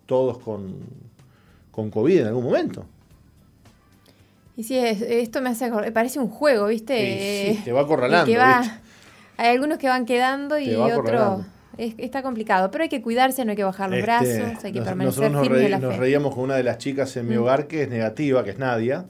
todos 0.05 0.37
con, 0.39 0.75
con 1.71 1.89
COVID 1.89 2.19
en 2.19 2.27
algún 2.27 2.43
momento. 2.43 2.85
Y 4.57 4.63
sí, 4.63 4.77
esto 4.77 5.41
me 5.41 5.49
hace 5.49 5.71
parece 5.91 6.19
un 6.19 6.27
juego, 6.27 6.67
¿viste? 6.67 7.55
Sí, 7.55 7.61
te 7.63 7.71
va 7.71 7.81
acorralando. 7.81 8.31
hay 9.37 9.49
algunos 9.49 9.77
que 9.77 9.87
van 9.87 10.05
quedando 10.05 10.59
y 10.59 10.75
otros 10.75 11.45
está 11.77 12.21
complicado, 12.21 12.69
pero 12.69 12.83
hay 12.83 12.89
que 12.89 13.01
cuidarse, 13.01 13.43
no 13.45 13.51
hay 13.51 13.57
que 13.57 13.63
bajar 13.63 13.89
los 13.89 13.99
este, 13.99 14.05
brazos, 14.05 14.63
hay 14.63 14.71
que 14.71 14.81
permanecer 14.81 15.31
nosotros 15.31 15.69
nos, 15.69 15.81
nos 15.81 15.97
reíamos 15.97 16.35
con 16.35 16.43
una 16.43 16.55
de 16.55 16.63
las 16.63 16.77
chicas 16.77 17.15
en 17.17 17.27
mi 17.27 17.37
mm. 17.37 17.41
hogar 17.41 17.67
que 17.67 17.83
es 17.83 17.89
negativa, 17.89 18.43
que 18.43 18.51
es 18.51 18.59
Nadia. 18.59 19.05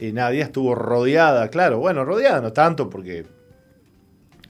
Y 0.00 0.12
Nadia 0.12 0.44
estuvo 0.44 0.74
rodeada, 0.74 1.48
claro, 1.48 1.78
bueno, 1.78 2.04
rodeada 2.04 2.40
no 2.40 2.52
tanto 2.52 2.88
porque 2.88 3.26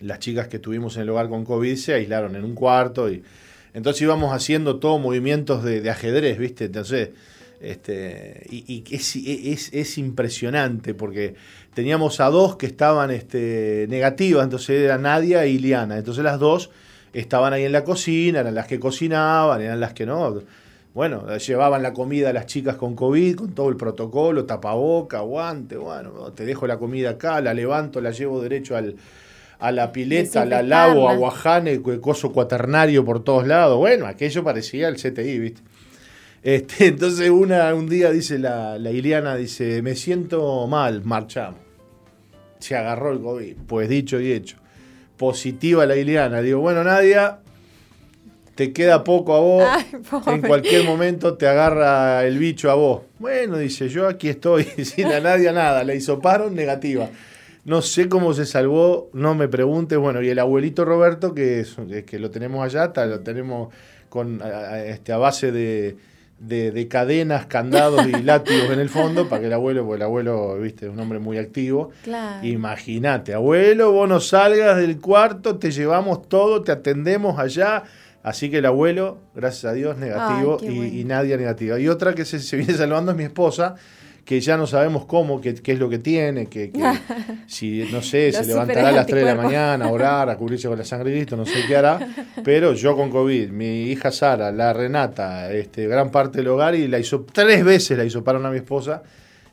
las 0.00 0.20
chicas 0.20 0.48
que 0.48 0.58
tuvimos 0.58 0.96
en 0.96 1.02
el 1.02 1.10
hogar 1.10 1.28
con 1.28 1.44
COVID 1.44 1.76
se 1.76 1.94
aislaron 1.94 2.36
en 2.36 2.44
un 2.44 2.54
cuarto 2.54 3.10
y 3.10 3.22
entonces 3.74 4.02
íbamos 4.02 4.32
haciendo 4.32 4.78
todo 4.78 4.98
movimientos 4.98 5.62
de, 5.62 5.88
ajedrez, 5.90 6.38
¿viste? 6.38 6.64
Entonces 6.66 7.10
este, 7.60 8.46
y, 8.50 8.84
es, 8.90 9.98
impresionante 9.98 10.94
porque 10.94 11.34
teníamos 11.74 12.20
a 12.20 12.30
dos 12.30 12.56
que 12.56 12.66
estaban 12.66 13.10
este, 13.10 13.86
negativas, 13.88 14.44
entonces 14.44 14.80
era 14.82 14.98
Nadia 14.98 15.46
y 15.46 15.56
Iliana. 15.56 15.98
Entonces 15.98 16.24
las 16.24 16.38
dos 16.38 16.70
estaban 17.12 17.52
ahí 17.52 17.64
en 17.64 17.72
la 17.72 17.84
cocina, 17.84 18.40
eran 18.40 18.54
las 18.54 18.66
que 18.66 18.80
cocinaban, 18.80 19.60
eran 19.60 19.80
las 19.80 19.92
que 19.92 20.06
no. 20.06 20.42
Bueno, 20.92 21.36
llevaban 21.36 21.82
la 21.82 21.92
comida 21.92 22.30
a 22.30 22.32
las 22.32 22.46
chicas 22.46 22.74
con 22.76 22.96
COVID, 22.96 23.36
con 23.36 23.54
todo 23.54 23.68
el 23.68 23.76
protocolo, 23.76 24.44
tapaboca, 24.44 25.20
guante, 25.20 25.76
bueno, 25.76 26.32
te 26.32 26.44
dejo 26.44 26.66
la 26.66 26.78
comida 26.78 27.10
acá, 27.10 27.40
la 27.40 27.54
levanto, 27.54 28.00
la 28.00 28.10
llevo 28.10 28.42
derecho 28.42 28.76
al, 28.76 28.96
a 29.60 29.70
la 29.70 29.92
pileta, 29.92 30.44
la 30.44 30.62
lavo, 30.62 31.08
a 31.08 31.14
Guajane, 31.14 31.80
coso 32.00 32.32
cuaternario 32.32 33.04
por 33.04 33.22
todos 33.22 33.46
lados. 33.46 33.78
Bueno, 33.78 34.06
aquello 34.06 34.42
parecía 34.42 34.88
el 34.88 34.96
CTI, 34.96 35.38
¿viste? 35.38 35.62
Este, 36.42 36.86
entonces 36.88 37.30
una, 37.30 37.72
un 37.74 37.88
día 37.88 38.10
dice 38.10 38.38
la, 38.38 38.78
la 38.78 38.90
Iliana, 38.90 39.36
dice, 39.36 39.82
me 39.82 39.94
siento 39.94 40.66
mal, 40.66 41.04
marchamos. 41.04 41.60
Se 42.58 42.74
agarró 42.76 43.12
el 43.12 43.20
COVID, 43.20 43.56
pues 43.66 43.88
dicho 43.88 44.20
y 44.20 44.32
hecho. 44.32 44.56
Positiva 45.16 45.86
la 45.86 45.96
Iliana. 45.96 46.40
Digo, 46.40 46.60
bueno, 46.60 46.82
Nadia, 46.82 47.40
te 48.60 48.74
queda 48.74 49.04
poco 49.04 49.34
a 49.34 49.40
vos. 49.40 49.64
en 50.26 50.42
cualquier 50.42 50.84
momento 50.84 51.32
te 51.38 51.48
agarra 51.48 52.26
el 52.26 52.36
bicho 52.36 52.70
a 52.70 52.74
vos. 52.74 53.04
Bueno, 53.18 53.56
dice, 53.56 53.88
yo 53.88 54.06
aquí 54.06 54.28
estoy, 54.28 54.64
sin 54.84 55.06
a 55.06 55.18
Nadia 55.18 55.50
nada. 55.50 55.82
Le 55.82 55.96
hizo 55.96 56.20
paro, 56.20 56.50
negativa. 56.50 57.08
No 57.64 57.80
sé 57.80 58.10
cómo 58.10 58.34
se 58.34 58.44
salvó, 58.44 59.08
no 59.14 59.34
me 59.34 59.48
preguntes. 59.48 59.98
Bueno, 59.98 60.20
y 60.20 60.28
el 60.28 60.38
abuelito 60.38 60.84
Roberto, 60.84 61.32
que, 61.32 61.64
que 62.06 62.18
lo 62.18 62.30
tenemos 62.30 62.62
allá, 62.62 62.92
lo 63.06 63.20
tenemos 63.20 63.72
con, 64.10 64.42
este, 64.84 65.12
a 65.14 65.16
base 65.16 65.52
de, 65.52 65.96
de, 66.38 66.86
cadenas, 66.86 67.46
candados 67.46 68.06
y 68.06 68.12
látigos 68.22 68.68
en 68.68 68.80
el 68.80 68.90
fondo 68.90 69.26
para 69.30 69.40
que 69.40 69.46
el 69.46 69.54
abuelo, 69.54 69.86
porque 69.86 69.96
el 69.96 70.02
abuelo, 70.02 70.58
viste, 70.58 70.84
es 70.84 70.92
un 70.92 71.00
hombre 71.00 71.18
muy 71.18 71.38
activo. 71.38 71.92
Imagínate, 72.42 73.32
abuelo, 73.32 73.92
vos 73.92 74.06
no 74.06 74.20
salgas 74.20 74.76
del 74.76 75.00
cuarto, 75.00 75.56
te 75.56 75.70
llevamos 75.70 76.28
todo, 76.28 76.60
te 76.60 76.72
atendemos 76.72 77.38
allá. 77.38 77.84
Así 78.22 78.50
que 78.50 78.58
el 78.58 78.66
abuelo, 78.66 79.18
gracias 79.34 79.64
a 79.64 79.74
Dios, 79.74 79.96
negativo 79.96 80.58
y, 80.62 81.04
nadie 81.04 81.36
negativa. 81.36 81.78
Y 81.80 81.88
otra 81.88 82.14
que 82.14 82.24
se, 82.24 82.38
se 82.38 82.56
viene 82.56 82.74
salvando 82.74 83.12
es 83.12 83.16
mi 83.16 83.24
esposa, 83.24 83.76
que 84.30 84.40
ya 84.40 84.56
no 84.56 84.66
sabemos 84.66 85.06
cómo, 85.06 85.40
qué, 85.40 85.60
es 85.64 85.78
lo 85.78 85.88
que 85.88 85.98
tiene, 85.98 86.46
que, 86.46 86.70
si, 87.46 87.88
no 87.90 88.00
sé, 88.02 88.30
se 88.30 88.44
levantará 88.44 88.90
a 88.90 88.92
las 88.92 89.06
3 89.06 89.24
de 89.24 89.34
la 89.34 89.42
mañana 89.42 89.86
a 89.86 89.88
orar, 89.90 90.30
a 90.30 90.36
cubrirse 90.36 90.68
con 90.68 90.78
la 90.78 90.84
sangre 90.84 91.10
de 91.10 91.16
Cristo, 91.16 91.36
no 91.36 91.44
sé 91.44 91.64
qué 91.66 91.76
hará, 91.76 91.98
pero 92.44 92.74
yo 92.74 92.94
con 92.94 93.10
COVID, 93.10 93.50
mi 93.50 93.90
hija 93.90 94.12
Sara, 94.12 94.52
la 94.52 94.72
Renata, 94.72 95.52
este, 95.52 95.88
gran 95.88 96.10
parte 96.10 96.38
del 96.38 96.48
hogar, 96.48 96.74
y 96.74 96.86
la 96.86 96.98
hizo, 96.98 97.26
tres 97.32 97.64
veces 97.64 97.98
la 97.98 98.04
hizo 98.04 98.22
para 98.22 98.38
a 98.38 98.50
mi 98.50 98.58
esposa, 98.58 99.02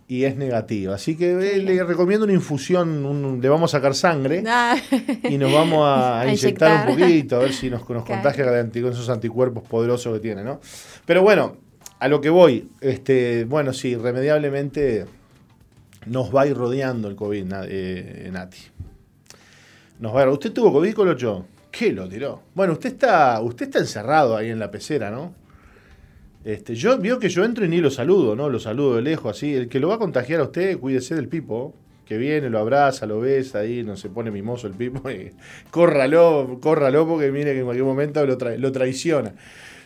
y 0.08 0.24
es 0.24 0.38
negativa. 0.38 0.95
Así 0.95 1.18
que 1.18 1.32
eh, 1.32 1.58
le 1.58 1.84
recomiendo 1.84 2.24
una 2.24 2.34
infusión, 2.34 3.41
le 3.41 3.49
vamos 3.49 3.74
a 3.74 3.78
sacar 3.78 3.93
sangre 3.93 4.43
ah. 4.47 4.78
y 5.24 5.38
nos 5.38 5.51
vamos 5.51 5.82
a, 5.84 6.26
inyectar, 6.28 6.89
un 6.89 6.97
poquito, 6.97 7.36
a 7.36 7.39
ver 7.39 7.53
si 7.53 7.70
nos, 7.70 7.88
nos 7.89 8.05
contagia 8.05 8.45
con 8.45 8.91
esos 8.91 9.10
anticuerpos 9.10 9.64
poderosos 9.68 10.14
que 10.14 10.20
tiene, 10.20 10.43
¿no? 10.43 10.62
Pero 11.05 11.22
bueno, 11.22 11.58
a 11.99 12.08
lo 12.08 12.22
que 12.22 12.30
voy, 12.30 12.70
este, 12.80 13.45
bueno, 13.45 13.74
sí, 13.74 13.89
irremediablemente 13.89 15.05
nos 16.05 16.34
va 16.34 16.43
a 16.43 16.47
ir 16.47 16.55
rodeando 16.55 17.10
el 17.10 17.16
COVID, 17.16 17.45
eh, 17.68 18.30
Nati. 18.32 18.58
Nos 19.99 20.16
va 20.16 20.24
a... 20.24 20.30
¿Usted 20.30 20.53
tuvo 20.53 20.72
COVID, 20.72 20.93
Colocho? 20.93 21.45
¿Qué 21.70 21.91
lo 21.91 22.08
tiró? 22.08 22.43
Bueno, 22.55 22.74
usted 22.74 22.93
está, 22.93 23.41
usted 23.41 23.66
está 23.66 23.80
encerrado 23.80 24.38
ahí 24.38 24.49
en 24.49 24.60
la 24.60 24.72
pecera, 24.72 25.12
¿no? 25.12 25.34
Este, 26.47 26.75
yo 26.75 26.97
vio 26.97 27.19
que 27.19 27.27
yo 27.27 27.43
entro 27.43 27.65
y 27.65 27.67
ni 27.67 27.81
lo 27.81 27.91
saludo, 27.91 28.33
¿no? 28.33 28.47
Lo 28.47 28.57
saludo 28.57 28.95
de 28.95 29.01
lejos, 29.01 29.35
así. 29.35 29.53
El 29.53 29.67
que 29.67 29.81
lo 29.81 29.89
va 29.89 29.95
a 29.95 29.97
contagiar 29.97 30.39
a 30.39 30.43
usted, 30.43 30.79
cuídese 30.79 31.13
del 31.13 31.27
pipo, 31.27 31.75
que 32.05 32.17
viene, 32.17 32.49
lo 32.49 32.57
abraza, 32.59 33.05
lo 33.05 33.19
besa 33.19 33.59
ahí, 33.59 33.83
no 33.83 33.97
se 33.97 34.07
pone 34.07 34.31
mimoso 34.31 34.65
el 34.65 34.73
pipo 34.73 35.11
y 35.11 35.33
córralo, 35.71 36.57
córralo 36.61 37.05
porque 37.05 37.33
mire 37.33 37.51
que 37.51 37.59
en 37.59 37.65
cualquier 37.65 37.83
momento 37.83 38.25
lo, 38.25 38.37
lo 38.37 38.71
traiciona. 38.71 39.33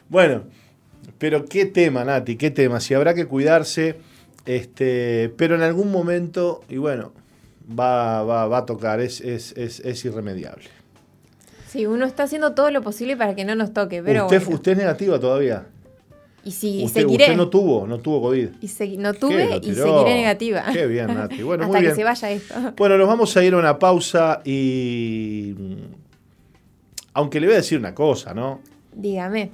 Bueno, 0.08 0.44
pero 1.18 1.46
qué 1.46 1.66
tema, 1.66 2.06
Nati, 2.06 2.36
qué 2.36 2.52
tema. 2.52 2.80
Si 2.80 2.94
habrá 2.94 3.16
que 3.16 3.26
cuidarse, 3.26 3.96
este, 4.46 5.34
pero 5.38 5.56
en 5.56 5.64
algún 5.64 5.92
momento, 5.92 6.62
y 6.70 6.78
bueno, 6.78 7.12
va, 7.68 8.22
va, 8.22 8.48
va 8.48 8.60
a 8.60 8.66
tocar, 8.68 9.00
es, 9.00 9.20
es, 9.22 9.58
es, 9.58 9.80
es, 9.80 10.06
irremediable. 10.06 10.66
Sí, 11.68 11.88
uno 11.88 12.06
está 12.06 12.22
haciendo 12.22 12.54
todo 12.54 12.70
lo 12.70 12.84
posible 12.84 13.18
para 13.18 13.34
que 13.34 13.46
no 13.46 13.56
nos 13.56 13.74
toque, 13.74 14.04
pero. 14.04 14.26
¿Usted, 14.26 14.48
usted 14.48 14.74
es 14.74 14.78
negativa 14.78 15.20
todavía? 15.20 15.66
Y 16.44 16.52
si 16.52 16.84
usted, 16.84 17.02
seguiré. 17.02 17.26
Usted 17.26 17.38
no 17.38 17.50
tuvo, 17.50 17.86
no 17.86 18.00
tuvo 18.00 18.22
COVID. 18.22 18.50
Y 18.62 18.98
no 18.98 19.14
tuve 19.14 19.60
y 19.62 19.74
seguiré 19.74 20.16
negativa. 20.16 20.66
Qué 20.74 20.88
bien, 20.88 21.08
Nati. 21.08 21.44
Bueno, 21.44 21.66
Hasta 21.66 21.78
muy 21.78 21.88
que 21.88 21.96
se 21.96 22.04
vaya 22.04 22.32
esto. 22.32 22.56
Bueno, 22.78 22.98
nos 22.98 23.08
vamos 23.08 23.36
a 23.38 23.44
ir 23.44 23.54
a 23.54 23.58
una 23.58 23.78
pausa 23.78 24.42
y. 24.44 25.56
Aunque 27.14 27.40
le 27.40 27.48
voy 27.48 27.54
a 27.54 27.58
decir 27.58 27.78
una 27.78 27.94
cosa, 27.94 28.34
¿no? 28.34 28.62
Dígame. 28.94 29.52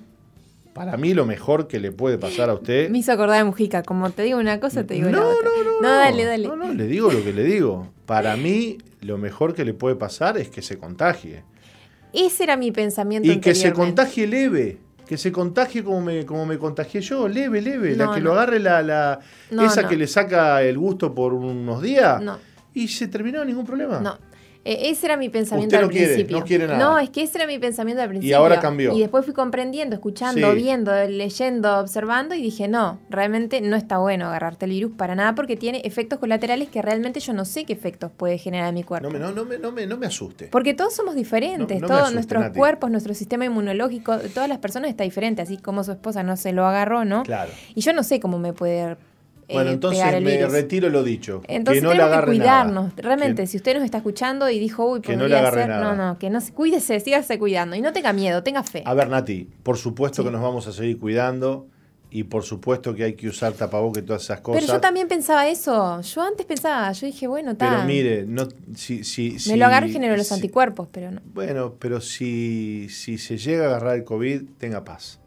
Para 0.73 0.95
mí 0.95 1.15
lo 1.15 1.25
mejor 1.25 1.67
que 1.67 1.79
le 1.79 1.91
puede 1.91 2.19
pasar 2.19 2.51
a 2.51 2.53
usted. 2.53 2.89
Me 2.89 2.99
hizo 2.99 3.11
acordar 3.11 3.39
de 3.39 3.45
Mujica. 3.45 3.81
Como 3.81 4.11
te 4.11 4.21
digo 4.21 4.38
una 4.38 4.59
cosa, 4.59 4.85
te 4.85 4.93
digo 4.93 5.09
no, 5.09 5.17
la 5.17 5.25
otra. 5.25 5.49
No, 5.49 5.63
no, 5.63 5.81
no. 5.81 5.88
dale, 5.89 6.23
dale. 6.23 6.47
No, 6.47 6.55
no, 6.55 6.73
le 6.73 6.85
digo 6.85 7.11
lo 7.11 7.23
que 7.23 7.33
le 7.33 7.43
digo. 7.43 7.88
Para 8.05 8.38
mí 8.38 8.77
lo 9.01 9.17
mejor 9.17 9.55
que 9.55 9.65
le 9.65 9.73
puede 9.73 9.95
pasar 9.95 10.38
es 10.38 10.49
que 10.49 10.61
se 10.61 10.77
contagie. 10.77 11.43
Ese 12.13 12.43
era 12.43 12.57
mi 12.57 12.71
pensamiento. 12.71 13.29
Y 13.29 13.39
que 13.39 13.55
se 13.55 13.73
contagie 13.73 14.27
leve. 14.27 14.77
Que 15.07 15.17
se 15.17 15.31
contagie 15.31 15.83
como 15.83 16.01
me, 16.01 16.25
como 16.25 16.45
me 16.45 16.57
contagié 16.57 17.01
yo, 17.01 17.27
leve, 17.27 17.61
leve. 17.61 17.95
la 17.95 18.13
que 18.13 18.19
lo 18.19 18.33
agarre 18.33 18.59
la, 18.59 18.81
la 18.81 19.19
esa 19.49 19.87
que 19.87 19.95
le 19.95 20.07
saca 20.07 20.61
el 20.61 20.77
gusto 20.77 21.13
por 21.15 21.33
unos 21.33 21.81
días. 21.81 22.21
Y 22.73 22.87
se 22.89 23.07
terminó, 23.07 23.43
ningún 23.43 23.65
problema. 23.65 23.99
No. 23.99 24.17
Eh, 24.68 24.89
ese 24.89 25.05
era 25.05 25.15
mi 25.15 25.30
pensamiento 25.30 25.78
al 25.78 25.88
principio. 25.88 26.39
No 26.39 26.45
quiere 26.45 26.68
nada. 26.68 26.78
No, 26.78 26.99
es 26.99 27.09
que 27.09 27.24
ese 27.24 27.38
era 27.38 27.47
mi 27.47 27.57
pensamiento 27.57 28.01
al 28.03 28.09
principio. 28.09 28.30
Y 28.30 28.34
ahora 28.34 28.59
cambió. 28.59 28.93
Y 28.93 28.99
después 28.99 29.24
fui 29.24 29.34
comprendiendo, 29.34 29.95
escuchando, 29.95 30.53
viendo, 30.53 30.91
leyendo, 31.07 31.80
observando 31.80 32.36
y 32.36 32.41
dije, 32.41 32.68
no, 32.68 32.99
realmente 33.09 33.61
no 33.61 33.78
está 33.78 33.97
bueno 33.97 34.28
agarrarte 34.28 34.65
el 34.65 34.72
virus 34.72 34.91
para 34.97 35.15
nada 35.15 35.36
porque 35.36 35.55
tiene 35.55 35.82
efectos 35.86 36.20
colaterales 36.20 36.68
que 36.68 36.82
realmente 36.82 37.22
yo 37.22 37.32
no 37.32 37.45
sé 37.45 37.63
qué 37.63 37.72
efectos 37.72 38.11
puede 38.11 38.38
generar 38.38 38.68
en 38.68 38.76
mi 38.76 38.84
cuerpo. 38.84 39.07
No 39.07 39.13
me, 39.13 39.20
no, 39.20 39.45
me, 39.45 39.57
no 39.57 39.72
me, 39.72 39.88
no 39.88 39.95
me 39.95 40.05
asuste. 40.05 40.47
Porque 40.47 40.74
todos 40.74 40.93
somos 40.93 41.15
diferentes, 41.15 41.82
todos 41.82 42.13
nuestros 42.13 42.49
cuerpos, 42.49 42.91
nuestro 42.91 43.13
sistema 43.13 43.45
inmunológico, 43.45 44.18
todas 44.34 44.49
las 44.49 44.57
personas 44.57 44.89
está 44.89 45.05
diferente, 45.05 45.41
así 45.41 45.55
como 45.55 45.86
su 45.86 45.93
esposa 45.93 46.24
no 46.24 46.36
se 46.36 46.51
lo 46.51 46.65
agarró, 46.65 47.05
¿no? 47.05 47.24
Claro. 47.24 47.51
Y 47.74 47.82
yo 47.82 47.93
no 47.93 48.03
sé 48.03 48.20
cómo 48.20 48.38
me 48.38 48.51
puede 48.51 48.97
bueno, 49.53 49.71
entonces 49.71 50.21
me 50.21 50.45
retiro 50.47 50.89
lo 50.89 51.03
dicho. 51.03 51.41
Entonces 51.47 51.81
que 51.81 51.87
no 51.87 51.91
tenemos 51.91 52.19
que 52.19 52.25
cuidarnos. 52.25 52.95
Realmente, 52.95 53.47
si 53.47 53.57
usted 53.57 53.75
nos 53.75 53.83
está 53.83 53.97
escuchando 53.97 54.49
y 54.49 54.59
dijo, 54.59 54.85
uy, 54.85 55.01
que 55.01 55.15
no 55.15 55.27
le 55.27 55.37
agarre 55.37 55.67
nada. 55.67 55.95
no, 55.95 55.95
no, 55.95 56.19
que 56.19 56.29
no 56.29 56.41
se 56.41 56.53
cuídese, 56.53 56.99
sígase 56.99 57.39
cuidando 57.39 57.75
y 57.75 57.81
no 57.81 57.93
tenga 57.93 58.13
miedo, 58.13 58.43
tenga 58.43 58.63
fe. 58.63 58.83
A 58.85 58.93
ver, 58.93 59.09
Nati, 59.09 59.47
por 59.63 59.77
supuesto 59.77 60.23
que 60.23 60.31
nos 60.31 60.41
vamos 60.41 60.67
a 60.67 60.73
seguir 60.73 60.99
cuidando 60.99 61.67
y 62.09 62.23
por 62.23 62.43
supuesto 62.43 62.95
que 62.95 63.03
hay 63.03 63.13
que 63.13 63.27
usar 63.27 63.53
tapabocas 63.53 64.03
y 64.03 64.05
todas 64.05 64.23
esas 64.23 64.39
cosas. 64.39 64.61
Pero 64.61 64.73
yo 64.73 64.81
también 64.81 65.07
pensaba 65.07 65.47
eso. 65.47 66.01
Yo 66.01 66.21
antes 66.21 66.45
pensaba, 66.45 66.91
yo 66.91 67.05
dije, 67.05 67.27
bueno, 67.27 67.51
está. 67.51 67.69
Pero 67.69 67.83
mire, 67.83 68.25
no, 68.25 68.47
si, 68.75 69.03
si, 69.03 69.37
Me 69.49 69.57
lo 69.57 69.65
agarro 69.65 69.87
y 69.87 69.91
genero 69.91 70.15
los 70.15 70.31
anticuerpos, 70.31 70.87
pero 70.91 71.11
no. 71.11 71.21
Bueno, 71.33 71.75
pero 71.79 71.99
si, 72.01 72.87
si 72.89 73.17
se 73.17 73.37
llega 73.37 73.65
a 73.65 73.67
agarrar 73.67 73.95
el 73.95 74.03
COVID, 74.03 74.43
tenga 74.57 74.83
paz. 74.83 75.19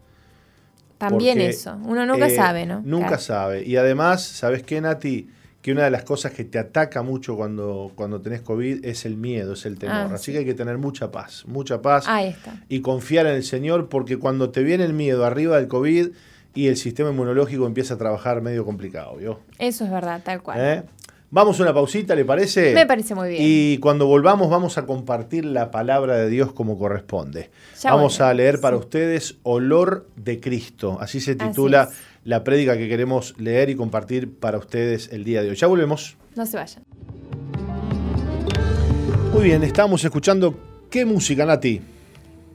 También 1.01 1.41
eso. 1.41 1.79
Uno 1.87 2.05
nunca 2.05 2.27
eh, 2.27 2.37
sabe, 2.37 2.67
¿no? 2.67 2.83
Nunca 2.85 3.17
sabe. 3.17 3.65
Y 3.65 3.77
además, 3.77 4.23
¿sabes 4.23 4.63
qué, 4.63 4.83
Nati? 4.83 5.31
Que 5.63 5.73
una 5.73 5.85
de 5.85 5.91
las 5.91 6.05
cosas 6.05 6.33
que 6.33 6.45
te 6.45 6.59
ataca 6.59 7.01
mucho 7.03 7.37
cuando, 7.37 7.91
cuando 7.95 8.21
tenés 8.21 8.43
COVID 8.43 8.85
es 8.85 9.07
el 9.07 9.17
miedo, 9.17 9.55
es 9.55 9.65
el 9.65 9.79
temor. 9.79 9.97
Ah, 9.97 10.11
Así 10.13 10.27
sí. 10.27 10.33
que 10.33 10.39
hay 10.39 10.45
que 10.45 10.53
tener 10.53 10.77
mucha 10.77 11.11
paz, 11.11 11.45
mucha 11.47 11.81
paz. 11.81 12.05
Ahí 12.07 12.29
está. 12.29 12.55
Y 12.69 12.81
confiar 12.81 13.27
en 13.27 13.37
el 13.37 13.45
Señor, 13.45 13.89
porque 13.89 14.19
cuando 14.19 14.51
te 14.51 14.63
viene 14.63 14.85
el 14.85 14.93
miedo 14.93 15.25
arriba 15.25 15.57
del 15.57 15.69
COVID 15.69 16.09
y 16.55 16.67
el 16.67 16.77
sistema 16.77 17.11
inmunológico 17.11 17.67
empieza 17.67 17.95
a 17.95 17.97
trabajar 17.97 18.43
medio 18.43 18.67
complicado, 18.67 19.17
¿vio? 19.17 19.41
Eso 19.59 19.85
es 19.85 19.91
verdad, 19.91 20.21
tal 20.23 20.43
cual. 20.43 20.59
¿Eh? 20.61 20.83
Vamos 21.33 21.61
a 21.61 21.63
una 21.63 21.73
pausita, 21.73 22.17
¿le 22.17 22.25
parece? 22.25 22.75
Me 22.75 22.87
parece 22.87 23.15
muy 23.15 23.29
bien. 23.29 23.41
Y 23.45 23.79
cuando 23.79 24.07
volvamos 24.07 24.51
vamos 24.51 24.79
a 24.79 24.87
compartir 24.87 25.45
la 25.45 25.71
palabra 25.71 26.17
de 26.17 26.29
Dios 26.29 26.53
como 26.53 26.77
corresponde. 26.77 27.51
Ya 27.81 27.95
vamos 27.95 28.21
a 28.21 28.35
leer 28.35 28.61
para 28.61 28.77
sí. 28.77 28.81
ustedes 28.81 29.37
Olor 29.45 30.09
de 30.17 30.41
Cristo. 30.41 30.99
Así 31.01 31.21
se 31.21 31.37
titula 31.37 31.89
la 32.25 32.43
prédica 32.43 32.77
que 32.77 32.89
queremos 32.89 33.39
leer 33.39 33.71
y 33.71 33.77
compartir 33.77 34.35
para 34.41 34.59
ustedes 34.59 35.09
el 35.13 35.23
día 35.23 35.43
de 35.43 35.51
hoy. 35.51 35.57
Ya 35.57 35.69
volvemos. 35.69 36.17
No 36.35 36.45
se 36.47 36.57
vayan. 36.57 36.83
Muy 39.33 39.45
bien, 39.45 39.63
estamos 39.63 40.03
escuchando 40.03 40.59
qué 40.91 41.05
música, 41.05 41.47
Nati. 41.47 41.81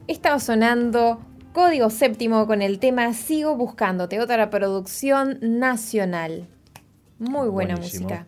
Estaba 0.06 0.38
sonando 0.38 1.22
Código 1.54 1.88
Séptimo 1.88 2.46
con 2.46 2.60
el 2.60 2.78
tema 2.78 3.14
Sigo 3.14 3.56
Buscándote, 3.56 4.20
otra 4.20 4.50
producción 4.50 5.38
nacional. 5.40 6.46
Muy 7.18 7.48
buena 7.48 7.76
Buenísimo. 7.76 8.10
música. 8.10 8.26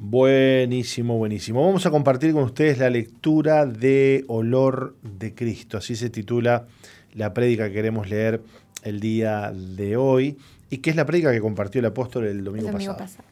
Buenísimo, 0.00 1.18
buenísimo. 1.18 1.66
Vamos 1.66 1.84
a 1.84 1.90
compartir 1.90 2.32
con 2.32 2.44
ustedes 2.44 2.78
la 2.78 2.88
lectura 2.88 3.66
de 3.66 4.24
Olor 4.28 4.94
de 5.02 5.34
Cristo. 5.34 5.76
Así 5.76 5.96
se 5.96 6.08
titula 6.08 6.68
la 7.14 7.34
prédica 7.34 7.66
que 7.66 7.74
queremos 7.74 8.08
leer 8.08 8.40
el 8.84 9.00
día 9.00 9.52
de 9.52 9.96
hoy 9.96 10.38
y 10.70 10.78
que 10.78 10.90
es 10.90 10.96
la 10.96 11.04
prédica 11.04 11.32
que 11.32 11.40
compartió 11.40 11.80
el 11.80 11.86
apóstol 11.86 12.26
el 12.26 12.44
domingo, 12.44 12.68
El 12.68 12.72
domingo 12.74 12.92
pasado. 12.92 13.22
pasado. 13.22 13.28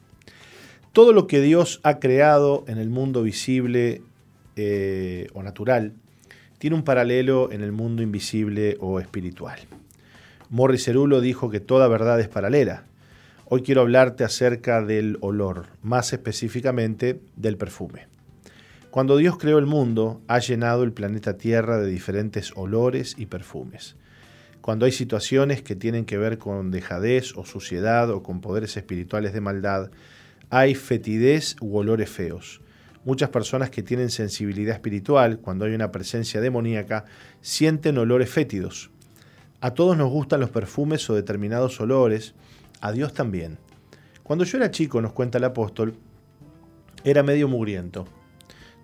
Todo 0.92 1.12
lo 1.12 1.28
que 1.28 1.40
Dios 1.40 1.78
ha 1.84 2.00
creado 2.00 2.64
en 2.66 2.78
el 2.78 2.90
mundo 2.90 3.22
visible 3.22 4.02
eh, 4.56 5.28
o 5.34 5.44
natural 5.44 5.92
tiene 6.58 6.74
un 6.74 6.82
paralelo 6.82 7.52
en 7.52 7.62
el 7.62 7.70
mundo 7.70 8.02
invisible 8.02 8.76
o 8.80 8.98
espiritual. 8.98 9.60
Morris 10.50 10.84
Cerulo 10.84 11.20
dijo 11.20 11.48
que 11.48 11.60
toda 11.60 11.86
verdad 11.86 12.18
es 12.18 12.26
paralela. 12.26 12.82
Hoy 13.48 13.62
quiero 13.62 13.82
hablarte 13.82 14.24
acerca 14.24 14.82
del 14.82 15.18
olor, 15.20 15.66
más 15.80 16.12
específicamente 16.12 17.20
del 17.36 17.56
perfume. 17.56 18.08
Cuando 18.90 19.16
Dios 19.16 19.38
creó 19.38 19.58
el 19.58 19.66
mundo, 19.66 20.20
ha 20.26 20.40
llenado 20.40 20.82
el 20.82 20.92
planeta 20.92 21.38
Tierra 21.38 21.78
de 21.78 21.86
diferentes 21.86 22.50
olores 22.56 23.14
y 23.16 23.26
perfumes. 23.26 23.94
Cuando 24.62 24.84
hay 24.84 24.90
situaciones 24.90 25.62
que 25.62 25.76
tienen 25.76 26.06
que 26.06 26.18
ver 26.18 26.38
con 26.38 26.72
dejadez 26.72 27.36
o 27.36 27.44
suciedad 27.44 28.10
o 28.10 28.24
con 28.24 28.40
poderes 28.40 28.76
espirituales 28.76 29.32
de 29.32 29.40
maldad, 29.40 29.92
hay 30.50 30.74
fetidez 30.74 31.54
u 31.60 31.76
olores 31.76 32.10
feos. 32.10 32.60
Muchas 33.04 33.28
personas 33.28 33.70
que 33.70 33.84
tienen 33.84 34.10
sensibilidad 34.10 34.74
espiritual, 34.74 35.38
cuando 35.38 35.66
hay 35.66 35.72
una 35.72 35.92
presencia 35.92 36.40
demoníaca, 36.40 37.04
sienten 37.42 37.96
olores 37.96 38.28
fétidos. 38.28 38.90
A 39.60 39.72
todos 39.72 39.96
nos 39.96 40.10
gustan 40.10 40.40
los 40.40 40.50
perfumes 40.50 41.08
o 41.08 41.14
determinados 41.14 41.80
olores, 41.80 42.34
a 42.80 42.92
Dios 42.92 43.12
también. 43.12 43.58
Cuando 44.22 44.44
yo 44.44 44.58
era 44.58 44.70
chico, 44.70 45.00
nos 45.00 45.12
cuenta 45.12 45.38
el 45.38 45.44
apóstol, 45.44 45.94
era 47.04 47.22
medio 47.22 47.48
mugriento. 47.48 48.06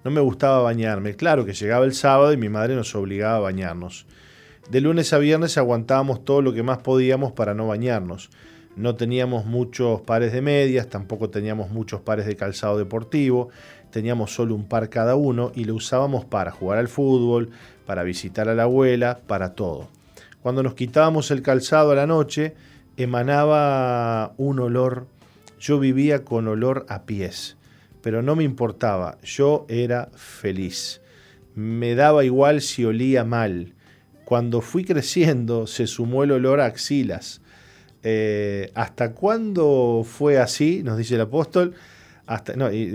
No 0.05 0.11
me 0.11 0.21
gustaba 0.21 0.61
bañarme. 0.63 1.15
Claro 1.15 1.45
que 1.45 1.53
llegaba 1.53 1.85
el 1.85 1.95
sábado 1.95 2.33
y 2.33 2.37
mi 2.37 2.49
madre 2.49 2.75
nos 2.75 2.95
obligaba 2.95 3.37
a 3.37 3.41
bañarnos. 3.41 4.07
De 4.71 4.81
lunes 4.81 5.13
a 5.13 5.19
viernes 5.19 5.59
aguantábamos 5.59 6.25
todo 6.25 6.43
lo 6.43 6.53
que 6.53 6.63
más 6.63 6.79
podíamos 6.79 7.33
para 7.33 7.55
no 7.55 7.67
bañarnos. 7.67 8.31
No 8.75 8.95
teníamos 8.95 9.45
muchos 9.45 10.01
pares 10.01 10.33
de 10.33 10.41
medias, 10.41 10.89
tampoco 10.89 11.29
teníamos 11.31 11.71
muchos 11.71 12.01
pares 12.01 12.27
de 12.27 12.37
calzado 12.37 12.79
deportivo, 12.79 13.51
teníamos 13.91 14.33
solo 14.35 14.55
un 14.55 14.65
par 14.65 14.89
cada 14.89 15.15
uno 15.15 15.53
y 15.55 15.65
lo 15.65 15.75
usábamos 15.75 16.25
para 16.25 16.53
jugar 16.53 16.79
al 16.79 16.89
fútbol, 16.89 17.51
para 17.85 18.03
visitar 18.03 18.49
a 18.49 18.55
la 18.55 18.63
abuela, 18.63 19.21
para 19.27 19.55
todo. 19.55 19.89
Cuando 20.43 20.63
nos 20.63 20.75
quitábamos 20.75 21.31
el 21.31 21.43
calzado 21.43 21.91
a 21.91 21.97
la 21.97 22.07
noche, 22.07 22.55
emanaba 22.97 24.35
un 24.37 24.59
olor, 24.61 25.07
yo 25.61 25.79
vivía 25.79 26.25
con 26.25 26.49
olor 26.49 26.87
a 26.89 27.03
pies, 27.03 27.57
pero 28.03 28.23
no 28.23 28.35
me 28.37 28.45
importaba, 28.45 29.19
yo 29.23 29.65
era 29.69 30.11
feliz. 30.17 31.01
Me 31.55 31.95
daba 31.95 32.25
igual 32.25 32.61
si 32.63 32.85
olía 32.85 33.25
mal. 33.25 33.75
Cuando 34.25 34.61
fui 34.61 34.85
creciendo 34.85 35.67
se 35.67 35.87
sumó 35.87 36.25
el 36.25 36.33
olor 36.33 36.61
a 36.61 36.67
axilas. 36.67 37.41
Eh, 38.03 38.71
¿Hasta 38.75 39.13
cuándo 39.13 40.05
fue 40.09 40.39
así? 40.39 40.83
Nos 40.83 40.97
dice 40.99 41.15
el 41.17 41.21
apóstol. 41.21 41.75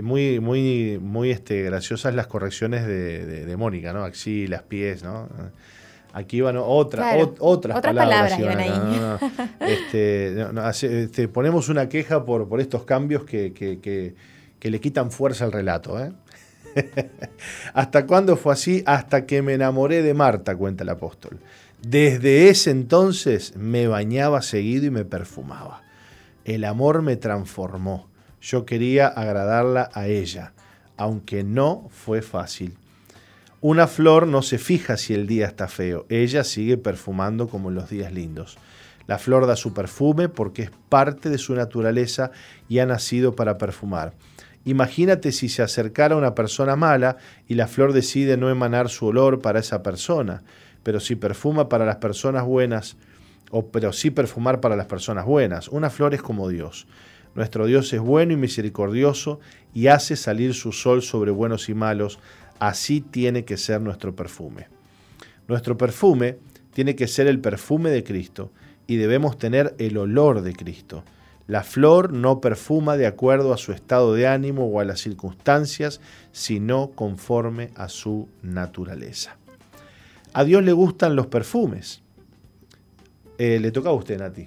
Muy, 0.02 0.40
muy, 0.40 0.98
muy 1.00 1.30
este, 1.30 1.62
graciosas 1.62 2.14
las 2.14 2.26
correcciones 2.26 2.86
de, 2.86 3.24
de- 3.24 3.46
de 3.46 3.56
Mónica, 3.56 3.92
¿no? 3.92 4.02
Axilas, 4.04 4.62
pies, 4.62 5.04
¿no? 5.04 5.28
Aquí 6.12 6.40
van 6.40 6.56
otra, 6.56 7.02
Claro, 7.12 7.34
ot- 7.34 7.36
otras, 7.40 7.76
otras 7.78 7.94
palabras. 7.94 8.32
palabras 8.32 8.40
iban 8.40 8.60
iban 8.66 8.84
ahí. 8.92 8.98
no, 8.98 9.18
no. 9.18 9.18
Este, 9.66 10.46
no, 10.52 10.68
este, 10.70 11.28
ponemos 11.28 11.68
una 11.68 11.88
queja 11.88 12.24
por, 12.24 12.48
por 12.48 12.60
estos 12.60 12.84
cambios 12.84 13.24
que, 13.24 13.52
que- 13.52 13.78
que- 13.80 14.14
que 14.58 14.70
le 14.70 14.80
quitan 14.80 15.10
fuerza 15.12 15.44
al 15.44 15.52
relato. 15.52 16.02
¿eh? 16.02 16.12
¿Hasta 17.74 18.06
cuándo 18.06 18.36
fue 18.36 18.52
así? 18.52 18.82
Hasta 18.86 19.26
que 19.26 19.42
me 19.42 19.54
enamoré 19.54 20.02
de 20.02 20.14
Marta, 20.14 20.56
cuenta 20.56 20.82
el 20.84 20.88
apóstol. 20.90 21.38
Desde 21.82 22.48
ese 22.48 22.70
entonces 22.70 23.54
me 23.56 23.86
bañaba 23.86 24.42
seguido 24.42 24.86
y 24.86 24.90
me 24.90 25.04
perfumaba. 25.04 25.82
El 26.44 26.64
amor 26.64 27.02
me 27.02 27.16
transformó. 27.16 28.08
Yo 28.40 28.64
quería 28.64 29.06
agradarla 29.08 29.90
a 29.92 30.06
ella, 30.08 30.52
aunque 30.96 31.44
no 31.44 31.88
fue 31.90 32.22
fácil. 32.22 32.76
Una 33.60 33.88
flor 33.88 34.28
no 34.28 34.42
se 34.42 34.56
fija 34.56 34.96
si 34.96 35.14
el 35.14 35.26
día 35.26 35.46
está 35.46 35.66
feo, 35.66 36.06
ella 36.08 36.44
sigue 36.44 36.76
perfumando 36.76 37.48
como 37.48 37.70
en 37.70 37.74
los 37.74 37.90
días 37.90 38.12
lindos. 38.12 38.56
La 39.08 39.18
flor 39.18 39.48
da 39.48 39.56
su 39.56 39.74
perfume 39.74 40.28
porque 40.28 40.62
es 40.62 40.70
parte 40.88 41.28
de 41.28 41.38
su 41.38 41.56
naturaleza 41.56 42.30
y 42.68 42.78
ha 42.78 42.86
nacido 42.86 43.34
para 43.34 43.58
perfumar. 43.58 44.12
Imagínate 44.64 45.32
si 45.32 45.48
se 45.48 45.62
acercara 45.62 46.14
una 46.14 46.36
persona 46.36 46.76
mala 46.76 47.16
y 47.48 47.54
la 47.54 47.66
flor 47.66 47.92
decide 47.92 48.36
no 48.36 48.48
emanar 48.48 48.90
su 48.90 49.06
olor 49.06 49.40
para 49.40 49.58
esa 49.58 49.82
persona, 49.82 50.44
pero 50.84 51.00
si 51.00 51.16
perfuma 51.16 51.68
para 51.68 51.84
las 51.84 51.96
personas 51.96 52.44
buenas, 52.44 52.96
o 53.50 53.66
pero 53.66 53.92
sí 53.92 54.10
perfumar 54.10 54.60
para 54.60 54.76
las 54.76 54.86
personas 54.86 55.24
buenas. 55.24 55.66
Una 55.66 55.90
flor 55.90 56.14
es 56.14 56.22
como 56.22 56.48
Dios. 56.48 56.86
Nuestro 57.34 57.66
Dios 57.66 57.92
es 57.92 58.00
bueno 58.00 58.32
y 58.32 58.36
misericordioso 58.36 59.40
y 59.74 59.88
hace 59.88 60.16
salir 60.16 60.54
su 60.54 60.72
sol 60.72 61.02
sobre 61.02 61.30
buenos 61.30 61.68
y 61.68 61.74
malos. 61.74 62.18
Así 62.58 63.00
tiene 63.00 63.44
que 63.44 63.56
ser 63.56 63.80
nuestro 63.80 64.14
perfume. 64.14 64.68
Nuestro 65.46 65.76
perfume 65.76 66.38
tiene 66.72 66.94
que 66.94 67.08
ser 67.08 67.26
el 67.26 67.40
perfume 67.40 67.90
de 67.90 68.04
Cristo 68.04 68.52
y 68.86 68.96
debemos 68.96 69.38
tener 69.38 69.74
el 69.78 69.96
olor 69.96 70.42
de 70.42 70.54
Cristo. 70.54 71.04
La 71.46 71.62
flor 71.62 72.12
no 72.12 72.40
perfuma 72.40 72.96
de 72.96 73.06
acuerdo 73.06 73.54
a 73.54 73.56
su 73.56 73.72
estado 73.72 74.12
de 74.14 74.26
ánimo 74.26 74.66
o 74.66 74.80
a 74.80 74.84
las 74.84 75.00
circunstancias, 75.00 76.00
sino 76.30 76.90
conforme 76.90 77.70
a 77.74 77.88
su 77.88 78.28
naturaleza. 78.42 79.36
A 80.34 80.44
Dios 80.44 80.62
le 80.62 80.72
gustan 80.72 81.16
los 81.16 81.26
perfumes. 81.26 82.02
Eh, 83.38 83.58
le 83.60 83.70
toca 83.70 83.88
a 83.88 83.92
usted, 83.92 84.18
Nati. 84.18 84.46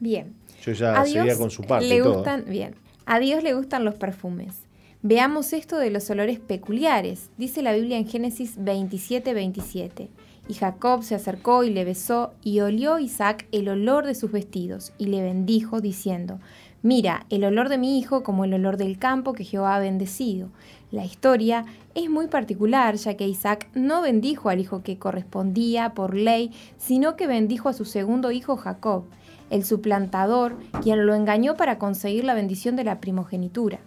Bien. 0.00 0.34
Yo 0.64 0.72
ya 0.72 1.04
seguía 1.04 1.36
con 1.36 1.50
su 1.50 1.62
parte. 1.62 1.86
le 1.86 1.96
y 1.96 1.98
todo. 2.00 2.14
gustan, 2.14 2.44
bien. 2.46 2.74
A 3.04 3.18
Dios 3.18 3.42
le 3.42 3.52
gustan 3.52 3.84
los 3.84 3.94
perfumes. 3.94 4.54
Veamos 5.02 5.52
esto 5.52 5.78
de 5.78 5.90
los 5.90 6.10
olores 6.10 6.40
peculiares. 6.40 7.30
Dice 7.36 7.62
la 7.62 7.72
Biblia 7.72 7.98
en 7.98 8.08
Génesis 8.08 8.56
27, 8.58 9.32
27. 9.32 10.08
Y 10.48 10.54
Jacob 10.54 11.04
se 11.04 11.14
acercó 11.14 11.62
y 11.62 11.70
le 11.70 11.84
besó, 11.84 12.32
y 12.42 12.58
olió 12.60 12.98
Isaac 12.98 13.46
el 13.52 13.68
olor 13.68 14.06
de 14.06 14.16
sus 14.16 14.32
vestidos, 14.32 14.92
y 14.98 15.06
le 15.06 15.22
bendijo, 15.22 15.80
diciendo, 15.80 16.40
Mira, 16.82 17.26
el 17.30 17.44
olor 17.44 17.68
de 17.68 17.78
mi 17.78 17.96
hijo 17.96 18.24
como 18.24 18.44
el 18.44 18.54
olor 18.54 18.76
del 18.76 18.98
campo 18.98 19.34
que 19.34 19.44
Jehová 19.44 19.76
ha 19.76 19.78
bendecido. 19.78 20.48
La 20.90 21.04
historia 21.04 21.64
es 21.94 22.10
muy 22.10 22.26
particular, 22.26 22.96
ya 22.96 23.16
que 23.16 23.28
Isaac 23.28 23.68
no 23.74 24.02
bendijo 24.02 24.48
al 24.48 24.58
hijo 24.58 24.82
que 24.82 24.98
correspondía 24.98 25.94
por 25.94 26.16
ley, 26.16 26.50
sino 26.76 27.14
que 27.14 27.28
bendijo 27.28 27.68
a 27.68 27.72
su 27.72 27.84
segundo 27.84 28.32
hijo 28.32 28.56
Jacob, 28.56 29.04
el 29.50 29.64
suplantador, 29.64 30.56
quien 30.82 31.06
lo 31.06 31.14
engañó 31.14 31.56
para 31.56 31.78
conseguir 31.78 32.24
la 32.24 32.34
bendición 32.34 32.74
de 32.74 32.82
la 32.82 32.98
primogenitura. 33.00 33.78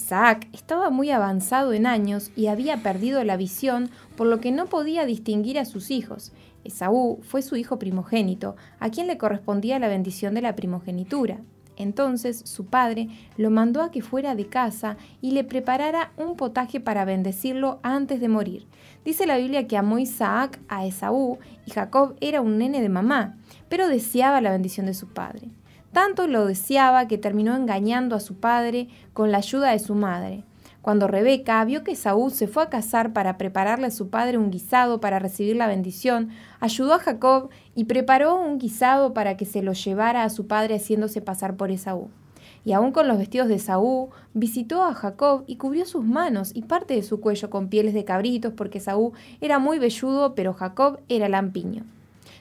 Isaac 0.00 0.48
estaba 0.54 0.88
muy 0.88 1.10
avanzado 1.10 1.74
en 1.74 1.86
años 1.86 2.32
y 2.34 2.46
había 2.46 2.78
perdido 2.78 3.22
la 3.22 3.36
visión, 3.36 3.90
por 4.16 4.26
lo 4.26 4.40
que 4.40 4.50
no 4.50 4.64
podía 4.64 5.04
distinguir 5.04 5.58
a 5.58 5.66
sus 5.66 5.90
hijos. 5.90 6.32
Esaú 6.64 7.20
fue 7.22 7.42
su 7.42 7.56
hijo 7.56 7.78
primogénito, 7.78 8.56
a 8.78 8.88
quien 8.88 9.06
le 9.06 9.18
correspondía 9.18 9.78
la 9.78 9.88
bendición 9.88 10.34
de 10.34 10.40
la 10.40 10.56
primogenitura. 10.56 11.40
Entonces 11.76 12.42
su 12.46 12.66
padre 12.66 13.08
lo 13.36 13.50
mandó 13.50 13.82
a 13.82 13.90
que 13.90 14.00
fuera 14.00 14.34
de 14.34 14.46
casa 14.46 14.96
y 15.20 15.32
le 15.32 15.44
preparara 15.44 16.12
un 16.16 16.34
potaje 16.34 16.80
para 16.80 17.04
bendecirlo 17.04 17.78
antes 17.82 18.20
de 18.20 18.28
morir. 18.28 18.66
Dice 19.04 19.26
la 19.26 19.36
Biblia 19.36 19.66
que 19.66 19.76
amó 19.76 19.98
Isaac 19.98 20.60
a 20.68 20.86
Esaú 20.86 21.38
y 21.66 21.70
Jacob 21.72 22.16
era 22.20 22.40
un 22.40 22.56
nene 22.56 22.80
de 22.80 22.88
mamá, 22.88 23.36
pero 23.68 23.88
deseaba 23.88 24.40
la 24.40 24.50
bendición 24.50 24.86
de 24.86 24.94
su 24.94 25.08
padre. 25.08 25.50
Tanto 25.92 26.28
lo 26.28 26.46
deseaba 26.46 27.08
que 27.08 27.18
terminó 27.18 27.56
engañando 27.56 28.14
a 28.14 28.20
su 28.20 28.36
padre 28.36 28.88
con 29.12 29.32
la 29.32 29.38
ayuda 29.38 29.72
de 29.72 29.78
su 29.80 29.94
madre. 29.94 30.44
Cuando 30.82 31.08
Rebeca 31.08 31.62
vio 31.64 31.84
que 31.84 31.94
Saúl 31.94 32.30
se 32.30 32.46
fue 32.46 32.62
a 32.62 32.70
cazar 32.70 33.12
para 33.12 33.36
prepararle 33.36 33.88
a 33.88 33.90
su 33.90 34.08
padre 34.08 34.38
un 34.38 34.50
guisado 34.50 35.00
para 35.00 35.18
recibir 35.18 35.56
la 35.56 35.66
bendición, 35.66 36.30
ayudó 36.58 36.94
a 36.94 37.00
Jacob 37.00 37.50
y 37.74 37.84
preparó 37.84 38.36
un 38.36 38.58
guisado 38.58 39.12
para 39.12 39.36
que 39.36 39.44
se 39.44 39.62
lo 39.62 39.72
llevara 39.72 40.22
a 40.22 40.30
su 40.30 40.46
padre 40.46 40.76
haciéndose 40.76 41.20
pasar 41.20 41.56
por 41.56 41.70
Esaú. 41.70 42.08
Y 42.64 42.72
aún 42.72 42.92
con 42.92 43.08
los 43.08 43.18
vestidos 43.18 43.48
de 43.48 43.58
Saúl, 43.58 44.08
visitó 44.32 44.84
a 44.84 44.94
Jacob 44.94 45.44
y 45.46 45.56
cubrió 45.56 45.84
sus 45.84 46.04
manos 46.04 46.52
y 46.54 46.62
parte 46.62 46.94
de 46.94 47.02
su 47.02 47.20
cuello 47.20 47.50
con 47.50 47.68
pieles 47.68 47.92
de 47.92 48.04
cabritos, 48.04 48.54
porque 48.54 48.80
Saúl 48.80 49.12
era 49.40 49.58
muy 49.58 49.78
velludo, 49.78 50.34
pero 50.34 50.54
Jacob 50.54 51.00
era 51.08 51.28
lampiño. 51.28 51.84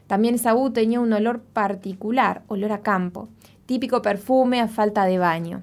También 0.07 0.39
Saúl 0.39 0.73
tenía 0.73 0.99
un 0.99 1.13
olor 1.13 1.41
particular, 1.41 2.41
olor 2.47 2.71
a 2.71 2.81
campo, 2.81 3.27
típico 3.69 4.01
perfume 4.01 4.61
a 4.61 4.67
falta 4.67 5.05
de 5.05 5.19
baño. 5.19 5.61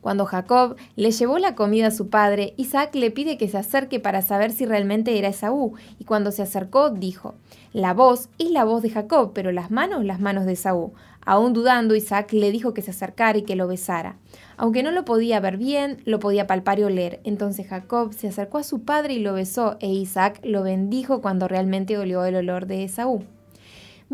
Cuando 0.00 0.24
Jacob 0.26 0.74
le 0.96 1.12
llevó 1.12 1.38
la 1.38 1.54
comida 1.54 1.86
a 1.86 1.90
su 1.92 2.08
padre, 2.08 2.54
Isaac 2.56 2.96
le 2.96 3.12
pide 3.12 3.38
que 3.38 3.46
se 3.46 3.56
acerque 3.56 4.00
para 4.00 4.20
saber 4.20 4.50
si 4.50 4.66
realmente 4.66 5.16
era 5.16 5.28
Esaú, 5.28 5.74
y 6.00 6.04
cuando 6.04 6.32
se 6.32 6.42
acercó 6.42 6.90
dijo, 6.90 7.36
La 7.72 7.94
voz 7.94 8.30
es 8.40 8.50
la 8.50 8.64
voz 8.64 8.82
de 8.82 8.90
Jacob, 8.90 9.30
pero 9.32 9.52
las 9.52 9.70
manos 9.70 10.04
las 10.04 10.18
manos 10.18 10.44
de 10.44 10.54
Esaú. 10.54 10.92
Aún 11.24 11.52
dudando, 11.52 11.94
Isaac 11.94 12.32
le 12.32 12.50
dijo 12.50 12.74
que 12.74 12.82
se 12.82 12.90
acercara 12.90 13.38
y 13.38 13.42
que 13.42 13.54
lo 13.54 13.68
besara. 13.68 14.16
Aunque 14.56 14.82
no 14.82 14.90
lo 14.90 15.04
podía 15.04 15.38
ver 15.38 15.58
bien, 15.58 16.02
lo 16.04 16.18
podía 16.18 16.48
palpar 16.48 16.80
y 16.80 16.82
oler. 16.82 17.20
Entonces 17.22 17.68
Jacob 17.68 18.12
se 18.12 18.26
acercó 18.26 18.58
a 18.58 18.64
su 18.64 18.82
padre 18.82 19.14
y 19.14 19.20
lo 19.20 19.34
besó, 19.34 19.76
e 19.78 19.86
Isaac 19.86 20.40
lo 20.42 20.64
bendijo 20.64 21.22
cuando 21.22 21.46
realmente 21.46 21.96
olió 21.96 22.24
el 22.24 22.34
olor 22.34 22.66
de 22.66 22.82
Esaú. 22.82 23.22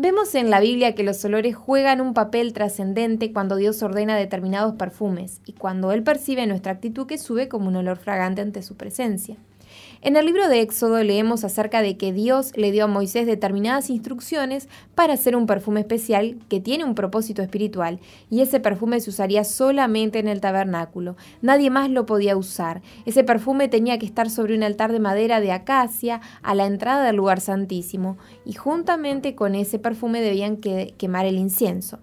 Vemos 0.01 0.33
en 0.33 0.49
la 0.49 0.61
Biblia 0.61 0.95
que 0.95 1.03
los 1.03 1.25
olores 1.25 1.57
juegan 1.57 1.99
un 1.99 2.13
papel 2.13 2.53
trascendente 2.53 3.33
cuando 3.33 3.57
Dios 3.57 3.83
ordena 3.83 4.15
determinados 4.15 4.75
perfumes 4.75 5.41
y 5.45 5.51
cuando 5.51 5.91
Él 5.91 6.03
percibe 6.03 6.47
nuestra 6.47 6.71
actitud 6.71 7.05
que 7.05 7.17
sube 7.17 7.49
como 7.49 7.67
un 7.67 7.75
olor 7.75 7.97
fragante 7.97 8.41
ante 8.41 8.63
su 8.63 8.77
presencia. 8.77 9.35
En 10.01 10.15
el 10.15 10.25
libro 10.25 10.47
de 10.47 10.61
Éxodo 10.61 11.03
leemos 11.03 11.43
acerca 11.43 11.81
de 11.81 11.97
que 11.97 12.13
Dios 12.13 12.53
le 12.55 12.71
dio 12.71 12.85
a 12.85 12.87
Moisés 12.87 13.27
determinadas 13.27 13.89
instrucciones 13.89 14.69
para 14.95 15.15
hacer 15.15 15.35
un 15.35 15.45
perfume 15.45 15.81
especial 15.81 16.37
que 16.47 16.61
tiene 16.61 16.85
un 16.85 16.95
propósito 16.95 17.41
espiritual, 17.41 17.99
y 18.29 18.39
ese 18.39 18.61
perfume 18.61 19.01
se 19.01 19.09
usaría 19.09 19.43
solamente 19.43 20.19
en 20.19 20.29
el 20.29 20.39
tabernáculo. 20.39 21.17
Nadie 21.41 21.69
más 21.69 21.89
lo 21.89 22.05
podía 22.05 22.37
usar. 22.37 22.81
Ese 23.05 23.25
perfume 23.25 23.67
tenía 23.67 23.99
que 23.99 24.05
estar 24.05 24.29
sobre 24.29 24.55
un 24.55 24.63
altar 24.63 24.93
de 24.93 25.01
madera 25.01 25.41
de 25.41 25.51
acacia 25.51 26.21
a 26.43 26.55
la 26.55 26.65
entrada 26.65 27.03
del 27.03 27.17
lugar 27.17 27.41
santísimo, 27.41 28.17
y 28.45 28.53
juntamente 28.53 29.35
con 29.35 29.53
ese 29.53 29.79
perfume 29.79 30.21
debían 30.21 30.55
quemar 30.55 31.25
el 31.25 31.37
incienso. 31.37 31.99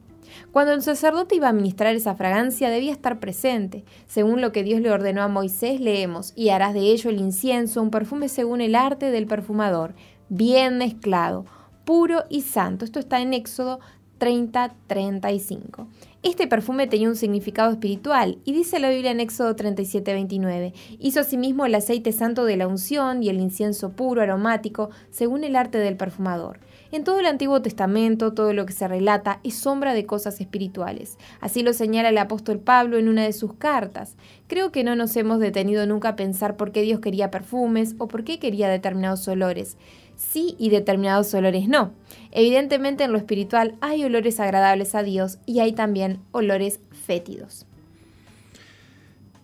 Cuando 0.52 0.72
el 0.72 0.82
sacerdote 0.82 1.34
iba 1.34 1.48
a 1.48 1.52
ministrar 1.52 1.94
esa 1.94 2.14
fragancia 2.14 2.70
debía 2.70 2.92
estar 2.92 3.20
presente. 3.20 3.84
Según 4.06 4.40
lo 4.40 4.52
que 4.52 4.62
Dios 4.62 4.80
le 4.80 4.90
ordenó 4.90 5.22
a 5.22 5.28
Moisés, 5.28 5.80
leemos, 5.80 6.32
y 6.36 6.50
harás 6.50 6.74
de 6.74 6.80
ello 6.80 7.10
el 7.10 7.20
incienso, 7.20 7.82
un 7.82 7.90
perfume 7.90 8.28
según 8.28 8.60
el 8.60 8.74
arte 8.74 9.10
del 9.10 9.26
perfumador, 9.26 9.94
bien 10.28 10.78
mezclado, 10.78 11.44
puro 11.84 12.24
y 12.28 12.42
santo. 12.42 12.84
Esto 12.84 12.98
está 12.98 13.20
en 13.20 13.34
Éxodo 13.34 13.80
30-35. 14.18 15.86
Este 16.22 16.46
perfume 16.46 16.86
tenía 16.86 17.08
un 17.08 17.16
significado 17.16 17.70
espiritual 17.70 18.38
y 18.44 18.52
dice 18.52 18.80
la 18.80 18.90
Biblia 18.90 19.10
en 19.10 19.20
Éxodo 19.20 19.54
37-29, 19.54 20.72
hizo 20.98 21.20
asimismo 21.20 21.66
el 21.66 21.74
aceite 21.74 22.10
santo 22.12 22.44
de 22.44 22.56
la 22.56 22.66
unción 22.66 23.22
y 23.22 23.28
el 23.28 23.40
incienso 23.40 23.92
puro 23.92 24.22
aromático 24.22 24.90
según 25.10 25.44
el 25.44 25.54
arte 25.54 25.78
del 25.78 25.96
perfumador. 25.96 26.58
En 26.92 27.02
todo 27.02 27.18
el 27.18 27.26
Antiguo 27.26 27.62
Testamento, 27.62 28.32
todo 28.32 28.52
lo 28.52 28.64
que 28.64 28.72
se 28.72 28.86
relata 28.86 29.40
es 29.42 29.56
sombra 29.56 29.92
de 29.92 30.06
cosas 30.06 30.40
espirituales. 30.40 31.18
Así 31.40 31.62
lo 31.62 31.72
señala 31.72 32.10
el 32.10 32.18
apóstol 32.18 32.60
Pablo 32.60 32.96
en 32.96 33.08
una 33.08 33.24
de 33.24 33.32
sus 33.32 33.54
cartas. 33.54 34.16
Creo 34.46 34.70
que 34.70 34.84
no 34.84 34.94
nos 34.94 35.16
hemos 35.16 35.40
detenido 35.40 35.86
nunca 35.86 36.10
a 36.10 36.16
pensar 36.16 36.56
por 36.56 36.70
qué 36.70 36.82
Dios 36.82 37.00
quería 37.00 37.30
perfumes 37.30 37.96
o 37.98 38.06
por 38.06 38.22
qué 38.22 38.38
quería 38.38 38.68
determinados 38.68 39.26
olores. 39.26 39.76
Sí 40.16 40.54
y 40.58 40.70
determinados 40.70 41.34
olores 41.34 41.68
no. 41.68 41.92
Evidentemente 42.30 43.04
en 43.04 43.12
lo 43.12 43.18
espiritual 43.18 43.74
hay 43.80 44.04
olores 44.04 44.38
agradables 44.38 44.94
a 44.94 45.02
Dios 45.02 45.38
y 45.44 45.60
hay 45.60 45.72
también 45.72 46.20
olores 46.30 46.80
fétidos. 47.04 47.66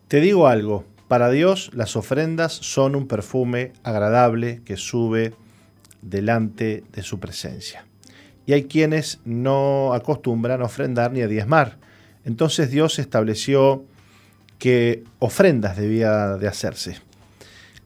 Te 0.06 0.20
digo 0.20 0.46
algo, 0.46 0.84
para 1.08 1.30
Dios 1.30 1.70
las 1.74 1.96
ofrendas 1.96 2.52
son 2.52 2.94
un 2.94 3.06
perfume 3.06 3.72
agradable 3.82 4.62
que 4.64 4.76
sube 4.76 5.34
delante 6.02 6.84
de 6.92 7.02
su 7.02 7.18
presencia. 7.18 7.86
Y 8.44 8.52
hay 8.52 8.64
quienes 8.64 9.20
no 9.24 9.94
acostumbran 9.94 10.60
a 10.60 10.64
ofrendar 10.64 11.12
ni 11.12 11.22
a 11.22 11.28
diezmar. 11.28 11.78
Entonces 12.24 12.70
Dios 12.70 12.98
estableció 12.98 13.84
que 14.58 15.04
ofrendas 15.18 15.76
debía 15.76 16.36
de 16.36 16.48
hacerse. 16.48 16.98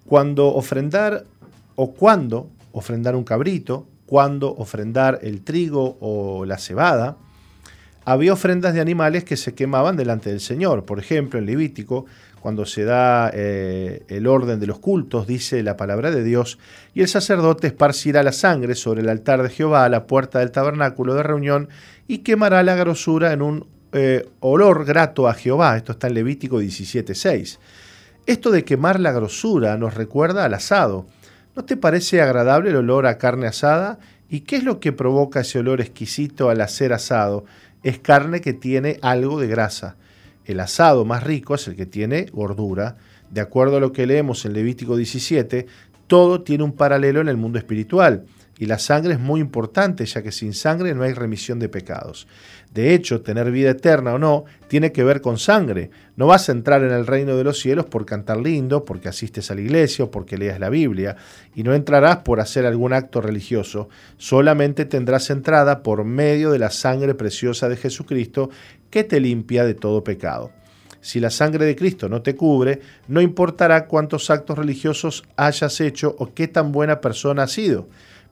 Cuando 0.07 0.49
ofrendar 0.55 1.25
o 1.75 1.93
cuando 1.93 2.51
ofrendar 2.73 3.17
un 3.17 3.25
cabrito, 3.25 3.87
cuando 4.07 4.55
ofrendar 4.55 5.19
el 5.23 5.43
trigo 5.43 5.97
o 6.01 6.45
la 6.45 6.59
cebada, 6.59 7.17
había 8.05 8.33
ofrendas 8.33 8.73
de 8.73 8.81
animales 8.81 9.25
que 9.25 9.37
se 9.37 9.55
quemaban 9.55 9.97
delante 9.97 10.31
del 10.31 10.41
Señor. 10.41 10.85
Por 10.85 10.99
ejemplo, 11.01 11.39
en 11.41 11.47
Levítico 11.47 12.07
cuando 12.41 12.65
se 12.67 12.85
da 12.85 13.31
eh, 13.33 14.05
el 14.09 14.27
orden 14.27 14.61
de 14.61 14.67
los 14.67 14.79
cultos, 14.79 15.27
dice 15.27 15.63
la 15.63 15.77
palabra 15.77 16.11
de 16.11 16.23
Dios, 16.23 16.59
y 16.95 17.03
el 17.03 17.09
sacerdote 17.09 17.67
esparcirá 17.67 18.23
la 18.23 18.33
sangre 18.33 18.75
sobre 18.75 19.03
el 19.03 19.09
altar 19.09 19.43
de 19.43 19.51
Jehová 19.51 19.85
a 19.85 19.89
la 19.89 20.07
puerta 20.07 20.39
del 20.39 20.53
tabernáculo 20.53 21.15
de 21.15 21.23
reunión 21.23 21.69
y 22.07 22.19
quemará 22.19 22.63
la 22.63 22.77
grosura 22.77 23.33
en 23.33 23.43
un 23.43 23.67
eh, 23.93 24.29
olor 24.41 24.85
grato 24.85 25.29
a 25.29 25.35
Jehová. 25.35 25.77
Esto 25.77 25.93
está 25.93 26.07
en 26.07 26.15
Levítico 26.15 26.61
17.6. 26.61 27.59
Esto 28.27 28.51
de 28.51 28.65
quemar 28.65 29.01
la 29.01 29.13
grosura 29.13 29.77
nos 29.77 29.95
recuerda 29.95 30.45
al 30.45 30.55
asado. 30.55 31.07
¿No 31.55 31.65
te 31.65 31.77
parece 31.77 32.21
agradable 32.21 32.71
el 32.71 32.77
olor 32.77 33.07
a 33.07 33.19
carne 33.19 33.47
asada? 33.47 33.99
¿Y 34.29 34.41
qué 34.41 34.57
es 34.57 34.65
lo 34.65 34.81
que 34.81 34.93
provoca 34.93 35.41
ese 35.41 35.61
olor 35.61 35.81
exquisito 35.81 36.51
al 36.51 36.61
hacer 36.61 36.93
asado? 36.93 37.45
Es 37.83 37.99
carne 37.99 38.41
que 38.41 38.53
tiene 38.53 38.99
algo 39.01 39.41
de 39.41 39.47
grasa. 39.47 39.97
El 40.47 40.61
asado 40.61 41.05
más 41.05 41.23
rico 41.25 41.55
es 41.55 41.67
el 41.69 41.77
que 41.77 41.87
tiene 41.87 42.27
gordura. 42.33 42.97
De 43.31 43.41
acuerdo 43.41 43.77
a 43.77 43.81
lo 43.81 43.93
que 43.93 44.07
leemos 44.07 44.45
en 44.45 44.53
Levítico 44.53 44.97
17, 44.97 45.67
todo 46.07 46.43
tiene 46.43 46.65
un 46.65 46.73
paralelo 46.73 47.21
en 47.21 47.29
el 47.29 47.37
mundo 47.37 47.59
espiritual. 47.59 48.25
Y 48.59 48.67
la 48.67 48.79
sangre 48.79 49.13
es 49.13 49.21
muy 49.21 49.41
importante, 49.41 50.07
ya 50.07 50.23
que 50.23 50.33
sin 50.33 50.55
sangre 50.55 50.95
no 50.95 51.03
hay 51.03 51.13
remisión 51.13 51.59
de 51.59 51.69
pecados. 51.69 52.27
De 52.73 52.95
hecho, 52.95 53.21
tener 53.21 53.51
vida 53.51 53.71
eterna 53.71 54.15
o 54.15 54.19
no 54.19 54.45
tiene 54.69 54.93
que 54.93 55.05
ver 55.05 55.21
con 55.21 55.39
sangre. 55.39 55.91
No 56.17 56.27
vas 56.27 56.49
a 56.49 56.53
entrar 56.53 56.83
en 56.83 56.91
el 56.91 57.07
reino 57.07 57.37
de 57.37 57.45
los 57.45 57.59
cielos 57.59 57.85
por 57.85 58.07
cantar 58.07 58.39
lindo, 58.39 58.85
porque 58.85 59.09
asistes 59.09 59.51
a 59.51 59.55
la 59.55 59.61
iglesia 59.61 60.07
o 60.07 60.11
porque 60.11 60.39
leas 60.39 60.59
la 60.59 60.71
Biblia, 60.71 61.17
y 61.55 61.65
no 61.65 61.75
entrarás 61.75 62.19
por 62.19 62.41
hacer 62.41 62.65
algún 62.65 62.95
acto 62.95 63.21
religioso. 63.21 63.91
Solamente 64.17 64.87
tendrás 64.87 65.29
entrada 65.29 65.83
por 65.83 66.05
medio 66.05 66.51
de 66.51 66.59
la 66.59 66.71
sangre 66.71 67.15
preciosa 67.15 67.69
de 67.69 67.77
Jesucristo 67.77 68.49
que 68.89 69.05
te 69.05 69.21
limpia 69.21 69.65
de 69.65 69.75
todo 69.75 70.03
pecado. 70.03 70.51
Si 71.03 71.21
la 71.21 71.31
sangre 71.31 71.67
de 71.67 71.77
Cristo 71.77 72.09
no 72.09 72.23
te 72.23 72.35
cubre, 72.35 72.81
no 73.07 73.21
importará 73.21 73.87
cuántos 73.87 74.29
actos 74.29 74.59
religiosos 74.59 75.23
hayas 75.37 75.81
hecho 75.81 76.17
o 76.19 76.35
qué 76.35 76.49
tan 76.49 76.73
buena 76.73 77.01
persona 77.01 77.45
has 77.45 77.53
sido. 77.53 77.87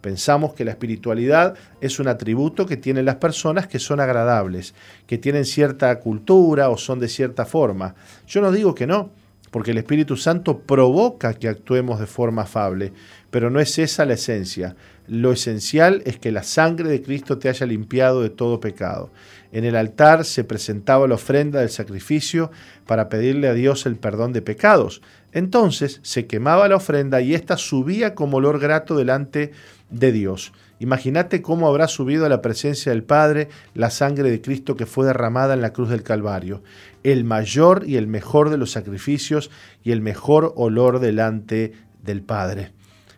Pensamos 0.04 0.52
que 0.52 0.66
la 0.66 0.72
espiritualidad 0.72 1.54
es 1.80 1.98
un 1.98 2.08
atributo 2.08 2.66
que 2.66 2.76
tienen 2.76 3.06
las 3.06 3.14
personas 3.14 3.66
que 3.68 3.78
son 3.78 4.00
agradables, 4.00 4.74
que 5.06 5.16
tienen 5.16 5.46
cierta 5.46 5.98
cultura 5.98 6.68
o 6.68 6.76
son 6.76 7.00
de 7.00 7.08
cierta 7.08 7.46
forma. 7.46 7.94
Yo 8.26 8.42
no 8.42 8.52
digo 8.52 8.74
que 8.74 8.86
no, 8.86 9.08
porque 9.50 9.70
el 9.70 9.78
Espíritu 9.78 10.18
Santo 10.18 10.58
provoca 10.58 11.32
que 11.32 11.48
actuemos 11.48 12.00
de 12.00 12.06
forma 12.06 12.42
afable, 12.42 12.92
pero 13.30 13.48
no 13.48 13.60
es 13.60 13.78
esa 13.78 14.04
la 14.04 14.12
esencia. 14.12 14.76
Lo 15.06 15.32
esencial 15.32 16.02
es 16.04 16.18
que 16.18 16.32
la 16.32 16.42
sangre 16.42 16.90
de 16.90 17.00
Cristo 17.00 17.38
te 17.38 17.48
haya 17.48 17.64
limpiado 17.64 18.20
de 18.20 18.30
todo 18.30 18.60
pecado. 18.60 19.10
En 19.52 19.64
el 19.64 19.76
altar 19.76 20.24
se 20.24 20.44
presentaba 20.44 21.06
la 21.06 21.14
ofrenda 21.14 21.60
del 21.60 21.70
sacrificio 21.70 22.50
para 22.86 23.08
pedirle 23.08 23.48
a 23.48 23.54
Dios 23.54 23.86
el 23.86 23.96
perdón 23.96 24.32
de 24.32 24.42
pecados. 24.42 25.00
Entonces 25.32 26.00
se 26.02 26.26
quemaba 26.26 26.68
la 26.68 26.76
ofrenda 26.76 27.20
y 27.20 27.34
ésta 27.34 27.56
subía 27.56 28.14
como 28.14 28.36
olor 28.38 28.58
grato 28.58 28.96
delante 28.96 29.48
de 29.48 29.52
Dios. 30.12 30.52
Imagínate 30.78 31.40
cómo 31.42 31.68
habrá 31.68 31.88
subido 31.88 32.26
a 32.26 32.28
la 32.28 32.42
presencia 32.42 32.92
del 32.92 33.04
Padre 33.04 33.48
la 33.74 33.90
sangre 33.90 34.30
de 34.30 34.40
Cristo 34.40 34.76
que 34.76 34.86
fue 34.86 35.06
derramada 35.06 35.54
en 35.54 35.62
la 35.62 35.72
cruz 35.72 35.88
del 35.88 36.02
Calvario, 36.02 36.62
el 37.02 37.24
mayor 37.24 37.84
y 37.86 37.96
el 37.96 38.06
mejor 38.06 38.50
de 38.50 38.58
los 38.58 38.72
sacrificios 38.72 39.50
y 39.82 39.92
el 39.92 40.00
mejor 40.00 40.52
olor 40.56 41.00
delante 41.00 41.72
del 42.02 42.22
Padre. 42.22 42.72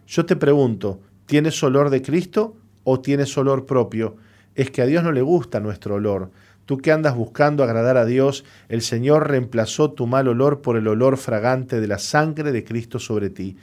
Yo 0.06 0.26
te 0.26 0.36
pregunto, 0.36 1.00
¿Tienes 1.26 1.60
olor 1.64 1.90
de 1.90 2.02
Cristo 2.02 2.56
o 2.84 3.00
tienes 3.00 3.36
olor 3.36 3.66
propio? 3.66 4.16
Es 4.54 4.70
que 4.70 4.80
a 4.80 4.86
Dios 4.86 5.02
no 5.02 5.10
le 5.10 5.22
gusta 5.22 5.58
nuestro 5.58 5.96
olor. 5.96 6.30
Tú 6.66 6.78
que 6.78 6.92
andas 6.92 7.16
buscando 7.16 7.64
agradar 7.64 7.96
a 7.96 8.04
Dios, 8.04 8.44
el 8.68 8.80
Señor 8.80 9.28
reemplazó 9.28 9.90
tu 9.90 10.06
mal 10.06 10.28
olor 10.28 10.62
por 10.62 10.76
el 10.76 10.86
olor 10.86 11.16
fragante 11.16 11.80
de 11.80 11.88
la 11.88 11.98
sangre 11.98 12.52
de 12.52 12.62
Cristo 12.62 13.00
sobre 13.00 13.28
ti. 13.28 13.56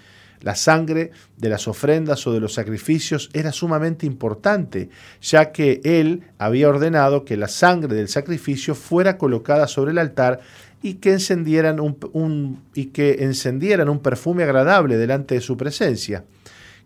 La 0.43 0.55
sangre 0.55 1.11
de 1.37 1.49
las 1.49 1.67
ofrendas 1.67 2.27
o 2.27 2.33
de 2.33 2.41
los 2.41 2.53
sacrificios 2.53 3.29
era 3.33 3.51
sumamente 3.51 4.05
importante, 4.05 4.89
ya 5.21 5.51
que 5.51 5.81
Él 5.83 6.23
había 6.37 6.69
ordenado 6.69 7.23
que 7.23 7.37
la 7.37 7.47
sangre 7.47 7.95
del 7.95 8.09
sacrificio 8.09 8.75
fuera 8.75 9.17
colocada 9.17 9.67
sobre 9.67 9.91
el 9.91 9.97
altar 9.97 10.41
y 10.81 10.95
que 10.95 11.13
encendieran 11.13 11.79
un, 11.79 12.61
y 12.75 12.87
que 12.87 13.23
encendieran 13.23 13.87
un 13.87 13.99
perfume 13.99 14.43
agradable 14.43 14.97
delante 14.97 15.35
de 15.35 15.41
su 15.41 15.57
presencia 15.57 16.25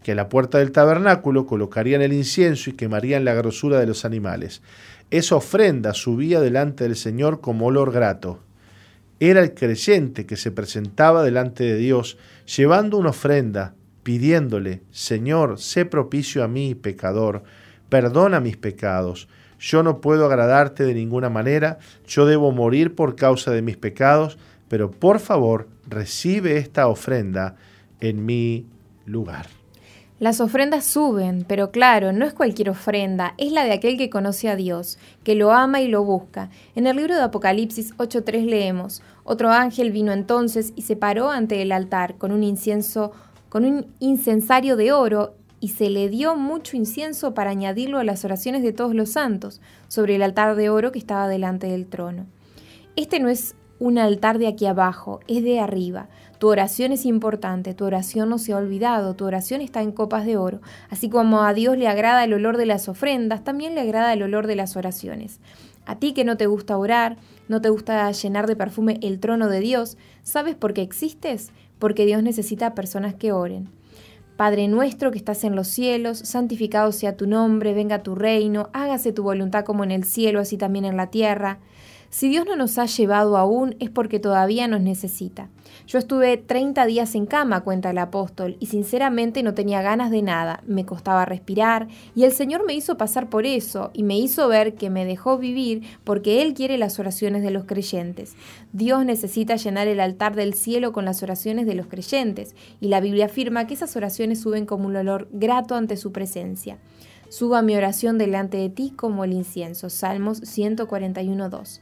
que 0.04 0.14
a 0.14 0.16
la 0.16 0.30
puerta 0.30 0.60
del 0.60 0.72
tabernáculo 0.72 1.46
colocarían 1.46 2.02
el 2.02 2.14
incienso 2.14 2.70
y 2.70 2.74
quemarían 2.74 3.26
la 3.26 3.34
grosura 3.34 3.78
de 3.78 3.88
los 3.88 4.06
animales. 4.06 4.62
Esa 5.12 5.36
ofrenda 5.36 5.94
subía 5.94 6.40
delante 6.40 6.86
del 6.86 6.96
Señor 6.96 7.42
como 7.42 7.66
olor 7.66 7.92
grato. 7.92 8.40
Era 9.20 9.42
el 9.42 9.54
creyente 9.54 10.26
que 10.26 10.38
se 10.38 10.52
presentaba 10.52 11.24
delante 11.24 11.64
de 11.64 11.78
Dios 11.78 12.18
llevando 12.46 12.98
una 12.98 13.10
ofrenda, 13.10 13.74
pidiéndole, 14.04 14.84
Señor, 14.92 15.60
sé 15.60 15.86
propicio 15.86 16.44
a 16.44 16.48
mí, 16.48 16.76
pecador, 16.76 17.44
perdona 17.90 18.40
mis 18.40 18.58
pecados. 18.58 19.28
Yo 19.60 19.82
no 19.82 20.02
puedo 20.02 20.26
agradarte 20.28 20.84
de 20.84 20.94
ninguna 20.94 21.30
manera, 21.30 21.80
yo 22.08 22.28
debo 22.28 22.52
morir 22.52 22.94
por 22.94 23.16
causa 23.16 23.52
de 23.52 23.64
mis 23.64 23.76
pecados, 23.76 24.38
pero 24.70 24.92
por 24.92 25.20
favor 25.20 25.68
recibe 25.88 26.58
esta 26.58 26.88
ofrenda 26.88 27.56
en 28.00 28.24
mi 28.24 28.68
lugar. 29.06 29.57
Las 30.20 30.42
ofrendas 30.42 30.84
suben, 30.84 31.46
pero 31.48 31.70
claro, 31.70 32.12
no 32.12 32.26
es 32.26 32.34
cualquier 32.34 32.72
ofrenda, 32.72 33.36
es 33.38 33.52
la 33.52 33.66
de 33.66 33.74
aquel 33.74 34.00
que 34.00 34.10
conoce 34.10 34.50
a 34.50 34.56
Dios, 34.56 34.98
que 35.24 35.36
lo 35.36 35.52
ama 35.52 35.80
y 35.80 35.88
lo 35.88 36.04
busca. 36.04 36.50
En 36.74 36.88
el 36.88 36.96
libro 36.98 37.16
de 37.16 37.22
Apocalipsis 37.22 37.96
8.3 37.98 38.46
leemos, 38.46 39.04
otro 39.24 39.52
ángel 39.52 39.92
vino 39.92 40.12
entonces 40.12 40.74
y 40.76 40.82
se 40.82 40.96
paró 40.96 41.30
ante 41.30 41.62
el 41.62 41.72
altar 41.72 42.16
con 42.16 42.32
un 42.32 42.44
incienso, 42.44 43.12
con 43.50 43.64
un 43.64 43.86
incensario 44.00 44.76
de 44.76 44.92
oro, 44.92 45.36
y 45.60 45.70
se 45.70 45.92
le 45.92 46.10
dio 46.10 46.36
mucho 46.36 46.78
incienso 46.78 47.36
para 47.36 47.52
añadirlo 47.52 48.00
a 48.00 48.04
las 48.04 48.26
oraciones 48.26 48.64
de 48.64 48.74
todos 48.74 48.96
los 48.96 49.12
santos, 49.12 49.62
sobre 49.88 50.16
el 50.16 50.24
altar 50.24 50.56
de 50.56 50.72
oro 50.72 50.92
que 50.92 51.00
estaba 51.00 51.28
delante 51.28 51.68
del 51.68 51.86
trono. 51.86 52.26
Este 52.96 53.20
no 53.20 53.30
es 53.30 53.54
un 53.80 54.00
altar 54.00 54.40
de 54.40 54.48
aquí 54.48 54.66
abajo, 54.66 55.20
es 55.28 55.44
de 55.44 55.60
arriba. 55.60 56.10
Tu 56.40 56.48
oración 56.48 56.92
es 56.92 57.06
importante, 57.06 57.74
tu 57.74 57.86
oración 57.86 58.30
no 58.30 58.38
se 58.38 58.54
ha 58.54 58.58
olvidado, 58.58 59.16
tu 59.16 59.26
oración 59.26 59.62
está 59.62 59.82
en 59.82 59.92
copas 59.92 60.26
de 60.26 60.38
oro. 60.38 60.62
Así 60.90 61.10
como 61.10 61.42
a 61.42 61.54
Dios 61.54 61.78
le 61.78 61.88
agrada 61.88 62.24
el 62.24 62.34
olor 62.34 62.58
de 62.58 62.68
las 62.68 62.88
ofrendas, 62.88 63.44
también 63.44 63.74
le 63.74 63.82
agrada 63.82 64.14
el 64.14 64.22
olor 64.22 64.46
de 64.46 64.56
las 64.56 64.76
oraciones. 64.76 65.40
A 65.88 65.96
ti 65.96 66.14
que 66.14 66.26
no 66.26 66.38
te 66.38 66.46
gusta 66.46 66.78
orar, 66.78 67.18
no 67.48 67.62
te 67.62 67.70
gusta 67.70 68.12
llenar 68.12 68.46
de 68.46 68.56
perfume 68.56 69.00
el 69.02 69.20
trono 69.20 69.48
de 69.50 69.62
Dios, 69.62 69.98
¿sabes 70.22 70.54
por 70.56 70.74
qué 70.74 70.82
existes? 70.82 71.50
Porque 71.80 72.06
Dios 72.06 72.22
necesita 72.22 72.76
personas 72.76 73.16
que 73.16 73.32
oren. 73.32 73.70
Padre 74.36 74.68
nuestro 74.68 75.10
que 75.10 75.18
estás 75.18 75.44
en 75.44 75.56
los 75.56 75.68
cielos, 75.68 76.20
santificado 76.20 76.92
sea 76.92 77.18
tu 77.18 77.26
nombre, 77.26 77.74
venga 77.74 78.04
tu 78.04 78.14
reino, 78.14 78.70
hágase 78.74 79.12
tu 79.12 79.24
voluntad 79.24 79.66
como 79.66 79.84
en 79.84 79.90
el 79.90 80.04
cielo, 80.04 80.40
así 80.40 80.58
también 80.58 80.86
en 80.86 80.98
la 80.98 81.08
tierra. 81.08 81.58
Si 82.12 82.30
Dios 82.30 82.46
no 82.46 82.56
nos 82.56 82.78
ha 82.78 82.86
llevado 82.86 83.36
aún 83.38 83.76
es 83.80 83.90
porque 83.90 84.20
todavía 84.20 84.68
nos 84.68 84.82
necesita. 84.82 85.50
Yo 85.88 86.00
estuve 86.00 86.36
30 86.36 86.86
días 86.86 87.16
en 87.16 87.26
cama, 87.26 87.62
cuenta 87.62 87.92
el 87.92 87.98
apóstol, 87.98 88.58
y 88.60 88.66
sinceramente 88.66 89.42
no 89.42 89.54
tenía 89.54 89.82
ganas 89.82 90.12
de 90.12 90.22
nada, 90.22 90.62
me 90.68 90.86
costaba 90.86 91.24
respirar, 91.24 91.88
y 92.14 92.26
el 92.26 92.34
Señor 92.34 92.66
me 92.66 92.74
hizo 92.74 92.98
pasar 92.98 93.30
por 93.30 93.46
eso, 93.46 93.92
y 93.94 94.04
me 94.04 94.20
hizo 94.20 94.50
ver 94.50 94.76
que 94.76 94.90
me 94.90 95.06
dejó 95.06 95.38
vivir 95.38 95.84
porque 96.04 96.42
Él 96.42 96.54
quiere 96.54 96.78
las 96.78 97.00
oraciones 97.00 97.42
de 97.42 97.52
los 97.52 97.64
creyentes. 97.64 98.36
Dios 98.74 99.06
necesita 99.06 99.56
llenar 99.56 99.88
el 99.88 100.02
altar 100.02 100.36
del 100.36 100.56
cielo 100.56 100.92
con 100.92 101.06
las 101.06 101.24
oraciones 101.24 101.66
de 101.66 101.76
los 101.76 101.88
creyentes, 101.88 102.54
y 102.82 102.90
la 102.90 103.00
Biblia 103.00 103.28
afirma 103.28 103.66
que 103.66 103.76
esas 103.76 103.96
oraciones 103.96 104.42
suben 104.42 104.66
como 104.66 104.88
un 104.88 104.96
olor 104.98 105.30
grato 105.32 105.76
ante 105.76 105.96
su 105.96 106.12
presencia. 106.12 106.80
Suba 107.30 107.62
mi 107.62 107.78
oración 107.78 108.18
delante 108.18 108.58
de 108.58 108.70
ti 108.70 108.92
como 108.94 109.24
el 109.24 109.32
incienso. 109.32 109.90
Salmos 109.90 110.42
141.2. 110.42 111.80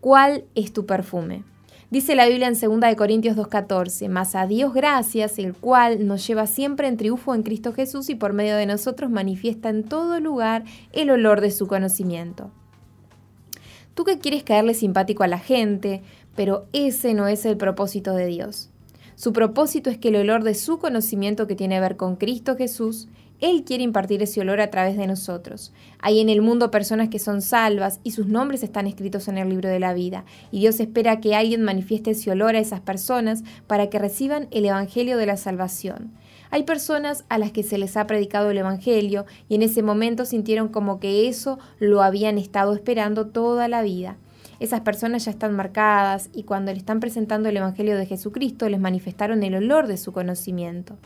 ¿Cuál 0.00 0.44
es 0.54 0.72
tu 0.72 0.86
perfume? 0.86 1.44
Dice 1.88 2.16
la 2.16 2.26
Biblia 2.26 2.48
en 2.48 2.58
2 2.58 2.96
Corintios 2.96 3.36
2.14, 3.36 4.08
mas 4.08 4.34
a 4.34 4.48
Dios 4.48 4.74
gracias, 4.74 5.38
el 5.38 5.54
cual 5.54 6.04
nos 6.04 6.26
lleva 6.26 6.48
siempre 6.48 6.88
en 6.88 6.96
triunfo 6.96 7.32
en 7.32 7.44
Cristo 7.44 7.72
Jesús 7.72 8.10
y 8.10 8.16
por 8.16 8.32
medio 8.32 8.56
de 8.56 8.66
nosotros 8.66 9.08
manifiesta 9.08 9.68
en 9.68 9.84
todo 9.84 10.18
lugar 10.18 10.64
el 10.92 11.10
olor 11.10 11.40
de 11.40 11.52
su 11.52 11.68
conocimiento. 11.68 12.50
Tú 13.94 14.02
que 14.02 14.18
quieres 14.18 14.42
caerle 14.42 14.74
simpático 14.74 15.22
a 15.22 15.28
la 15.28 15.38
gente, 15.38 16.02
pero 16.34 16.66
ese 16.72 17.14
no 17.14 17.28
es 17.28 17.46
el 17.46 17.56
propósito 17.56 18.14
de 18.14 18.26
Dios. 18.26 18.70
Su 19.14 19.32
propósito 19.32 19.88
es 19.88 19.96
que 19.96 20.08
el 20.08 20.16
olor 20.16 20.42
de 20.42 20.54
su 20.54 20.78
conocimiento 20.78 21.46
que 21.46 21.54
tiene 21.54 21.76
a 21.76 21.80
ver 21.80 21.96
con 21.96 22.16
Cristo 22.16 22.56
Jesús 22.56 23.06
él 23.40 23.64
quiere 23.64 23.84
impartir 23.84 24.22
ese 24.22 24.40
olor 24.40 24.60
a 24.60 24.70
través 24.70 24.96
de 24.96 25.06
nosotros. 25.06 25.72
Hay 26.00 26.20
en 26.20 26.28
el 26.28 26.40
mundo 26.42 26.70
personas 26.70 27.08
que 27.08 27.18
son 27.18 27.42
salvas 27.42 28.00
y 28.02 28.12
sus 28.12 28.26
nombres 28.26 28.62
están 28.62 28.86
escritos 28.86 29.28
en 29.28 29.38
el 29.38 29.48
libro 29.48 29.68
de 29.68 29.80
la 29.80 29.92
vida, 29.92 30.24
y 30.50 30.60
Dios 30.60 30.80
espera 30.80 31.20
que 31.20 31.34
alguien 31.34 31.62
manifieste 31.62 32.12
ese 32.12 32.30
olor 32.30 32.56
a 32.56 32.60
esas 32.60 32.80
personas 32.80 33.44
para 33.66 33.90
que 33.90 33.98
reciban 33.98 34.48
el 34.50 34.64
Evangelio 34.64 35.18
de 35.18 35.26
la 35.26 35.36
salvación. 35.36 36.12
Hay 36.50 36.62
personas 36.62 37.24
a 37.28 37.38
las 37.38 37.52
que 37.52 37.62
se 37.62 37.76
les 37.76 37.96
ha 37.96 38.06
predicado 38.06 38.50
el 38.50 38.58
Evangelio 38.58 39.26
y 39.48 39.56
en 39.56 39.62
ese 39.62 39.82
momento 39.82 40.24
sintieron 40.24 40.68
como 40.68 41.00
que 41.00 41.28
eso 41.28 41.58
lo 41.78 42.02
habían 42.02 42.38
estado 42.38 42.72
esperando 42.72 43.26
toda 43.26 43.68
la 43.68 43.82
vida. 43.82 44.16
Esas 44.58 44.80
personas 44.80 45.24
ya 45.26 45.32
están 45.32 45.54
marcadas 45.54 46.30
y 46.32 46.44
cuando 46.44 46.72
le 46.72 46.78
están 46.78 47.00
presentando 47.00 47.48
el 47.48 47.56
Evangelio 47.56 47.96
de 47.96 48.06
Jesucristo 48.06 48.68
les 48.68 48.80
manifestaron 48.80 49.42
el 49.42 49.56
olor 49.56 49.86
de 49.86 49.98
su 49.98 50.12
conocimiento. 50.12 50.96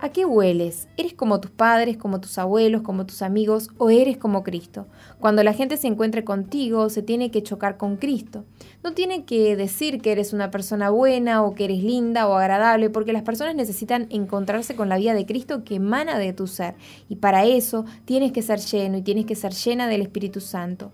¿A 0.00 0.10
qué 0.10 0.24
hueles? 0.24 0.86
¿Eres 0.96 1.12
como 1.12 1.40
tus 1.40 1.50
padres, 1.50 1.96
como 1.96 2.20
tus 2.20 2.38
abuelos, 2.38 2.82
como 2.82 3.04
tus 3.04 3.20
amigos 3.20 3.70
o 3.78 3.90
eres 3.90 4.16
como 4.16 4.44
Cristo? 4.44 4.86
Cuando 5.18 5.42
la 5.42 5.54
gente 5.54 5.76
se 5.76 5.88
encuentre 5.88 6.22
contigo, 6.22 6.88
se 6.88 7.02
tiene 7.02 7.32
que 7.32 7.42
chocar 7.42 7.76
con 7.76 7.96
Cristo. 7.96 8.44
No 8.84 8.92
tiene 8.92 9.24
que 9.24 9.56
decir 9.56 10.00
que 10.00 10.12
eres 10.12 10.32
una 10.32 10.52
persona 10.52 10.90
buena 10.90 11.42
o 11.42 11.56
que 11.56 11.64
eres 11.64 11.82
linda 11.82 12.28
o 12.28 12.36
agradable, 12.36 12.90
porque 12.90 13.12
las 13.12 13.24
personas 13.24 13.56
necesitan 13.56 14.06
encontrarse 14.10 14.76
con 14.76 14.88
la 14.88 14.98
vida 14.98 15.14
de 15.14 15.26
Cristo 15.26 15.64
que 15.64 15.74
emana 15.74 16.16
de 16.16 16.32
tu 16.32 16.46
ser. 16.46 16.76
Y 17.08 17.16
para 17.16 17.44
eso 17.44 17.84
tienes 18.04 18.30
que 18.30 18.42
ser 18.42 18.60
lleno 18.60 18.98
y 18.98 19.02
tienes 19.02 19.26
que 19.26 19.34
ser 19.34 19.52
llena 19.52 19.88
del 19.88 20.02
Espíritu 20.02 20.40
Santo. 20.40 20.92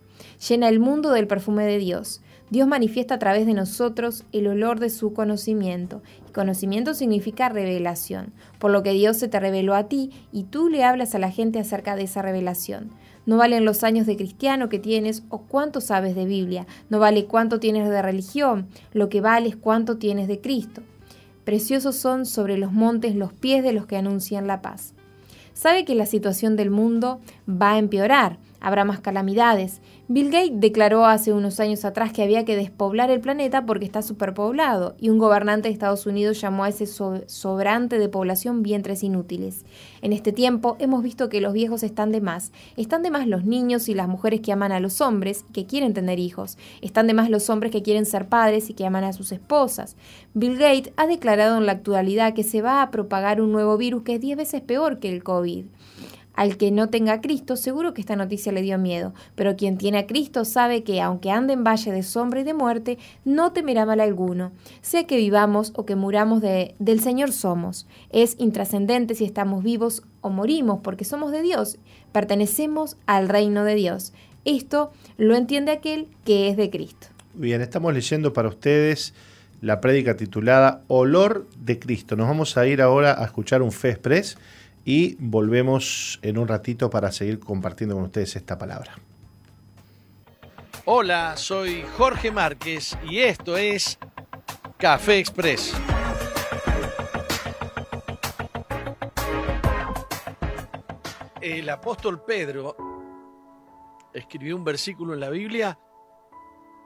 Llena 0.49 0.69
el 0.69 0.79
mundo 0.79 1.11
del 1.11 1.27
perfume 1.27 1.65
de 1.65 1.79
Dios. 1.79 2.21
Dios 2.51 2.69
manifiesta 2.69 3.15
a 3.15 3.19
través 3.19 3.47
de 3.47 3.55
nosotros 3.55 4.25
el 4.33 4.47
olor 4.47 4.79
de 4.79 4.91
su 4.91 5.15
conocimiento. 5.15 6.03
Y 6.29 6.33
conocimiento 6.33 6.93
significa 6.93 7.49
revelación, 7.49 8.35
por 8.59 8.71
lo 8.71 8.83
que 8.83 8.93
Dios 8.93 9.17
se 9.17 9.29
te 9.29 9.41
reveló 9.41 9.75
a 9.75 9.89
ti 9.89 10.11
y 10.33 10.45
tú 10.45 10.69
le 10.69 10.85
hablas 10.85 11.15
a 11.15 11.19
la 11.19 11.31
gente 11.31 11.61
acerca 11.61 11.97
de 11.97 12.03
esa 12.03 12.21
revelación. 12.21 12.91
No 13.25 13.39
valen 13.39 13.65
los 13.65 13.85
años 13.85 14.07
de 14.07 14.17
cristiano 14.17 14.69
que 14.69 14.79
tienes 14.79 15.23
o 15.31 15.39
cuánto 15.39 15.81
sabes 15.81 16.15
de 16.15 16.27
Biblia. 16.27 16.67
No 16.91 16.99
vale 16.99 17.25
cuánto 17.25 17.59
tienes 17.59 17.89
de 17.89 18.03
religión. 18.03 18.69
Lo 18.93 19.09
que 19.09 19.23
vale 19.23 19.49
es 19.49 19.57
cuánto 19.57 19.97
tienes 19.97 20.29
de 20.29 20.43
Cristo. 20.43 20.83
Preciosos 21.45 21.97
son 21.97 22.27
sobre 22.27 22.59
los 22.59 22.71
montes 22.71 23.15
los 23.15 23.33
pies 23.33 23.63
de 23.63 23.73
los 23.73 23.87
que 23.87 23.97
anuncian 23.97 24.47
la 24.47 24.61
paz. 24.61 24.93
Sabe 25.55 25.85
que 25.85 25.95
la 25.95 26.05
situación 26.05 26.57
del 26.57 26.71
mundo 26.71 27.21
va 27.49 27.73
a 27.73 27.79
empeorar 27.79 28.39
habrá 28.65 28.87
más 28.87 29.01
calamidades. 29.01 29.83
Bill 30.09 30.31
Gates 30.31 30.59
declaró 30.59 31.05
hace 31.05 31.35
unos 31.35 31.61
años 31.61 31.85
atrás 31.85 32.15
que 32.15 32.23
había 32.23 32.47
que 32.47 32.57
despoblar 32.57 33.11
el 33.11 33.21
planeta 33.21 33.67
porque 33.67 33.85
está 33.85 34.01
superpoblado, 34.01 34.97
y 34.99 35.11
un 35.11 35.19
gobernante 35.19 35.69
de 35.69 35.75
Estados 35.75 36.07
Unidos 36.07 36.41
llamó 36.41 36.65
a 36.65 36.71
ese 36.71 36.87
sobrante 36.87 37.99
de 37.99 38.09
población 38.09 38.63
vientres 38.63 39.03
inútiles. 39.03 39.67
En 40.01 40.15
este 40.15 40.33
tiempo 40.33 40.77
hemos 40.79 41.03
visto 41.03 41.29
que 41.29 41.43
los 41.43 41.53
viejos 41.53 41.83
están 41.83 42.11
de 42.11 42.23
más. 42.23 42.53
Están 42.79 43.03
de 43.03 43.11
más 43.11 43.27
los 43.27 43.45
niños 43.45 43.91
y 43.91 43.95
las 43.95 44.09
mujeres 44.09 44.41
que 44.41 44.53
aman 44.53 44.73
a 44.73 44.81
los 44.81 45.03
hombres 45.03 45.45
y 45.51 45.53
que 45.53 45.67
quieren 45.67 45.93
tener 45.93 46.19
hijos. 46.19 46.57
Están 46.81 47.07
de 47.07 47.13
más 47.13 47.29
los 47.29 47.51
hombres 47.51 47.71
que 47.71 47.83
quieren 47.83 48.07
ser 48.07 48.29
padres 48.31 48.71
y 48.71 48.75
que 48.75 48.87
aman 48.87 49.05
a 49.05 49.13
sus 49.13 49.31
esposas. 49.31 49.97
Bill 50.33 50.57
Gates 50.57 50.95
ha 50.97 51.07
declarado 51.07 51.59
en 51.59 51.67
la 51.67 51.73
actualidad 51.73 52.33
que 52.33 52.45
se 52.45 52.63
va 52.63 52.81
a 52.81 52.91
propagar 52.91 53.43
un 53.43 53.53
nuevo 53.53 53.77
virus 53.77 54.05
que 54.05 54.15
es 54.15 54.23
10 54.23 54.39
veces 54.39 54.63
peor 54.63 55.01
que 55.01 55.11
el 55.11 55.23
COVID. 55.23 55.67
Al 56.35 56.57
que 56.57 56.71
no 56.71 56.89
tenga 56.89 57.15
a 57.15 57.21
Cristo, 57.21 57.57
seguro 57.57 57.95
que 57.95 58.01
esta 58.01 58.17
noticia 58.17 58.53
le 58.53 58.63
dio 58.63 58.79
miedo, 58.79 59.15
pero 59.35 59.57
quien 59.57 59.79
tiene 59.79 59.99
a 59.99 60.07
Cristo 60.07 60.45
sabe 60.45 60.83
que, 60.83 61.01
aunque 61.01 61.31
ande 61.31 61.53
en 61.53 61.65
valle 61.65 61.93
de 61.93 62.03
sombra 62.03 62.41
y 62.41 62.45
de 62.45 62.55
muerte, 62.55 62.99
no 63.25 63.53
temerá 63.53 63.87
mal 63.87 64.01
alguno. 64.01 64.53
Sea 64.83 65.07
que 65.07 65.17
vivamos 65.17 65.73
o 65.77 65.87
que 65.87 65.97
muramos 65.97 66.41
de, 66.41 66.75
del 66.79 67.01
Señor 67.01 67.33
somos. 67.33 67.87
Es 68.11 68.37
intrascendente 68.39 69.15
si 69.15 69.25
estamos 69.25 69.63
vivos 69.63 70.03
o 70.21 70.31
morimos, 70.31 70.81
porque 70.83 71.05
somos 71.05 71.33
de 71.33 71.43
Dios, 71.43 71.79
pertenecemos 72.13 72.97
al 73.07 73.29
reino 73.29 73.65
de 73.65 73.75
Dios. 73.75 74.13
Esto 74.45 74.93
lo 75.17 75.37
entiende 75.37 75.73
aquel 75.73 76.09
que 76.25 76.49
es 76.49 76.57
de 76.57 76.71
Cristo. 76.71 77.07
Bien, 77.35 77.61
estamos 77.61 77.93
leyendo 77.95 78.33
para 78.33 78.49
ustedes 78.49 79.15
la 79.61 79.81
prédica 79.81 80.17
titulada 80.17 80.83
Olor 80.89 81.49
de 81.59 81.79
Cristo. 81.79 82.17
Nos 82.17 82.29
vamos 82.29 82.57
a 82.57 82.67
ir 82.67 82.83
ahora 82.83 83.21
a 83.21 83.25
escuchar 83.25 83.63
un 83.63 83.73
Fe 83.73 83.89
y 84.85 85.17
volvemos 85.19 86.19
en 86.23 86.39
un 86.39 86.47
ratito 86.47 86.91
para 86.91 87.11
seguir 87.11 87.41
compartiendo 87.41 87.95
con 87.95 88.05
ustedes 88.05 88.37
esta 88.37 88.59
palabra. 88.59 88.95
Hola, 90.85 91.37
soy 91.37 91.83
Jorge 91.97 92.31
Márquez 92.31 92.99
y 93.09 93.21
esto 93.21 93.57
es 93.57 93.99
Café 94.77 95.19
Express. 95.19 95.75
El 101.41 101.69
apóstol 101.71 102.23
Pedro 102.23 102.77
escribió 104.13 104.57
un 104.57 104.65
versículo 104.65 105.15
en 105.15 105.21
la 105.21 105.31
Biblia 105.31 105.79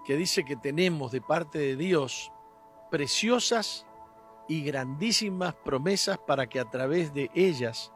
que 0.07 0.16
dice 0.16 0.44
que 0.44 0.57
tenemos 0.57 1.11
de 1.11 1.20
parte 1.20 1.59
de 1.59 1.76
Dios 1.76 2.30
preciosas 2.90 3.88
y 4.49 4.62
grandísimas 4.62 5.55
promesas 5.55 6.18
para 6.18 6.46
que 6.49 6.59
a 6.59 6.64
través 6.64 7.12
de 7.12 7.30
ellas 7.34 7.92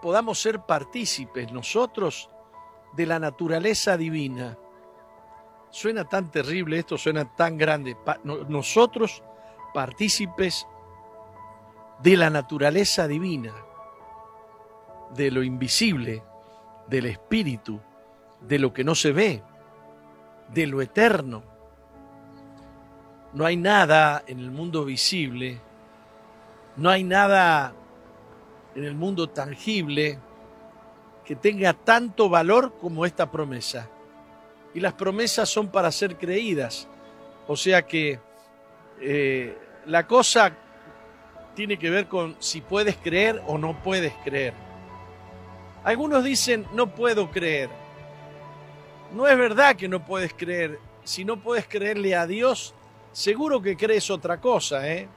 podamos 0.00 0.40
ser 0.40 0.60
partícipes 0.60 1.52
nosotros 1.52 2.30
de 2.94 3.06
la 3.06 3.18
naturaleza 3.18 3.96
divina. 3.96 4.58
Suena 5.70 6.08
tan 6.08 6.30
terrible 6.30 6.78
esto, 6.78 6.98
suena 6.98 7.34
tan 7.36 7.56
grande. 7.56 7.96
nosotros 8.24 9.22
partícipes 9.72 10.66
de 12.02 12.16
la 12.16 12.30
naturaleza 12.30 13.06
divina, 13.06 13.54
de 15.14 15.30
lo 15.30 15.42
invisible, 15.42 16.24
del 16.88 17.06
espíritu, 17.06 17.80
de 18.40 18.58
lo 18.58 18.72
que 18.72 18.84
no 18.84 18.94
se 18.94 19.12
ve, 19.12 19.42
de 20.48 20.66
lo 20.66 20.80
eterno. 20.80 21.44
No 23.32 23.44
hay 23.44 23.56
nada 23.56 24.24
en 24.26 24.40
el 24.40 24.50
mundo 24.50 24.84
visible, 24.84 25.60
no 26.76 26.90
hay 26.90 27.04
nada 27.04 27.74
en 28.74 28.84
el 28.84 28.94
mundo 28.94 29.28
tangible 29.28 30.18
que 31.24 31.36
tenga 31.36 31.72
tanto 31.74 32.28
valor 32.28 32.72
como 32.80 33.06
esta 33.06 33.30
promesa. 33.30 33.88
Y 34.74 34.80
las 34.80 34.94
promesas 34.94 35.48
son 35.48 35.68
para 35.68 35.92
ser 35.92 36.16
creídas. 36.16 36.88
O 37.46 37.56
sea 37.56 37.82
que 37.82 38.18
eh, 39.00 39.56
la 39.86 40.06
cosa 40.06 40.52
tiene 41.54 41.78
que 41.78 41.90
ver 41.90 42.06
con 42.06 42.36
si 42.38 42.60
puedes 42.60 42.96
creer 42.96 43.42
o 43.46 43.58
no 43.58 43.80
puedes 43.82 44.12
creer. 44.24 44.54
Algunos 45.84 46.24
dicen, 46.24 46.66
no 46.72 46.94
puedo 46.94 47.30
creer. 47.30 47.70
No 49.14 49.26
es 49.26 49.36
verdad 49.36 49.76
que 49.76 49.88
no 49.88 50.04
puedes 50.04 50.32
creer. 50.34 50.78
Si 51.04 51.24
no 51.24 51.40
puedes 51.40 51.66
creerle 51.66 52.14
a 52.14 52.26
Dios, 52.26 52.74
seguro 53.12 53.60
que 53.60 53.76
crees 53.76 54.10
otra 54.10 54.40
cosa, 54.40 54.88
¿eh? 54.90 55.08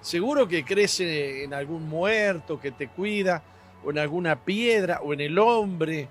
Seguro 0.00 0.46
que 0.46 0.64
crees 0.64 1.00
en 1.00 1.52
algún 1.52 1.88
muerto 1.88 2.60
que 2.60 2.70
te 2.70 2.88
cuida, 2.88 3.42
o 3.84 3.90
en 3.90 3.98
alguna 3.98 4.44
piedra, 4.44 5.00
o 5.02 5.12
en 5.12 5.20
el 5.20 5.38
hombre, 5.38 6.08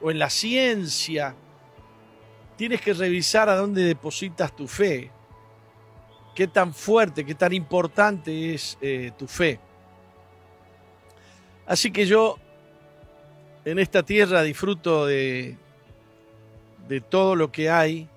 o 0.00 0.10
en 0.10 0.18
la 0.18 0.30
ciencia. 0.30 1.34
Tienes 2.56 2.80
que 2.80 2.94
revisar 2.94 3.48
a 3.48 3.56
dónde 3.56 3.82
depositas 3.84 4.54
tu 4.54 4.66
fe. 4.66 5.10
Qué 6.34 6.48
tan 6.48 6.72
fuerte, 6.72 7.24
qué 7.24 7.34
tan 7.34 7.52
importante 7.52 8.54
es 8.54 8.78
eh, 8.80 9.12
tu 9.18 9.26
fe. 9.26 9.60
Así 11.66 11.90
que 11.90 12.06
yo 12.06 12.38
en 13.64 13.78
esta 13.78 14.02
tierra 14.02 14.42
disfruto 14.42 15.04
de, 15.04 15.58
de 16.88 17.00
todo 17.02 17.36
lo 17.36 17.52
que 17.52 17.68
hay 17.68 18.08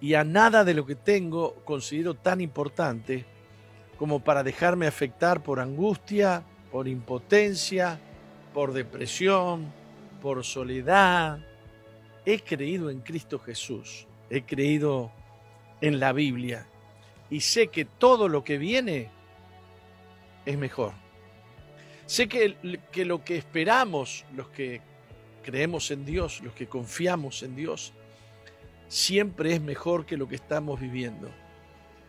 y 0.00 0.14
a 0.14 0.24
nada 0.24 0.64
de 0.64 0.74
lo 0.74 0.84
que 0.84 0.94
tengo 0.94 1.54
considero 1.64 2.14
tan 2.14 2.40
importante 2.40 3.24
como 3.98 4.20
para 4.20 4.42
dejarme 4.42 4.86
afectar 4.86 5.42
por 5.42 5.58
angustia, 5.58 6.42
por 6.70 6.86
impotencia, 6.86 7.98
por 8.52 8.72
depresión, 8.72 9.72
por 10.20 10.44
soledad. 10.44 11.38
He 12.24 12.40
creído 12.40 12.90
en 12.90 13.00
Cristo 13.00 13.38
Jesús, 13.38 14.06
he 14.28 14.42
creído 14.42 15.10
en 15.80 15.98
la 15.98 16.12
Biblia 16.12 16.66
y 17.30 17.40
sé 17.40 17.68
que 17.68 17.84
todo 17.84 18.28
lo 18.28 18.44
que 18.44 18.58
viene 18.58 19.10
es 20.44 20.58
mejor. 20.58 20.92
Sé 22.06 22.28
que, 22.28 22.80
que 22.92 23.04
lo 23.04 23.24
que 23.24 23.36
esperamos, 23.36 24.24
los 24.34 24.48
que 24.48 24.80
creemos 25.42 25.90
en 25.90 26.04
Dios, 26.04 26.40
los 26.42 26.54
que 26.54 26.66
confiamos 26.66 27.42
en 27.42 27.56
Dios, 27.56 27.92
siempre 28.88 29.54
es 29.54 29.60
mejor 29.60 30.06
que 30.06 30.16
lo 30.16 30.28
que 30.28 30.36
estamos 30.36 30.80
viviendo. 30.80 31.30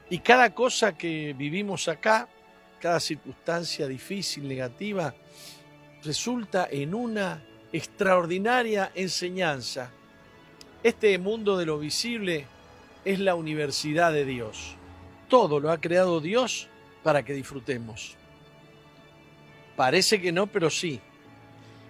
Y 0.10 0.20
cada 0.20 0.54
cosa 0.54 0.98
que 0.98 1.34
vivimos 1.38 1.88
acá, 1.88 2.30
cada 2.80 3.00
circunstancia 3.00 3.88
difícil, 3.88 4.48
negativa, 4.48 5.14
resulta 6.04 6.68
en 6.72 6.94
una 6.94 7.44
extraordinaria 7.74 8.92
enseñanza. 8.96 9.92
Este 10.84 11.18
mundo 11.18 11.58
de 11.58 11.66
lo 11.66 11.80
visible 11.80 12.46
es 13.04 13.20
la 13.20 13.36
universidad 13.36 14.14
de 14.14 14.26
Dios. 14.26 14.76
Todo 15.28 15.60
lo 15.60 15.72
ha 15.72 15.82
creado 15.82 16.22
Dios 16.22 16.70
para 17.04 17.24
que 17.24 17.34
disfrutemos. 17.34 18.16
Parece 19.76 20.22
que 20.22 20.32
no, 20.32 20.48
pero 20.48 20.70
sí. 20.70 21.02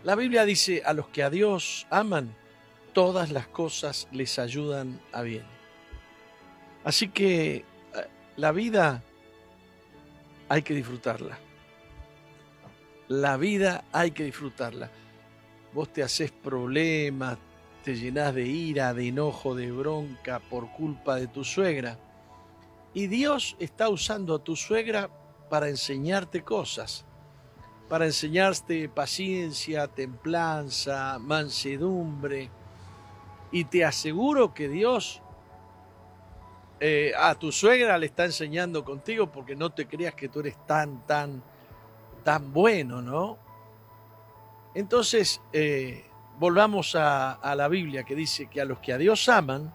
La 0.04 0.16
Biblia 0.16 0.46
dice, 0.46 0.82
a 0.86 0.94
los 0.94 1.08
que 1.10 1.24
a 1.24 1.30
Dios 1.30 1.86
aman, 1.90 2.36
todas 2.98 3.30
las 3.30 3.46
cosas 3.46 4.08
les 4.12 4.40
ayudan 4.40 5.00
a 5.12 5.22
bien. 5.22 5.46
Así 6.84 7.10
que 7.10 7.58
eh, 7.58 7.64
la 8.38 8.52
vida 8.52 9.04
hay 10.50 10.64
que 10.64 10.74
disfrutarla. 10.74 11.38
La 13.08 13.38
vida 13.38 13.84
hay 13.92 14.10
que 14.10 14.24
disfrutarla. 14.24 14.90
Vos 15.74 15.94
te 15.94 16.02
haces 16.02 16.32
problemas, 16.32 17.38
te 17.84 17.96
llenás 17.96 18.34
de 18.34 18.48
ira, 18.48 18.96
de 18.96 19.10
enojo, 19.10 19.54
de 19.54 19.72
bronca 19.72 20.40
por 20.40 20.72
culpa 20.72 21.18
de 21.18 21.28
tu 21.28 21.44
suegra. 21.44 22.00
Y 22.96 23.06
Dios 23.06 23.58
está 23.60 23.90
usando 23.90 24.34
a 24.34 24.44
tu 24.44 24.56
suegra 24.56 25.08
para 25.52 25.70
enseñarte 25.70 26.42
cosas 26.42 27.06
para 27.88 28.06
enseñarte 28.06 28.90
paciencia, 28.90 29.88
templanza, 29.88 31.18
mansedumbre. 31.20 32.52
Y 33.52 33.66
te 33.66 33.86
aseguro 33.86 34.54
que 34.54 34.68
Dios 34.68 35.22
eh, 36.80 37.14
a 37.18 37.36
tu 37.36 37.52
suegra 37.52 37.98
le 37.98 38.08
está 38.08 38.26
enseñando 38.26 38.84
contigo 38.84 39.32
porque 39.32 39.56
no 39.56 39.72
te 39.72 39.88
creas 39.88 40.16
que 40.16 40.30
tú 40.30 40.42
eres 40.42 40.58
tan, 40.66 41.06
tan, 41.06 41.42
tan 42.24 42.54
bueno, 42.54 43.02
¿no? 43.02 43.38
Entonces, 44.76 45.42
eh, 45.54 46.06
volvamos 46.38 46.96
a, 46.96 47.40
la 47.56 47.68
Biblia 47.68 48.04
que 48.04 48.16
dice 48.16 48.48
que 48.48 48.62
a 48.62 48.66
los 48.66 48.80
que 48.80 48.94
a 48.94 48.98
Dios 48.98 49.28
aman, 49.28 49.74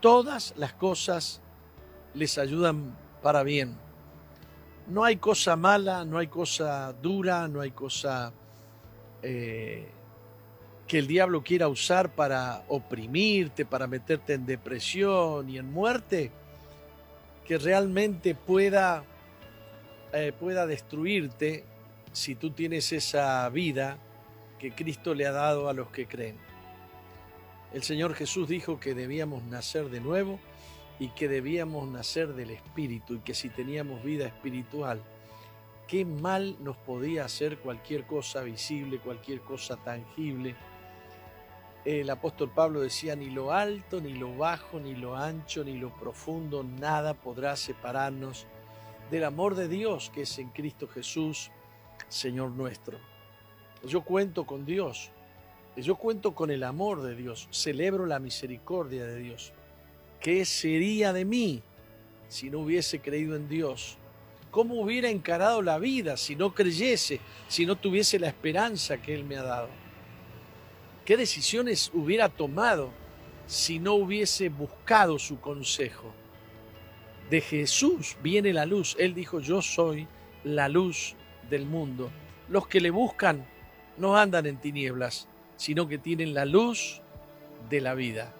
todas 0.00 0.54
las 0.56 0.72
cosas 0.72 1.42
les 2.14 2.38
ayudan 2.38 2.96
para 3.22 3.42
bien 3.42 3.78
no 4.88 5.04
hay 5.04 5.16
cosa 5.16 5.56
mala, 5.56 6.04
no 6.04 6.18
hay 6.18 6.28
cosa 6.28 6.92
dura, 6.92 7.48
no 7.48 7.60
hay 7.60 7.72
cosa 7.72 8.32
eh, 9.22 9.90
que 10.86 10.98
el 10.98 11.06
diablo 11.06 11.42
quiera 11.42 11.68
usar 11.68 12.10
para 12.14 12.64
oprimirte, 12.68 13.64
para 13.64 13.86
meterte 13.86 14.34
en 14.34 14.46
depresión 14.46 15.50
y 15.50 15.58
en 15.58 15.72
muerte, 15.72 16.30
que 17.44 17.58
realmente 17.58 18.34
pueda, 18.34 19.04
eh, 20.12 20.32
pueda 20.38 20.66
destruirte 20.66 21.64
si 22.12 22.34
tú 22.34 22.50
tienes 22.50 22.92
esa 22.92 23.48
vida 23.48 23.98
que 24.58 24.72
Cristo 24.72 25.14
le 25.14 25.26
ha 25.26 25.32
dado 25.32 25.68
a 25.68 25.72
los 25.72 25.90
que 25.90 26.06
creen. 26.06 26.36
El 27.72 27.82
Señor 27.82 28.14
Jesús 28.14 28.48
dijo 28.48 28.80
que 28.80 28.94
debíamos 28.94 29.42
nacer 29.44 29.90
de 29.90 30.00
nuevo 30.00 30.38
y 30.98 31.08
que 31.10 31.28
debíamos 31.28 31.88
nacer 31.88 32.28
del 32.34 32.50
Espíritu 32.50 33.14
y 33.14 33.20
que 33.20 33.34
si 33.34 33.50
teníamos 33.50 34.02
vida 34.02 34.26
espiritual, 34.26 35.02
qué 35.86 36.04
mal 36.04 36.56
nos 36.60 36.76
podía 36.76 37.24
hacer 37.24 37.58
cualquier 37.58 38.06
cosa 38.06 38.42
visible, 38.42 38.98
cualquier 38.98 39.40
cosa 39.40 39.76
tangible. 39.76 40.56
El 41.86 42.10
apóstol 42.10 42.50
Pablo 42.50 42.80
decía, 42.80 43.14
ni 43.14 43.30
lo 43.30 43.52
alto, 43.52 44.00
ni 44.00 44.12
lo 44.12 44.36
bajo, 44.36 44.80
ni 44.80 44.96
lo 44.96 45.14
ancho, 45.14 45.62
ni 45.62 45.78
lo 45.78 45.94
profundo, 45.94 46.64
nada 46.64 47.14
podrá 47.14 47.54
separarnos 47.54 48.48
del 49.08 49.22
amor 49.22 49.54
de 49.54 49.68
Dios 49.68 50.10
que 50.12 50.22
es 50.22 50.36
en 50.40 50.48
Cristo 50.48 50.88
Jesús, 50.88 51.52
Señor 52.08 52.50
nuestro. 52.50 52.98
Yo 53.84 54.00
cuento 54.00 54.46
con 54.46 54.66
Dios, 54.66 55.12
yo 55.76 55.94
cuento 55.94 56.34
con 56.34 56.50
el 56.50 56.64
amor 56.64 57.02
de 57.02 57.14
Dios, 57.14 57.46
celebro 57.52 58.04
la 58.04 58.18
misericordia 58.18 59.04
de 59.04 59.20
Dios. 59.20 59.52
¿Qué 60.18 60.44
sería 60.44 61.12
de 61.12 61.24
mí 61.24 61.62
si 62.26 62.50
no 62.50 62.58
hubiese 62.58 62.98
creído 62.98 63.36
en 63.36 63.48
Dios? 63.48 63.96
¿Cómo 64.50 64.80
hubiera 64.80 65.08
encarado 65.08 65.62
la 65.62 65.78
vida 65.78 66.16
si 66.16 66.34
no 66.34 66.52
creyese, 66.52 67.20
si 67.46 67.64
no 67.64 67.76
tuviese 67.76 68.18
la 68.18 68.26
esperanza 68.26 69.00
que 69.00 69.14
Él 69.14 69.22
me 69.22 69.36
ha 69.36 69.44
dado? 69.44 69.85
¿Qué 71.06 71.16
decisiones 71.16 71.92
hubiera 71.94 72.28
tomado 72.28 72.90
si 73.46 73.78
no 73.78 73.94
hubiese 73.94 74.48
buscado 74.48 75.20
su 75.20 75.38
consejo? 75.40 76.12
De 77.30 77.40
Jesús 77.40 78.16
viene 78.24 78.52
la 78.52 78.66
luz. 78.66 78.96
Él 78.98 79.14
dijo, 79.14 79.38
yo 79.38 79.62
soy 79.62 80.08
la 80.42 80.68
luz 80.68 81.14
del 81.48 81.64
mundo. 81.64 82.10
los 82.48 82.66
que 82.66 82.80
le 82.80 82.90
buscan 82.90 83.46
no 83.98 84.16
andan 84.16 84.46
en 84.46 84.60
tinieblas, 84.60 85.28
sino 85.56 85.88
que 85.88 85.98
tienen 85.98 86.34
la 86.34 86.44
luz 86.44 87.00
de 87.70 87.80
la 87.80 87.94
vida. 87.94 88.32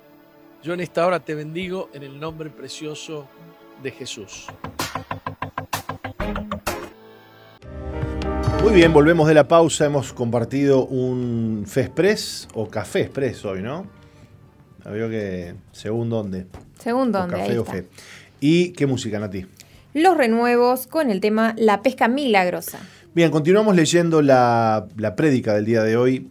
Yo 0.62 0.74
en 0.74 0.80
esta 0.80 1.06
hora 1.06 1.20
te 1.20 1.34
bendigo 1.34 1.88
en 1.92 2.02
el 2.02 2.18
nombre 2.18 2.50
precioso 2.50 3.28
de 3.82 3.92
Jesús. 3.92 4.46
Muy 8.66 8.74
bien, 8.74 8.92
volvemos 8.92 9.28
de 9.28 9.34
la 9.34 9.46
pausa. 9.46 9.86
Hemos 9.86 10.12
compartido 10.12 10.86
un 10.86 11.62
Fe 11.68 11.82
Express 11.82 12.48
o 12.52 12.68
Café 12.68 13.02
Express 13.02 13.44
hoy, 13.44 13.62
¿no? 13.62 13.86
Veo 14.84 15.08
que 15.08 15.54
según 15.70 16.10
dónde. 16.10 16.46
Según 16.80 17.12
dónde. 17.12 17.36
café 17.36 17.58
o 17.60 17.64
fe. 17.64 17.86
¿Y 18.40 18.70
qué 18.70 18.86
música, 18.86 19.20
Nati? 19.20 19.46
Los 19.94 20.16
renuevos 20.16 20.88
con 20.88 21.12
el 21.12 21.20
tema 21.20 21.54
La 21.56 21.80
pesca 21.80 22.08
milagrosa. 22.08 22.80
Bien, 23.14 23.30
continuamos 23.30 23.76
leyendo 23.76 24.20
la, 24.20 24.88
la 24.96 25.14
prédica 25.14 25.54
del 25.54 25.64
día 25.64 25.84
de 25.84 25.96
hoy 25.96 26.28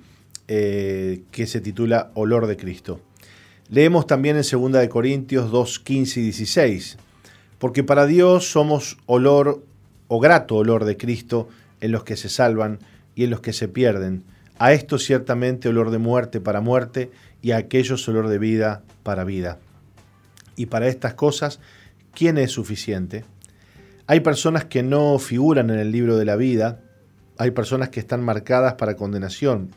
eh, 0.49 1.21
que 1.31 1.47
se 1.47 1.61
titula 1.61 2.11
Olor 2.15 2.47
de 2.47 2.57
Cristo. 2.57 2.99
Leemos 3.69 4.07
también 4.07 4.35
en 4.35 4.43
2 4.43 4.73
de 4.73 4.89
Corintios 4.89 5.51
2, 5.51 5.79
15 5.79 6.19
y 6.19 6.23
16. 6.23 6.97
Porque 7.59 7.85
para 7.85 8.05
Dios 8.05 8.51
somos 8.51 8.97
olor 9.05 9.63
o 10.09 10.19
grato 10.19 10.57
olor 10.57 10.83
de 10.83 10.97
Cristo 10.97 11.47
en 11.85 11.91
los 11.91 12.03
que 12.03 12.17
se 12.17 12.29
salvan 12.29 12.79
y 13.13 13.25
en 13.25 13.29
los 13.29 13.41
que 13.41 13.53
se 13.53 13.67
pierden. 13.67 14.23
A 14.57 14.73
esto 14.73 14.97
ciertamente 14.97 15.69
olor 15.69 15.91
de 15.91 15.99
muerte 15.99 16.41
para 16.41 16.59
muerte 16.59 17.11
y 17.41 17.51
a 17.51 17.57
aquellos 17.57 18.07
olor 18.07 18.27
de 18.27 18.39
vida 18.39 18.83
para 19.03 19.23
vida. 19.23 19.59
Y 20.55 20.65
para 20.65 20.87
estas 20.87 21.13
cosas, 21.13 21.59
¿quién 22.13 22.37
es 22.39 22.51
suficiente? 22.51 23.23
Hay 24.07 24.21
personas 24.21 24.65
que 24.65 24.81
no 24.81 25.19
figuran 25.19 25.69
en 25.69 25.77
el 25.77 25.91
libro 25.91 26.17
de 26.17 26.25
la 26.25 26.35
vida, 26.35 26.81
hay 27.37 27.51
personas 27.51 27.89
que 27.89 27.99
están 27.99 28.23
marcadas 28.23 28.73
para 28.75 28.95
condenación, 28.95 29.69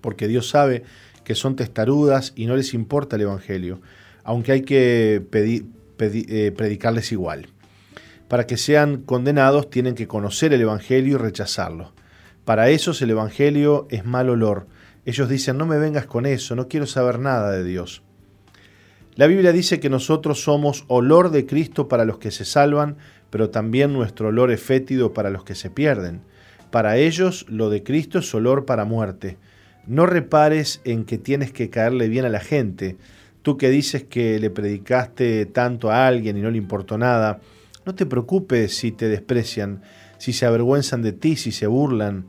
porque 0.00 0.28
Dios 0.28 0.48
sabe 0.48 0.84
que 1.24 1.34
son 1.34 1.56
testarudas 1.56 2.32
y 2.36 2.46
no 2.46 2.54
les 2.54 2.72
importa 2.72 3.16
el 3.16 3.22
Evangelio, 3.22 3.80
aunque 4.22 4.52
hay 4.52 4.62
que 4.62 5.24
eh, 5.32 6.52
predicarles 6.56 7.10
igual. 7.10 7.48
Para 8.30 8.46
que 8.46 8.56
sean 8.56 8.98
condenados 8.98 9.70
tienen 9.70 9.96
que 9.96 10.06
conocer 10.06 10.52
el 10.52 10.60
Evangelio 10.60 11.16
y 11.16 11.18
rechazarlo. 11.18 11.92
Para 12.44 12.70
esos 12.70 13.02
el 13.02 13.10
Evangelio 13.10 13.88
es 13.90 14.04
mal 14.04 14.30
olor. 14.30 14.68
Ellos 15.04 15.28
dicen, 15.28 15.58
no 15.58 15.66
me 15.66 15.78
vengas 15.78 16.06
con 16.06 16.26
eso, 16.26 16.54
no 16.54 16.68
quiero 16.68 16.86
saber 16.86 17.18
nada 17.18 17.50
de 17.50 17.64
Dios. 17.64 18.04
La 19.16 19.26
Biblia 19.26 19.50
dice 19.50 19.80
que 19.80 19.90
nosotros 19.90 20.44
somos 20.44 20.84
olor 20.86 21.32
de 21.32 21.44
Cristo 21.44 21.88
para 21.88 22.04
los 22.04 22.18
que 22.18 22.30
se 22.30 22.44
salvan, 22.44 22.98
pero 23.30 23.50
también 23.50 23.92
nuestro 23.92 24.28
olor 24.28 24.52
es 24.52 24.62
fétido 24.62 25.12
para 25.12 25.30
los 25.30 25.42
que 25.42 25.56
se 25.56 25.68
pierden. 25.68 26.20
Para 26.70 26.98
ellos 26.98 27.46
lo 27.48 27.68
de 27.68 27.82
Cristo 27.82 28.20
es 28.20 28.32
olor 28.32 28.64
para 28.64 28.84
muerte. 28.84 29.38
No 29.88 30.06
repares 30.06 30.80
en 30.84 31.04
que 31.04 31.18
tienes 31.18 31.50
que 31.50 31.68
caerle 31.68 32.06
bien 32.06 32.26
a 32.26 32.28
la 32.28 32.38
gente. 32.38 32.96
Tú 33.42 33.56
que 33.56 33.70
dices 33.70 34.04
que 34.04 34.38
le 34.38 34.50
predicaste 34.50 35.46
tanto 35.46 35.90
a 35.90 36.06
alguien 36.06 36.38
y 36.38 36.42
no 36.42 36.52
le 36.52 36.58
importó 36.58 36.96
nada, 36.96 37.40
no 37.86 37.94
te 37.94 38.06
preocupes 38.06 38.76
si 38.76 38.92
te 38.92 39.08
desprecian, 39.08 39.82
si 40.18 40.32
se 40.32 40.46
avergüenzan 40.46 41.02
de 41.02 41.12
ti, 41.12 41.36
si 41.36 41.52
se 41.52 41.66
burlan. 41.66 42.26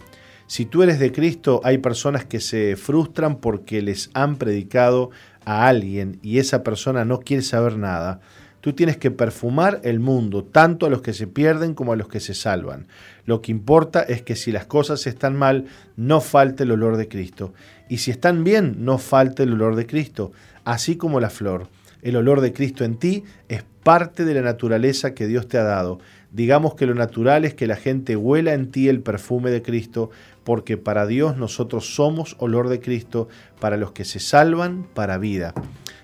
Si 0.48 0.65
tú 0.65 0.84
eres 0.84 0.99
de 0.99 1.11
Cristo, 1.11 1.61
hay 1.64 1.78
personas 1.78 2.26
que 2.26 2.40
se 2.40 2.76
frustran 2.76 3.38
porque 3.38 3.82
les 3.82 4.10
han 4.14 4.38
predicado 4.38 5.11
a 5.45 5.68
alguien 5.68 6.19
y 6.22 6.40
esa 6.40 6.64
persona 6.64 7.06
no 7.06 7.19
quiere 7.19 7.44
saber 7.44 7.78
nada. 7.78 8.22
Tú 8.61 8.73
tienes 8.73 8.98
que 8.98 9.10
perfumar 9.10 9.82
el 9.84 9.99
mundo, 9.99 10.44
tanto 10.44 10.86
a 10.86 10.90
los 10.90 11.02
que 11.02 11.14
se 11.14 11.26
pierden 11.26 11.73
como 11.73 11.94
a 11.94 11.95
los 11.95 12.07
que 12.07 12.19
se 12.19 12.36
salvan. 12.36 12.88
Lo 13.26 13.41
que 13.41 13.52
importa 13.52 14.02
es 14.02 14.22
que 14.22 14.36
si 14.36 14.52
las 14.52 14.68
cosas 14.68 15.07
están 15.07 15.36
mal, 15.36 15.65
no 15.95 16.22
falte 16.22 16.64
el 16.64 16.72
olor 16.72 16.98
de 16.98 17.07
Cristo. 17.07 17.53
Y 17.90 17.98
si 17.98 18.11
están 18.11 18.44
bien, 18.44 18.86
no 18.86 18.99
falte 18.99 19.44
el 19.44 19.53
olor 19.53 19.76
de 19.76 19.88
Cristo, 19.88 20.32
así 20.64 20.95
como 20.95 21.19
la 21.19 21.32
flor. 21.32 21.69
El 22.02 22.15
olor 22.15 22.41
de 22.41 22.53
Cristo 22.53 22.84
en 22.84 22.98
ti 22.98 23.23
es 23.49 23.64
parte 23.84 24.26
de 24.26 24.34
la 24.34 24.41
naturaleza 24.41 25.14
que 25.14 25.28
Dios 25.28 25.48
te 25.48 25.57
ha 25.57 25.64
dado. 25.64 25.99
Digamos 26.32 26.76
que 26.76 26.86
lo 26.86 26.95
natural 26.95 27.45
es 27.45 27.53
que 27.53 27.68
la 27.68 27.76
gente 27.76 28.15
huela 28.15 28.53
en 28.53 28.72
ti 28.72 28.88
el 28.88 29.02
perfume 29.02 29.52
de 29.52 29.61
Cristo, 29.61 30.11
porque 30.44 30.78
para 30.78 31.06
Dios 31.06 31.38
nosotros 31.38 31.94
somos 31.94 32.36
olor 32.40 32.69
de 32.69 32.80
Cristo, 32.80 33.28
para 33.60 33.78
los 33.78 33.91
que 33.91 34.06
se 34.06 34.19
salvan, 34.19 34.88
para 34.94 35.18
vida 35.18 35.53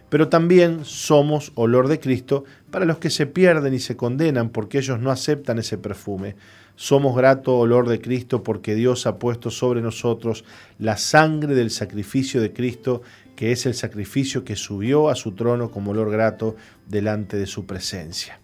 pero 0.10 0.30
también 0.30 0.86
somos 0.86 1.52
olor 1.56 1.88
de 1.88 1.99
Cristo 1.99 2.45
para 2.72 2.86
los 2.86 2.98
que 2.98 3.10
se 3.10 3.26
pierden 3.26 3.74
y 3.74 3.80
se 3.80 3.98
condenan 3.98 4.49
porque 4.49 4.78
ellos 4.78 4.99
no 4.99 5.11
aceptan 5.11 5.60
ese 5.60 5.78
perfume. 5.78 6.36
Somos 6.76 7.15
grato 7.15 7.57
olor 7.57 7.90
de 7.90 7.99
Cristo 7.99 8.44
porque 8.44 8.76
Dios 8.76 9.07
ha 9.07 9.18
puesto 9.18 9.49
sobre 9.49 9.82
nosotros 9.82 10.45
la 10.80 10.95
sangre 10.98 11.56
del 11.56 11.72
sacrificio 11.72 12.40
de 12.40 12.53
Cristo, 12.53 13.02
que 13.38 13.53
es 13.53 13.65
el 13.65 13.73
sacrificio 13.73 14.43
que 14.43 14.57
subió 14.57 15.07
a 15.07 15.15
su 15.15 15.31
trono 15.31 15.72
como 15.72 15.91
olor 15.91 16.11
grato 16.11 16.57
delante 16.89 17.38
de 17.38 17.47
su 17.47 17.65
presencia. 17.65 18.41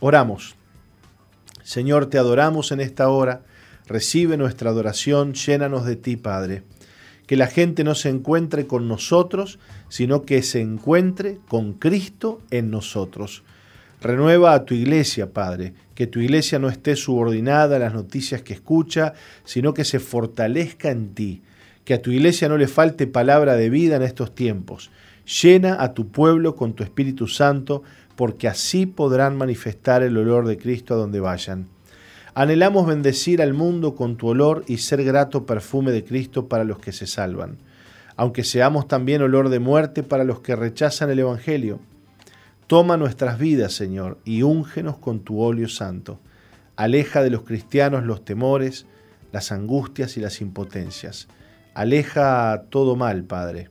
Oramos. 0.00 0.54
Señor, 1.62 2.06
te 2.06 2.16
adoramos 2.16 2.72
en 2.72 2.80
esta 2.80 3.10
hora. 3.10 3.42
Recibe 3.86 4.38
nuestra 4.38 4.70
adoración, 4.70 5.34
llénanos 5.34 5.84
de 5.84 5.96
ti, 5.96 6.16
Padre 6.16 6.62
que 7.26 7.36
la 7.36 7.46
gente 7.46 7.84
no 7.84 7.94
se 7.94 8.10
encuentre 8.10 8.66
con 8.66 8.88
nosotros, 8.88 9.58
sino 9.88 10.22
que 10.22 10.42
se 10.42 10.60
encuentre 10.60 11.38
con 11.48 11.74
Cristo 11.74 12.42
en 12.50 12.70
nosotros. 12.70 13.42
Renueva 14.00 14.52
a 14.52 14.64
tu 14.64 14.74
iglesia, 14.74 15.32
Padre, 15.32 15.72
que 15.94 16.06
tu 16.06 16.20
iglesia 16.20 16.58
no 16.58 16.68
esté 16.68 16.96
subordinada 16.96 17.76
a 17.76 17.78
las 17.78 17.94
noticias 17.94 18.42
que 18.42 18.52
escucha, 18.52 19.14
sino 19.44 19.72
que 19.72 19.84
se 19.84 20.00
fortalezca 20.00 20.90
en 20.90 21.14
ti, 21.14 21.42
que 21.84 21.94
a 21.94 22.02
tu 22.02 22.10
iglesia 22.10 22.48
no 22.48 22.56
le 22.56 22.68
falte 22.68 23.06
palabra 23.06 23.56
de 23.56 23.70
vida 23.70 23.96
en 23.96 24.02
estos 24.02 24.34
tiempos. 24.34 24.90
Llena 25.42 25.82
a 25.82 25.94
tu 25.94 26.08
pueblo 26.08 26.56
con 26.56 26.74
tu 26.74 26.82
Espíritu 26.82 27.28
Santo, 27.28 27.82
porque 28.16 28.48
así 28.48 28.86
podrán 28.86 29.36
manifestar 29.36 30.02
el 30.02 30.16
olor 30.16 30.46
de 30.46 30.56
Cristo 30.56 30.94
a 30.94 30.96
donde 30.96 31.20
vayan. 31.20 31.68
Anhelamos 32.34 32.86
bendecir 32.86 33.40
al 33.40 33.54
mundo 33.54 33.94
con 33.94 34.16
tu 34.16 34.28
olor 34.28 34.64
y 34.66 34.78
ser 34.78 35.04
grato 35.04 35.46
perfume 35.46 35.92
de 35.92 36.04
Cristo 36.04 36.48
para 36.48 36.64
los 36.64 36.78
que 36.78 36.92
se 36.92 37.06
salvan, 37.06 37.58
aunque 38.16 38.44
seamos 38.44 38.88
también 38.88 39.22
olor 39.22 39.50
de 39.50 39.60
muerte 39.60 40.02
para 40.02 40.24
los 40.24 40.40
que 40.40 40.56
rechazan 40.56 41.10
el 41.10 41.20
Evangelio. 41.20 41.78
Toma 42.66 42.96
nuestras 42.96 43.38
vidas, 43.38 43.72
Señor, 43.74 44.18
y 44.24 44.42
úngenos 44.42 44.96
con 44.96 45.20
tu 45.20 45.40
óleo 45.40 45.68
santo. 45.68 46.18
Aleja 46.76 47.22
de 47.22 47.30
los 47.30 47.42
cristianos 47.42 48.04
los 48.04 48.24
temores, 48.24 48.86
las 49.30 49.52
angustias 49.52 50.16
y 50.16 50.20
las 50.20 50.40
impotencias. 50.40 51.28
Aleja 51.74 52.66
todo 52.70 52.94
mal, 52.94 53.24
Padre. 53.24 53.68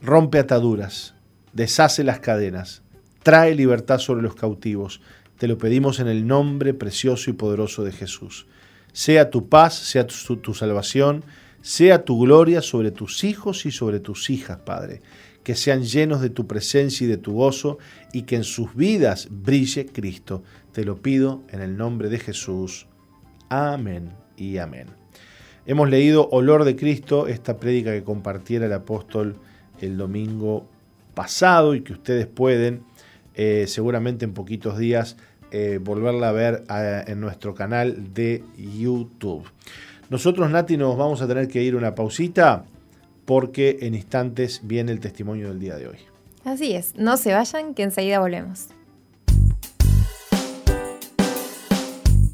Rompe 0.00 0.38
ataduras, 0.38 1.14
deshace 1.52 2.04
las 2.04 2.20
cadenas, 2.20 2.82
trae 3.24 3.54
libertad 3.54 3.98
sobre 3.98 4.22
los 4.22 4.36
cautivos, 4.36 5.00
te 5.38 5.48
lo 5.48 5.58
pedimos 5.58 5.98
en 5.98 6.06
el 6.06 6.28
nombre 6.28 6.74
precioso 6.74 7.28
y 7.28 7.32
poderoso 7.32 7.82
de 7.82 7.90
Jesús. 7.90 8.46
Sea 8.92 9.30
tu 9.30 9.48
paz, 9.48 9.74
sea 9.74 10.06
tu, 10.06 10.54
salvación, 10.54 11.24
sea 11.60 12.04
tu 12.04 12.20
gloria 12.20 12.62
sobre 12.62 12.92
tus 12.92 13.24
hijos 13.24 13.66
y 13.66 13.72
sobre 13.72 13.98
tus 13.98 14.30
hijas, 14.30 14.58
Padre. 14.58 15.02
Que 15.42 15.56
sean 15.56 15.82
llenos 15.82 16.20
de 16.20 16.30
tu 16.30 16.46
presencia 16.46 17.04
y 17.04 17.10
de 17.10 17.16
tu 17.16 17.32
gozo 17.32 17.78
y 18.12 18.22
que 18.22 18.36
en 18.36 18.44
sus 18.44 18.76
vidas 18.76 19.26
brille 19.28 19.86
Cristo. 19.86 20.44
Te 20.70 20.84
lo 20.84 21.02
pido 21.02 21.42
en 21.48 21.60
el 21.60 21.76
nombre 21.76 22.08
de 22.08 22.20
Jesús. 22.20 22.86
Amén 23.48 24.12
y 24.36 24.58
amén. 24.58 25.01
Hemos 25.64 25.88
leído 25.88 26.28
Olor 26.30 26.64
de 26.64 26.74
Cristo, 26.74 27.28
esta 27.28 27.58
prédica 27.58 27.92
que 27.92 28.02
compartiera 28.02 28.66
el 28.66 28.72
apóstol 28.72 29.36
el 29.80 29.96
domingo 29.96 30.66
pasado 31.14 31.74
y 31.74 31.82
que 31.82 31.92
ustedes 31.92 32.26
pueden 32.26 32.82
eh, 33.34 33.66
seguramente 33.68 34.24
en 34.24 34.34
poquitos 34.34 34.76
días 34.76 35.16
eh, 35.52 35.78
volverla 35.82 36.30
a 36.30 36.32
ver 36.32 36.64
en 37.06 37.20
nuestro 37.20 37.54
canal 37.54 38.12
de 38.12 38.42
YouTube. 38.56 39.44
Nosotros, 40.10 40.50
Nati, 40.50 40.76
nos 40.76 40.96
vamos 40.96 41.22
a 41.22 41.28
tener 41.28 41.46
que 41.46 41.62
ir 41.62 41.76
una 41.76 41.94
pausita 41.94 42.64
porque 43.24 43.78
en 43.82 43.94
instantes 43.94 44.62
viene 44.64 44.90
el 44.92 44.98
testimonio 44.98 45.48
del 45.48 45.60
día 45.60 45.76
de 45.76 45.88
hoy. 45.88 45.98
Así 46.44 46.72
es, 46.72 46.96
no 46.96 47.16
se 47.16 47.34
vayan 47.34 47.74
que 47.74 47.84
enseguida 47.84 48.18
volvemos. 48.18 48.68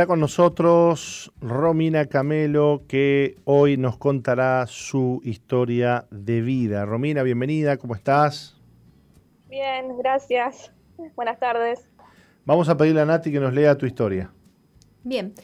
Está 0.00 0.06
con 0.06 0.20
nosotros 0.20 1.30
Romina 1.42 2.06
Camelo, 2.06 2.84
que 2.88 3.36
hoy 3.44 3.76
nos 3.76 3.98
contará 3.98 4.66
su 4.66 5.20
historia 5.24 6.06
de 6.10 6.40
vida. 6.40 6.86
Romina, 6.86 7.22
bienvenida, 7.22 7.76
¿cómo 7.76 7.94
estás? 7.94 8.58
Bien, 9.50 9.98
gracias. 9.98 10.72
Buenas 11.14 11.38
tardes. 11.38 11.86
Vamos 12.46 12.70
a 12.70 12.78
pedirle 12.78 13.02
a 13.02 13.04
Nati 13.04 13.30
que 13.30 13.40
nos 13.40 13.52
lea 13.52 13.76
tu 13.76 13.84
historia. 13.84 14.32
Bien. 15.04 15.34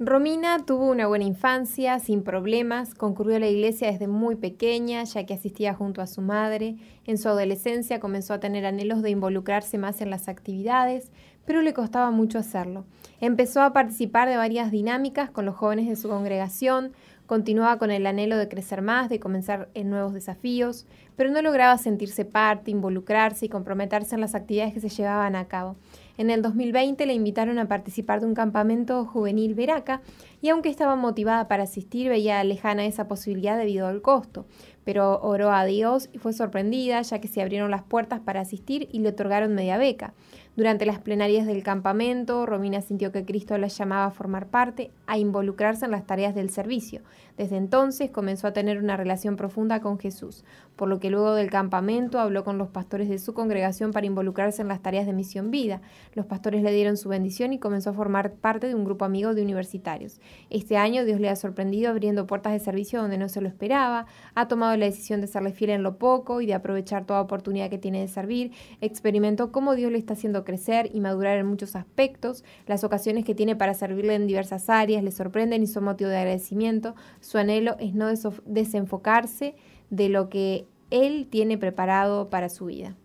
Romina 0.00 0.66
tuvo 0.66 0.90
una 0.90 1.06
buena 1.06 1.24
infancia, 1.24 2.00
sin 2.00 2.24
problemas, 2.24 2.92
concurrió 2.92 3.36
a 3.36 3.38
la 3.38 3.46
iglesia 3.46 3.90
desde 3.90 4.08
muy 4.08 4.34
pequeña, 4.34 5.04
ya 5.04 5.24
que 5.24 5.34
asistía 5.34 5.74
junto 5.74 6.02
a 6.02 6.08
su 6.08 6.22
madre. 6.22 6.76
En 7.04 7.18
su 7.18 7.28
adolescencia 7.28 8.00
comenzó 8.00 8.34
a 8.34 8.40
tener 8.40 8.66
anhelos 8.66 9.00
de 9.00 9.10
involucrarse 9.10 9.78
más 9.78 10.00
en 10.00 10.10
las 10.10 10.28
actividades, 10.28 11.12
pero 11.46 11.62
le 11.62 11.72
costaba 11.72 12.10
mucho 12.10 12.38
hacerlo. 12.38 12.84
Empezó 13.20 13.62
a 13.62 13.72
participar 13.72 14.28
de 14.28 14.36
varias 14.36 14.70
dinámicas 14.70 15.30
con 15.30 15.46
los 15.46 15.54
jóvenes 15.54 15.88
de 15.88 15.96
su 15.96 16.08
congregación, 16.08 16.92
continuaba 17.26 17.78
con 17.78 17.90
el 17.90 18.06
anhelo 18.06 18.36
de 18.36 18.48
crecer 18.48 18.82
más, 18.82 19.08
de 19.08 19.20
comenzar 19.20 19.68
en 19.74 19.90
nuevos 19.90 20.12
desafíos, 20.14 20.86
pero 21.16 21.30
no 21.30 21.42
lograba 21.42 21.76
sentirse 21.78 22.24
parte, 22.24 22.70
involucrarse 22.70 23.46
y 23.46 23.48
comprometerse 23.48 24.14
en 24.14 24.20
las 24.20 24.34
actividades 24.34 24.74
que 24.74 24.80
se 24.80 24.88
llevaban 24.88 25.34
a 25.34 25.46
cabo. 25.46 25.76
En 26.18 26.30
el 26.30 26.40
2020 26.40 27.04
le 27.04 27.12
invitaron 27.12 27.58
a 27.58 27.68
participar 27.68 28.20
de 28.20 28.26
un 28.26 28.34
campamento 28.34 29.04
juvenil 29.04 29.54
Veraca 29.54 30.00
y 30.40 30.48
aunque 30.48 30.70
estaba 30.70 30.96
motivada 30.96 31.48
para 31.48 31.64
asistir, 31.64 32.08
veía 32.08 32.42
lejana 32.44 32.86
esa 32.86 33.08
posibilidad 33.08 33.58
debido 33.58 33.86
al 33.86 34.00
costo. 34.00 34.46
Pero 34.84 35.20
oró 35.20 35.52
a 35.52 35.64
Dios 35.64 36.08
y 36.12 36.18
fue 36.18 36.32
sorprendida 36.32 37.02
ya 37.02 37.20
que 37.20 37.28
se 37.28 37.42
abrieron 37.42 37.70
las 37.70 37.82
puertas 37.82 38.20
para 38.20 38.40
asistir 38.40 38.88
y 38.92 39.00
le 39.00 39.10
otorgaron 39.10 39.54
media 39.54 39.76
beca. 39.76 40.14
Durante 40.56 40.86
las 40.86 40.98
plenarias 41.00 41.46
del 41.46 41.62
campamento, 41.62 42.46
Romina 42.46 42.80
sintió 42.80 43.12
que 43.12 43.26
Cristo 43.26 43.58
la 43.58 43.66
llamaba 43.66 44.06
a 44.06 44.10
formar 44.10 44.46
parte, 44.46 44.90
a 45.06 45.18
involucrarse 45.18 45.84
en 45.84 45.90
las 45.90 46.06
tareas 46.06 46.34
del 46.34 46.48
servicio. 46.48 47.02
Desde 47.36 47.58
entonces 47.58 48.10
comenzó 48.10 48.46
a 48.46 48.54
tener 48.54 48.78
una 48.78 48.96
relación 48.96 49.36
profunda 49.36 49.82
con 49.82 49.98
Jesús, 49.98 50.44
por 50.74 50.88
lo 50.88 50.98
que 50.98 51.10
luego 51.10 51.34
del 51.34 51.50
campamento 51.50 52.18
habló 52.18 52.42
con 52.42 52.56
los 52.56 52.68
pastores 52.68 53.10
de 53.10 53.18
su 53.18 53.34
congregación 53.34 53.92
para 53.92 54.06
involucrarse 54.06 54.62
en 54.62 54.68
las 54.68 54.80
tareas 54.80 55.04
de 55.04 55.12
misión 55.12 55.50
vida. 55.50 55.82
Los 56.14 56.24
pastores 56.24 56.62
le 56.62 56.72
dieron 56.72 56.96
su 56.96 57.10
bendición 57.10 57.52
y 57.52 57.58
comenzó 57.58 57.90
a 57.90 57.92
formar 57.92 58.32
parte 58.32 58.66
de 58.66 58.74
un 58.74 58.86
grupo 58.86 59.04
amigo 59.04 59.34
de 59.34 59.42
universitarios. 59.42 60.22
Este 60.48 60.78
año 60.78 61.04
Dios 61.04 61.20
le 61.20 61.28
ha 61.28 61.36
sorprendido 61.36 61.90
abriendo 61.90 62.26
puertas 62.26 62.54
de 62.54 62.60
servicio 62.60 63.02
donde 63.02 63.18
no 63.18 63.28
se 63.28 63.42
lo 63.42 63.48
esperaba, 63.48 64.06
ha 64.34 64.48
tomado 64.48 64.74
la 64.78 64.86
decisión 64.86 65.20
de 65.20 65.26
serle 65.26 65.52
fiel 65.52 65.68
en 65.68 65.82
lo 65.82 65.98
poco 65.98 66.40
y 66.40 66.46
de 66.46 66.54
aprovechar 66.54 67.04
toda 67.04 67.20
oportunidad 67.20 67.68
que 67.68 67.76
tiene 67.76 68.00
de 68.00 68.08
servir, 68.08 68.52
experimentó 68.80 69.52
cómo 69.52 69.74
Dios 69.74 69.92
le 69.92 69.98
está 69.98 70.14
haciendo 70.14 70.45
crecer 70.46 70.88
y 70.94 71.00
madurar 71.00 71.36
en 71.36 71.46
muchos 71.46 71.76
aspectos, 71.76 72.42
las 72.66 72.84
ocasiones 72.84 73.26
que 73.26 73.34
tiene 73.34 73.54
para 73.54 73.74
servirle 73.74 74.14
en 74.14 74.26
diversas 74.26 74.70
áreas 74.70 75.04
le 75.04 75.10
sorprenden 75.10 75.62
y 75.62 75.66
son 75.66 75.84
motivo 75.84 76.08
de 76.08 76.16
agradecimiento, 76.16 76.94
su 77.20 77.36
anhelo 77.36 77.76
es 77.78 77.94
no 77.94 78.08
desenfocarse 78.46 79.54
de 79.90 80.08
lo 80.08 80.30
que 80.30 80.64
él 80.90 81.28
tiene 81.30 81.58
preparado 81.58 82.30
para 82.30 82.48
su 82.48 82.66
vida. 82.66 82.96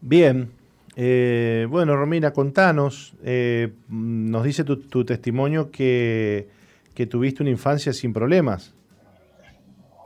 Bien, 0.00 0.52
eh, 0.96 1.66
bueno, 1.68 1.96
Romina, 1.96 2.32
contanos, 2.32 3.14
eh, 3.24 3.72
nos 3.88 4.44
dice 4.44 4.64
tu, 4.64 5.04
testimonio 5.04 5.70
que, 5.70 6.48
que, 6.94 7.06
tuviste 7.06 7.42
una 7.42 7.50
infancia 7.50 7.92
sin 7.92 8.12
problemas. 8.12 8.74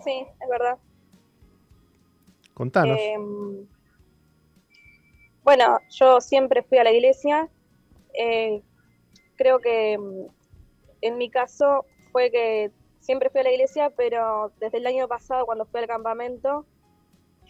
Sí, 0.05 0.25
es 0.41 0.49
verdad. 0.49 0.77
Contanos. 2.55 2.99
Em, 3.01 3.67
bueno, 5.45 5.79
yo 5.91 6.21
siempre 6.21 6.63
fui 6.63 6.79
a 6.79 6.85
la 6.85 6.93
iglesia. 6.93 7.49
Eh, 8.15 8.63
creo 9.37 9.59
que 9.61 9.93
em, 9.93 10.29
en 11.03 11.19
mi 11.19 11.31
caso 11.31 11.85
fue 12.13 12.31
que 12.31 12.71
siempre 13.01 13.29
fui 13.29 13.41
a 13.41 13.45
la 13.45 13.53
iglesia, 13.53 13.91
pero 13.91 14.53
desde 14.59 14.79
el 14.79 14.87
año 14.87 15.07
pasado, 15.07 15.45
cuando 15.45 15.67
fui 15.67 15.81
al 15.81 15.87
campamento, 15.87 16.65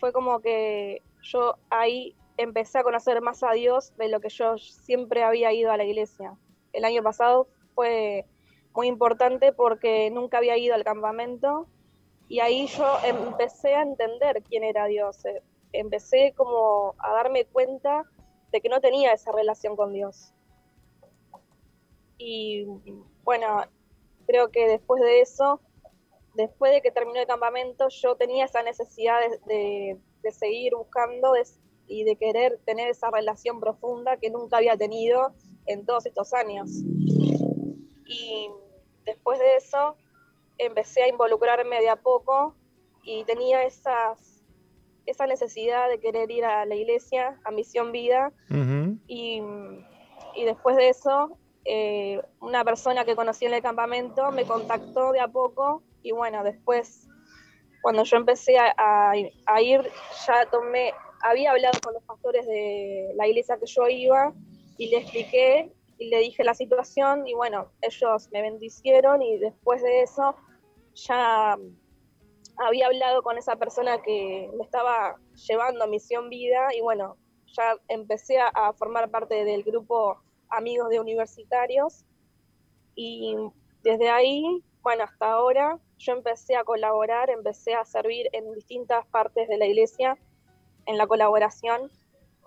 fue 0.01 0.13
como 0.13 0.41
que 0.41 1.03
yo 1.23 1.57
ahí 1.71 2.17
empecé 2.37 2.79
a 2.79 2.83
conocer 2.83 3.21
más 3.21 3.45
a 3.45 3.53
Dios 3.53 3.97
de 3.97 4.09
lo 4.09 4.21
que 4.21 4.29
yo 4.29 4.59
siempre 4.59 5.23
había 5.23 5.53
ido 5.53 5.71
a 5.71 5.77
la 5.77 5.85
iglesia. 5.85 6.35
El 6.73 6.85
año 6.85 7.03
pasado 7.03 7.47
fue 7.77 8.27
muy 8.75 8.89
importante 8.89 9.53
porque 9.53 10.11
nunca 10.11 10.39
había 10.39 10.57
ido 10.57 10.75
al 10.75 10.83
campamento 10.83 11.69
y 12.29 12.41
ahí 12.41 12.67
yo 12.67 12.99
empecé 13.05 13.75
a 13.77 13.83
entender 13.83 14.43
quién 14.43 14.65
era 14.65 14.87
Dios. 14.87 15.23
Empecé 15.75 16.33
como 16.37 16.95
a 16.99 17.13
darme 17.13 17.45
cuenta 17.47 18.05
de 18.53 18.61
que 18.61 18.69
no 18.69 18.81
tenía 18.81 19.13
esa 19.13 19.33
relación 19.33 19.75
con 19.75 19.93
Dios. 19.93 20.33
Y 22.17 22.67
bueno, 23.25 23.65
creo 24.27 24.51
que 24.51 24.69
después 24.69 25.03
de 25.03 25.21
eso, 25.21 25.61
después 26.35 26.73
de 26.73 26.81
que 26.81 26.93
terminó 26.93 27.21
el 27.21 27.27
campamento, 27.27 27.89
yo 27.89 28.17
tenía 28.17 28.45
esa 28.45 28.63
necesidad 28.63 29.21
de, 29.47 29.99
seguir 30.31 30.75
buscando 30.75 31.35
y 31.87 32.05
de 32.05 32.17
querer 32.17 32.59
tener 32.65 32.89
esa 32.89 33.11
relación 33.11 33.61
profunda 33.61 34.17
que 34.17 34.31
nunca 34.31 34.59
había 34.59 34.77
tenido 34.77 35.35
en 35.67 35.85
todos 35.85 36.07
estos 36.07 36.33
años. 36.33 36.71
Y 38.07 38.51
después 39.05 39.39
de 39.39 39.57
eso, 39.57 39.97
empecé 40.59 41.03
a 41.03 41.09
involucrarme 41.09 41.81
de 41.81 41.89
a 41.89 41.97
poco 41.97 42.55
y 43.03 43.25
tenía 43.25 43.65
esas, 43.65 44.34
esa 45.07 45.27
necesidad 45.27 45.89
de 45.89 46.01
querer 46.01 46.31
ir 46.31 46.45
a 46.45 46.65
la 46.65 46.75
iglesia, 46.75 47.39
a 47.45 47.51
Misión 47.51 47.93
Vida. 47.93 48.33
y, 49.07 49.41
y 50.37 50.45
después 50.45 50.77
de 50.77 50.89
eso 50.89 51.39
eh, 51.67 52.21
una 52.41 52.63
persona 52.63 53.07
que 53.07 53.17
conocí 53.17 53.47
en 53.47 53.55
el 53.55 53.63
campamento 53.63 54.31
me 54.33 54.45
contactó 54.45 55.13
de 55.13 55.21
a 55.21 55.29
poco 55.29 55.83
y 56.03 56.13
bueno, 56.13 56.45
después 56.45 57.09
cuando 57.81 58.05
yo 58.05 58.17
empecé 58.19 58.57
a, 58.59 59.15
ir, 59.17 59.91
ya 60.27 60.47
tomé, 60.51 60.93
había 61.23 61.53
hablado 61.53 61.79
con 61.83 61.95
los 61.95 62.03
pastores 62.05 62.47
de 62.47 63.13
la 63.15 63.27
iglesia 63.27 63.59
que 63.59 63.67
yo 63.67 63.89
iba 63.89 64.33
y 64.77 64.89
le 64.89 64.99
expliqué 64.99 65.73
y 65.99 66.09
le 66.09 66.19
dije 66.19 66.45
la 66.45 66.55
situación 66.55 67.27
y 67.27 67.35
bueno, 67.35 67.71
ellos 67.81 68.29
me 68.31 68.43
bendicieron 68.43 69.23
y 69.23 69.39
después 69.39 69.83
de 69.83 70.03
eso 70.03 70.35
ya 70.95 71.59
había 72.57 72.87
hablado 72.87 73.23
con 73.23 73.39
esa 73.39 73.57
persona 73.57 74.03
que 74.03 74.51
me 74.57 74.65
estaba 74.65 75.17
llevando 75.49 75.85
a 75.85 75.87
Misión 75.87 76.29
Vida 76.29 76.75
y 76.75 76.81
bueno, 76.81 77.17
ya 77.47 77.77
empecé 77.89 78.39
a 78.41 78.73
formar 78.73 79.11
parte 79.11 79.45
del 79.45 79.63
grupo 79.63 80.19
amigos 80.55 80.89
de 80.91 81.01
universitarios. 81.01 82.05
Y 82.95 83.37
desde 83.83 84.11
ahí, 84.11 84.63
bueno, 84.83 85.05
hasta 85.05 85.33
ahora 85.33 85.79
yo 85.99 86.13
empecé 86.13 86.57
a 86.57 86.65
colaborar, 86.65 87.31
empecé 87.31 87.75
a 87.75 87.85
servir 87.85 88.29
en 88.33 88.53
distintas 88.53 89.07
partes 89.07 89.49
de 89.49 89.59
la 89.59 89.67
iglesia 89.67 90.17
en 90.87 90.99
la 90.99 91.07
colaboración. 91.07 91.91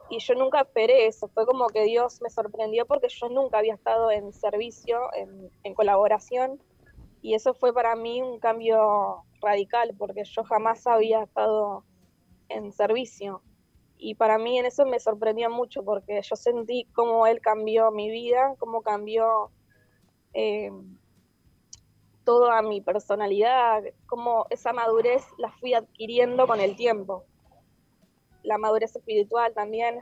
Y 0.10 0.20
yo 0.20 0.36
nunca 0.36 0.62
esperé 0.62 1.08
eso, 1.08 1.28
fue 1.28 1.46
como 1.46 1.68
que 1.68 1.84
Dios 1.84 2.22
me 2.22 2.30
sorprendió 2.30 2.86
porque 2.86 3.10
yo 3.10 3.28
nunca 3.28 3.58
había 3.58 3.74
estado 3.74 4.10
en 4.10 4.32
servicio, 4.32 5.14
en, 5.14 5.52
en 5.64 5.74
colaboración 5.74 6.62
y 7.22 7.34
eso 7.34 7.54
fue 7.54 7.74
para 7.74 7.96
mí 7.96 8.22
un 8.22 8.40
cambio 8.40 9.24
radical 9.42 9.94
porque 9.98 10.24
yo 10.24 10.44
jamás 10.44 10.86
había 10.88 11.24
estado 11.24 11.84
en 12.50 12.72
servicio 12.72 13.42
y 13.98 14.16
para 14.16 14.38
mí 14.38 14.60
en 14.60 14.66
eso 14.66 14.86
me 14.86 15.00
sorprendió 15.00 15.50
mucho 15.50 15.84
porque 15.84 16.22
yo 16.22 16.36
sentí 16.36 16.86
cómo 16.94 17.26
él 17.26 17.42
cambió 17.42 17.92
mi 17.92 18.12
vida, 18.12 18.56
cómo 18.60 18.82
cambió 18.82 19.50
eh, 20.34 20.72
toda 22.24 22.62
mi 22.62 22.82
personalidad, 22.82 23.84
cómo 24.06 24.46
esa 24.50 24.72
madurez 24.72 25.26
la 25.38 25.52
fui 25.54 25.74
adquiriendo 25.74 26.46
con 26.46 26.60
el 26.60 26.76
tiempo, 26.76 27.26
la 28.44 28.58
madurez 28.58 28.96
espiritual 28.96 29.54
también. 29.54 30.02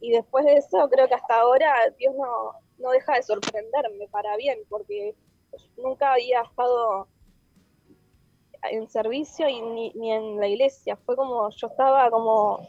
Y 0.00 0.10
después 0.10 0.44
de 0.44 0.54
eso 0.54 0.88
creo 0.90 1.06
que 1.06 1.14
hasta 1.14 1.40
ahora 1.40 1.72
Dios 1.96 2.14
no, 2.16 2.54
no 2.78 2.90
deja 2.90 3.14
de 3.14 3.22
sorprenderme 3.22 4.08
para 4.10 4.36
bien, 4.36 4.58
porque 4.68 5.14
nunca 5.76 6.12
había 6.12 6.42
estado 6.42 7.08
en 8.70 8.88
servicio 8.88 9.48
y 9.48 9.60
ni, 9.60 9.92
ni 9.94 10.12
en 10.12 10.38
la 10.38 10.48
iglesia. 10.48 10.96
Fue 10.96 11.16
como, 11.16 11.50
yo 11.50 11.66
estaba 11.66 12.10
como 12.10 12.66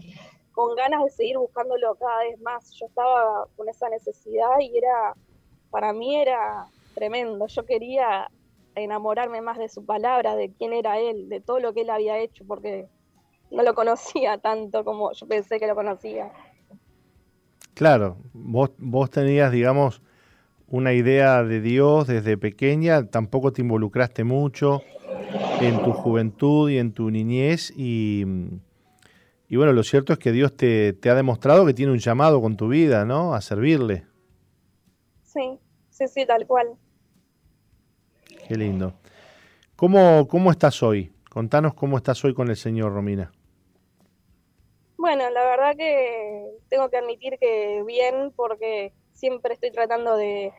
con 0.52 0.76
ganas 0.76 1.04
de 1.04 1.10
seguir 1.10 1.38
buscándolo 1.38 1.96
cada 1.96 2.20
vez 2.20 2.40
más. 2.42 2.72
Yo 2.74 2.86
estaba 2.88 3.48
con 3.56 3.70
esa 3.70 3.90
necesidad 3.90 4.60
y 4.60 4.78
era, 4.78 5.16
para 5.70 5.94
mí 5.94 6.16
era 6.16 6.68
tremendo. 6.96 7.48
Yo 7.48 7.66
quería 7.66 8.30
enamorarme 8.76 9.42
más 9.42 9.58
de 9.58 9.70
su 9.70 9.86
palabra, 9.86 10.36
de 10.36 10.52
quién 10.52 10.74
era 10.74 11.00
él, 11.00 11.30
de 11.30 11.42
todo 11.42 11.60
lo 11.60 11.74
que 11.74 11.82
él 11.82 11.90
había 11.90 12.18
hecho, 12.18 12.44
porque 12.48 12.88
no 13.52 13.64
lo 13.64 13.76
conocía 13.76 14.38
tanto 14.40 14.84
como 14.84 15.12
yo 15.14 15.28
pensé 15.28 15.60
que 15.60 15.68
lo 15.68 15.76
conocía. 15.76 16.32
Claro, 17.74 18.18
vos, 18.34 18.72
vos 18.78 19.10
tenías, 19.10 19.52
digamos, 19.52 20.02
una 20.74 20.94
idea 20.94 21.44
de 21.44 21.62
Dios 21.62 22.08
desde 22.08 22.38
pequeña, 22.38 23.06
tampoco 23.06 23.54
te 23.54 23.62
involucraste 23.62 24.24
mucho 24.24 24.82
en 25.62 25.84
tu 25.84 25.94
juventud 25.94 26.70
y 26.70 26.80
en 26.80 26.94
tu 26.94 27.12
niñez 27.12 27.72
y 27.78 28.26
y 29.54 29.56
bueno, 29.56 29.72
lo 29.72 29.84
cierto 29.84 30.14
es 30.14 30.18
que 30.18 30.32
Dios 30.32 30.58
te, 30.58 30.98
ha 31.04 31.14
demostrado 31.14 31.64
que 31.64 31.76
tiene 31.76 31.92
un 31.92 32.00
llamado 32.00 32.42
con 32.42 32.58
tu 32.58 32.70
vida, 32.70 33.06
¿no? 33.06 33.36
A 33.36 33.42
servirle. 33.42 34.04
Sí, 35.22 35.60
sí, 35.92 36.08
sí, 36.08 36.26
tal 36.26 36.48
cual. 36.48 36.76
Qué 38.48 38.56
lindo. 38.56 38.96
¿Cómo, 39.76 40.28
cómo 40.28 40.50
estás 40.50 40.82
hoy? 40.82 41.14
Contanos 41.30 41.76
cómo 41.76 41.98
estás 41.98 42.26
hoy 42.26 42.34
con 42.34 42.50
el 42.50 42.56
Señor, 42.56 42.94
Romina. 42.94 43.32
Bueno, 44.98 45.30
la 45.30 45.44
verdad 45.46 45.76
que 45.78 46.48
tengo 46.70 46.90
que 46.90 46.98
admitir 46.98 47.38
que 47.40 47.84
bien, 47.86 48.34
porque 48.36 48.92
siempre 49.12 49.54
estoy 49.54 49.70
tratando 49.70 50.18
de, 50.18 50.52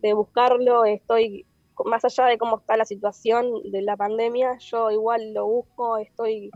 de 0.00 0.12
buscarlo, 0.12 0.84
estoy 0.84 1.46
más 1.84 2.04
allá 2.04 2.26
de 2.26 2.38
cómo 2.38 2.58
está 2.58 2.76
la 2.76 2.84
situación 2.84 3.62
de 3.70 3.82
la 3.82 3.96
pandemia, 3.96 4.58
yo 4.58 4.90
igual 4.90 5.32
lo 5.32 5.46
busco, 5.46 5.98
estoy 5.98 6.50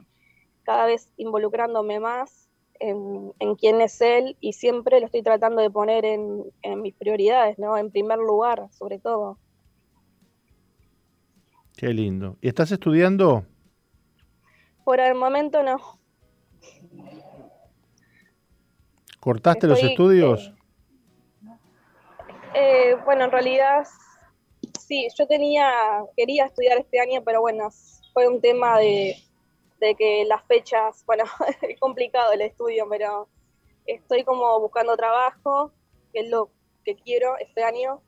cada 0.65 0.87
vez 0.87 1.11
involucrándome 1.17 2.01
más 2.01 2.49
en, 2.81 3.55
quién 3.57 3.81
es 3.81 4.01
él 4.01 4.37
y 4.41 4.53
siempre 4.53 5.01
lo 5.01 5.07
estoy 5.07 5.23
tratando 5.23 5.63
de 5.63 5.71
poner 5.71 6.05
en, 6.05 6.45
mis 6.83 6.95
prioridades, 6.95 7.59
¿no? 7.59 7.77
En 7.79 7.91
primer 7.91 8.19
lugar, 8.19 8.69
sobre 8.73 8.99
todo. 8.99 9.39
Qué 11.77 11.89
lindo. 11.89 12.37
¿Y 12.41 12.49
estás 12.49 12.71
estudiando? 12.73 13.45
Por 14.85 15.01
el 15.01 15.15
momento 15.15 15.63
no. 15.63 15.79
¿Cortaste 19.21 19.67
los 19.67 19.83
estudios? 19.83 20.49
Eh, 20.49 20.64
eh, 22.55 22.97
bueno, 23.05 23.25
en 23.25 23.31
realidad 23.31 23.87
sí, 24.79 25.09
yo 25.17 25.27
tenía, 25.27 25.73
quería 26.17 26.47
estudiar 26.47 26.79
este 26.79 27.01
año, 27.01 27.23
pero 27.25 27.41
bueno, 27.41 27.69
fue 28.13 28.29
un 28.29 28.41
tema 28.41 28.79
de, 28.79 29.17
que 29.99 30.25
las 30.25 30.43
fechas, 30.47 31.05
bueno, 31.05 31.25
es 31.63 31.79
complicado 31.79 32.33
el 32.33 32.41
estudio, 32.41 32.87
pero 32.89 33.29
estoy 33.87 34.25
como 34.25 34.59
buscando 34.61 34.97
trabajo, 34.97 35.73
que 36.13 36.21
es 36.21 36.31
lo 36.31 36.51
que 36.85 36.97
quiero 36.97 37.37
este 37.39 37.65
año, 37.65 38.01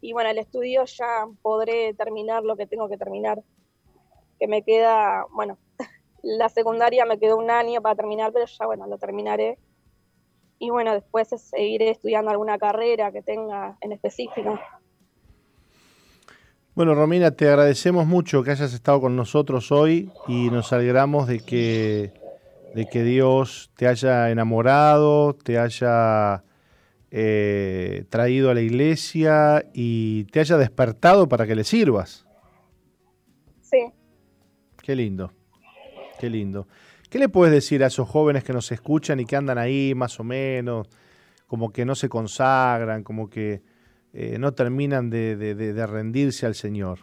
y 0.00 0.12
bueno, 0.14 0.30
el 0.30 0.38
estudio 0.38 0.84
ya 0.84 1.26
podré 1.42 1.92
terminar 1.94 2.42
lo 2.42 2.56
que 2.56 2.66
tengo 2.66 2.88
que 2.88 2.96
terminar, 2.96 3.42
que 4.38 4.48
me 4.48 4.62
queda, 4.62 5.26
bueno, 5.30 5.58
la 6.22 6.48
secundaria 6.48 7.04
me 7.04 7.18
quedó 7.18 7.36
un 7.36 7.50
año 7.50 7.82
para 7.82 7.96
terminar, 7.96 8.32
pero 8.32 8.46
ya 8.46 8.66
bueno, 8.66 8.86
lo 8.86 8.96
terminaré. 8.96 9.58
Y 10.62 10.68
bueno, 10.68 10.92
después 10.92 11.28
seguiré 11.28 11.90
estudiando 11.90 12.30
alguna 12.30 12.58
carrera 12.58 13.10
que 13.10 13.22
tenga 13.22 13.78
en 13.80 13.92
específico. 13.92 14.60
Bueno, 16.74 16.94
Romina, 16.94 17.30
te 17.30 17.48
agradecemos 17.48 18.06
mucho 18.06 18.42
que 18.42 18.50
hayas 18.50 18.74
estado 18.74 19.00
con 19.00 19.16
nosotros 19.16 19.72
hoy 19.72 20.12
y 20.28 20.50
nos 20.50 20.72
alegramos 20.74 21.26
de 21.26 21.40
que, 21.40 22.12
de 22.74 22.86
que 22.92 23.02
Dios 23.04 23.70
te 23.74 23.88
haya 23.88 24.30
enamorado, 24.30 25.32
te 25.34 25.58
haya 25.58 26.44
eh, 27.10 28.04
traído 28.10 28.50
a 28.50 28.54
la 28.54 28.60
iglesia 28.60 29.64
y 29.72 30.24
te 30.24 30.40
haya 30.40 30.58
despertado 30.58 31.26
para 31.26 31.46
que 31.46 31.54
le 31.54 31.64
sirvas. 31.64 32.26
Sí. 33.62 33.92
Qué 34.82 34.94
lindo, 34.94 35.32
qué 36.18 36.28
lindo. 36.28 36.68
¿Qué 37.10 37.18
le 37.18 37.28
puedes 37.28 37.52
decir 37.52 37.82
a 37.82 37.88
esos 37.88 38.08
jóvenes 38.08 38.44
que 38.44 38.52
nos 38.52 38.70
escuchan 38.70 39.18
y 39.18 39.24
que 39.24 39.34
andan 39.34 39.58
ahí 39.58 39.94
más 39.96 40.20
o 40.20 40.24
menos, 40.24 40.88
como 41.48 41.72
que 41.72 41.84
no 41.84 41.96
se 41.96 42.08
consagran, 42.08 43.02
como 43.02 43.28
que 43.28 43.62
eh, 44.12 44.38
no 44.38 44.54
terminan 44.54 45.10
de, 45.10 45.86
rendirse 45.88 46.46
al 46.46 46.54
Señor? 46.54 47.00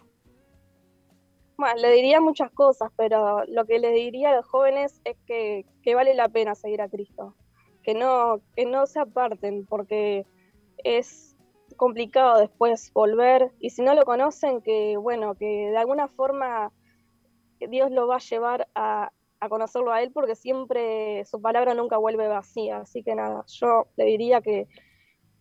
Bueno, 1.58 1.82
le 1.82 1.92
diría 1.92 2.22
muchas 2.22 2.52
cosas, 2.52 2.90
pero 2.96 3.44
lo 3.48 3.66
que 3.66 3.80
les 3.80 3.94
diría 3.94 4.30
a 4.30 4.36
los 4.38 4.46
jóvenes 4.46 5.02
es 5.04 5.18
que, 5.26 5.66
vale 5.94 6.14
la 6.14 6.30
pena 6.30 6.56
seguir 6.56 6.82
a 6.82 6.88
Cristo, 6.88 7.36
que 7.84 7.94
no, 7.94 8.40
que 8.56 8.66
no 8.66 8.86
se 8.86 9.02
aparten, 9.02 9.66
porque 9.66 10.26
es 10.86 11.36
complicado 11.76 12.40
después 12.40 12.94
volver, 12.94 13.52
y 13.60 13.72
si 13.72 13.82
no 13.82 13.94
lo 13.94 14.06
conocen, 14.06 14.62
que 14.62 14.96
bueno, 14.96 15.36
que 15.36 15.70
de 15.70 15.78
alguna 15.78 16.08
forma 16.08 16.72
Dios 17.60 17.92
lo 17.92 18.08
va 18.08 18.16
a 18.18 18.20
llevar 18.20 18.70
a, 18.74 19.12
a 19.40 19.50
conocerlo 19.50 19.92
a 19.92 20.02
Él, 20.02 20.12
porque 20.12 20.36
siempre 20.36 21.24
su 21.26 21.42
palabra 21.42 21.74
nunca 21.74 21.98
vuelve 21.98 22.28
vacía, 22.28 22.78
así 22.78 23.04
que 23.04 23.16
nada, 23.16 23.44
yo 23.48 23.88
le 23.96 24.06
diría 24.06 24.42
que 24.42 24.68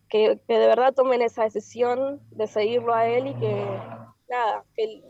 que, 0.09 0.41
de 0.47 0.57
verdad 0.67 0.93
tomen 0.93 1.21
esa 1.21 1.43
decisión 1.43 2.21
de 2.31 2.47
seguirlo 2.47 2.93
a 2.93 3.07
él 3.07 3.27
y 3.27 3.33
que 3.35 3.65
nada, 4.29 4.63
que 4.75 5.03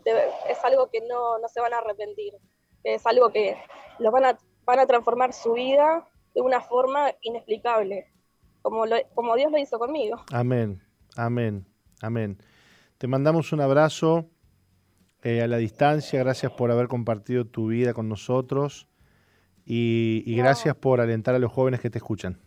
es 0.48 0.64
algo 0.64 0.90
que 0.90 1.00
no, 1.08 1.38
no, 1.38 1.48
se 1.48 1.60
van 1.60 1.72
a 1.72 1.78
arrepentir, 1.78 2.34
que 2.82 2.94
es 2.94 3.06
algo 3.06 3.30
que 3.30 3.56
los 3.98 4.12
van 4.12 4.24
a, 4.24 4.38
van 4.64 4.78
a 4.80 4.86
transformar 4.86 5.32
su 5.32 5.52
vida 5.52 6.06
de 6.34 6.40
una 6.40 6.60
forma 6.60 7.12
inexplicable, 7.22 8.12
como, 8.62 8.84
como 9.14 9.36
Dios 9.36 9.50
lo 9.50 9.58
hizo 9.58 9.78
conmigo. 9.78 10.16
Amén, 10.32 10.82
amén, 11.16 11.66
amén. 12.02 12.38
Te 12.98 13.06
mandamos 13.06 13.52
un 13.52 13.60
abrazo 13.60 14.28
eh, 15.22 15.42
a 15.42 15.46
la 15.46 15.56
distancia, 15.56 16.18
gracias 16.20 16.52
por 16.52 16.70
haber 16.70 16.88
compartido 16.88 17.44
tu 17.44 17.68
vida 17.68 17.94
con 17.94 18.08
nosotros 18.08 18.88
y, 19.64 20.22
y 20.26 20.36
gracias 20.36 20.74
por 20.76 21.00
alentar 21.00 21.34
a 21.34 21.38
los 21.38 21.52
jóvenes 21.52 21.80
que 21.80 21.90
te 21.90 21.98
escuchan 21.98 22.38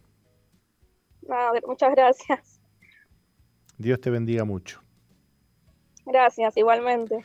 muchas 1.68 1.91
gracias. 1.91 2.61
Dios 3.77 3.99
te 3.99 4.10
bendiga 4.10 4.43
mucho. 4.43 4.81
Gracias, 6.06 6.57
igualmente. 6.57 7.23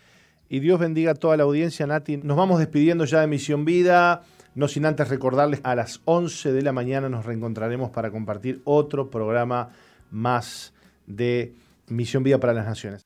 Y 0.48 0.60
Dios 0.60 0.78
bendiga 0.78 1.12
a 1.12 1.14
toda 1.14 1.36
la 1.36 1.42
audiencia, 1.42 1.86
Nati. 1.86 2.18
Nos 2.18 2.36
vamos 2.36 2.58
despidiendo 2.58 3.04
ya 3.04 3.20
de 3.20 3.26
Misión 3.26 3.64
Vida, 3.64 4.22
no 4.54 4.68
sin 4.68 4.86
antes 4.86 5.08
recordarles 5.08 5.60
a 5.64 5.74
las 5.74 6.00
11 6.04 6.52
de 6.52 6.62
la 6.62 6.72
mañana 6.72 7.08
nos 7.08 7.26
reencontraremos 7.26 7.90
para 7.90 8.10
compartir 8.10 8.62
otro 8.64 9.10
programa 9.10 9.70
más 10.10 10.72
de 11.06 11.54
Misión 11.88 12.22
Vida 12.22 12.38
para 12.38 12.52
las 12.52 12.66
Naciones. 12.66 13.05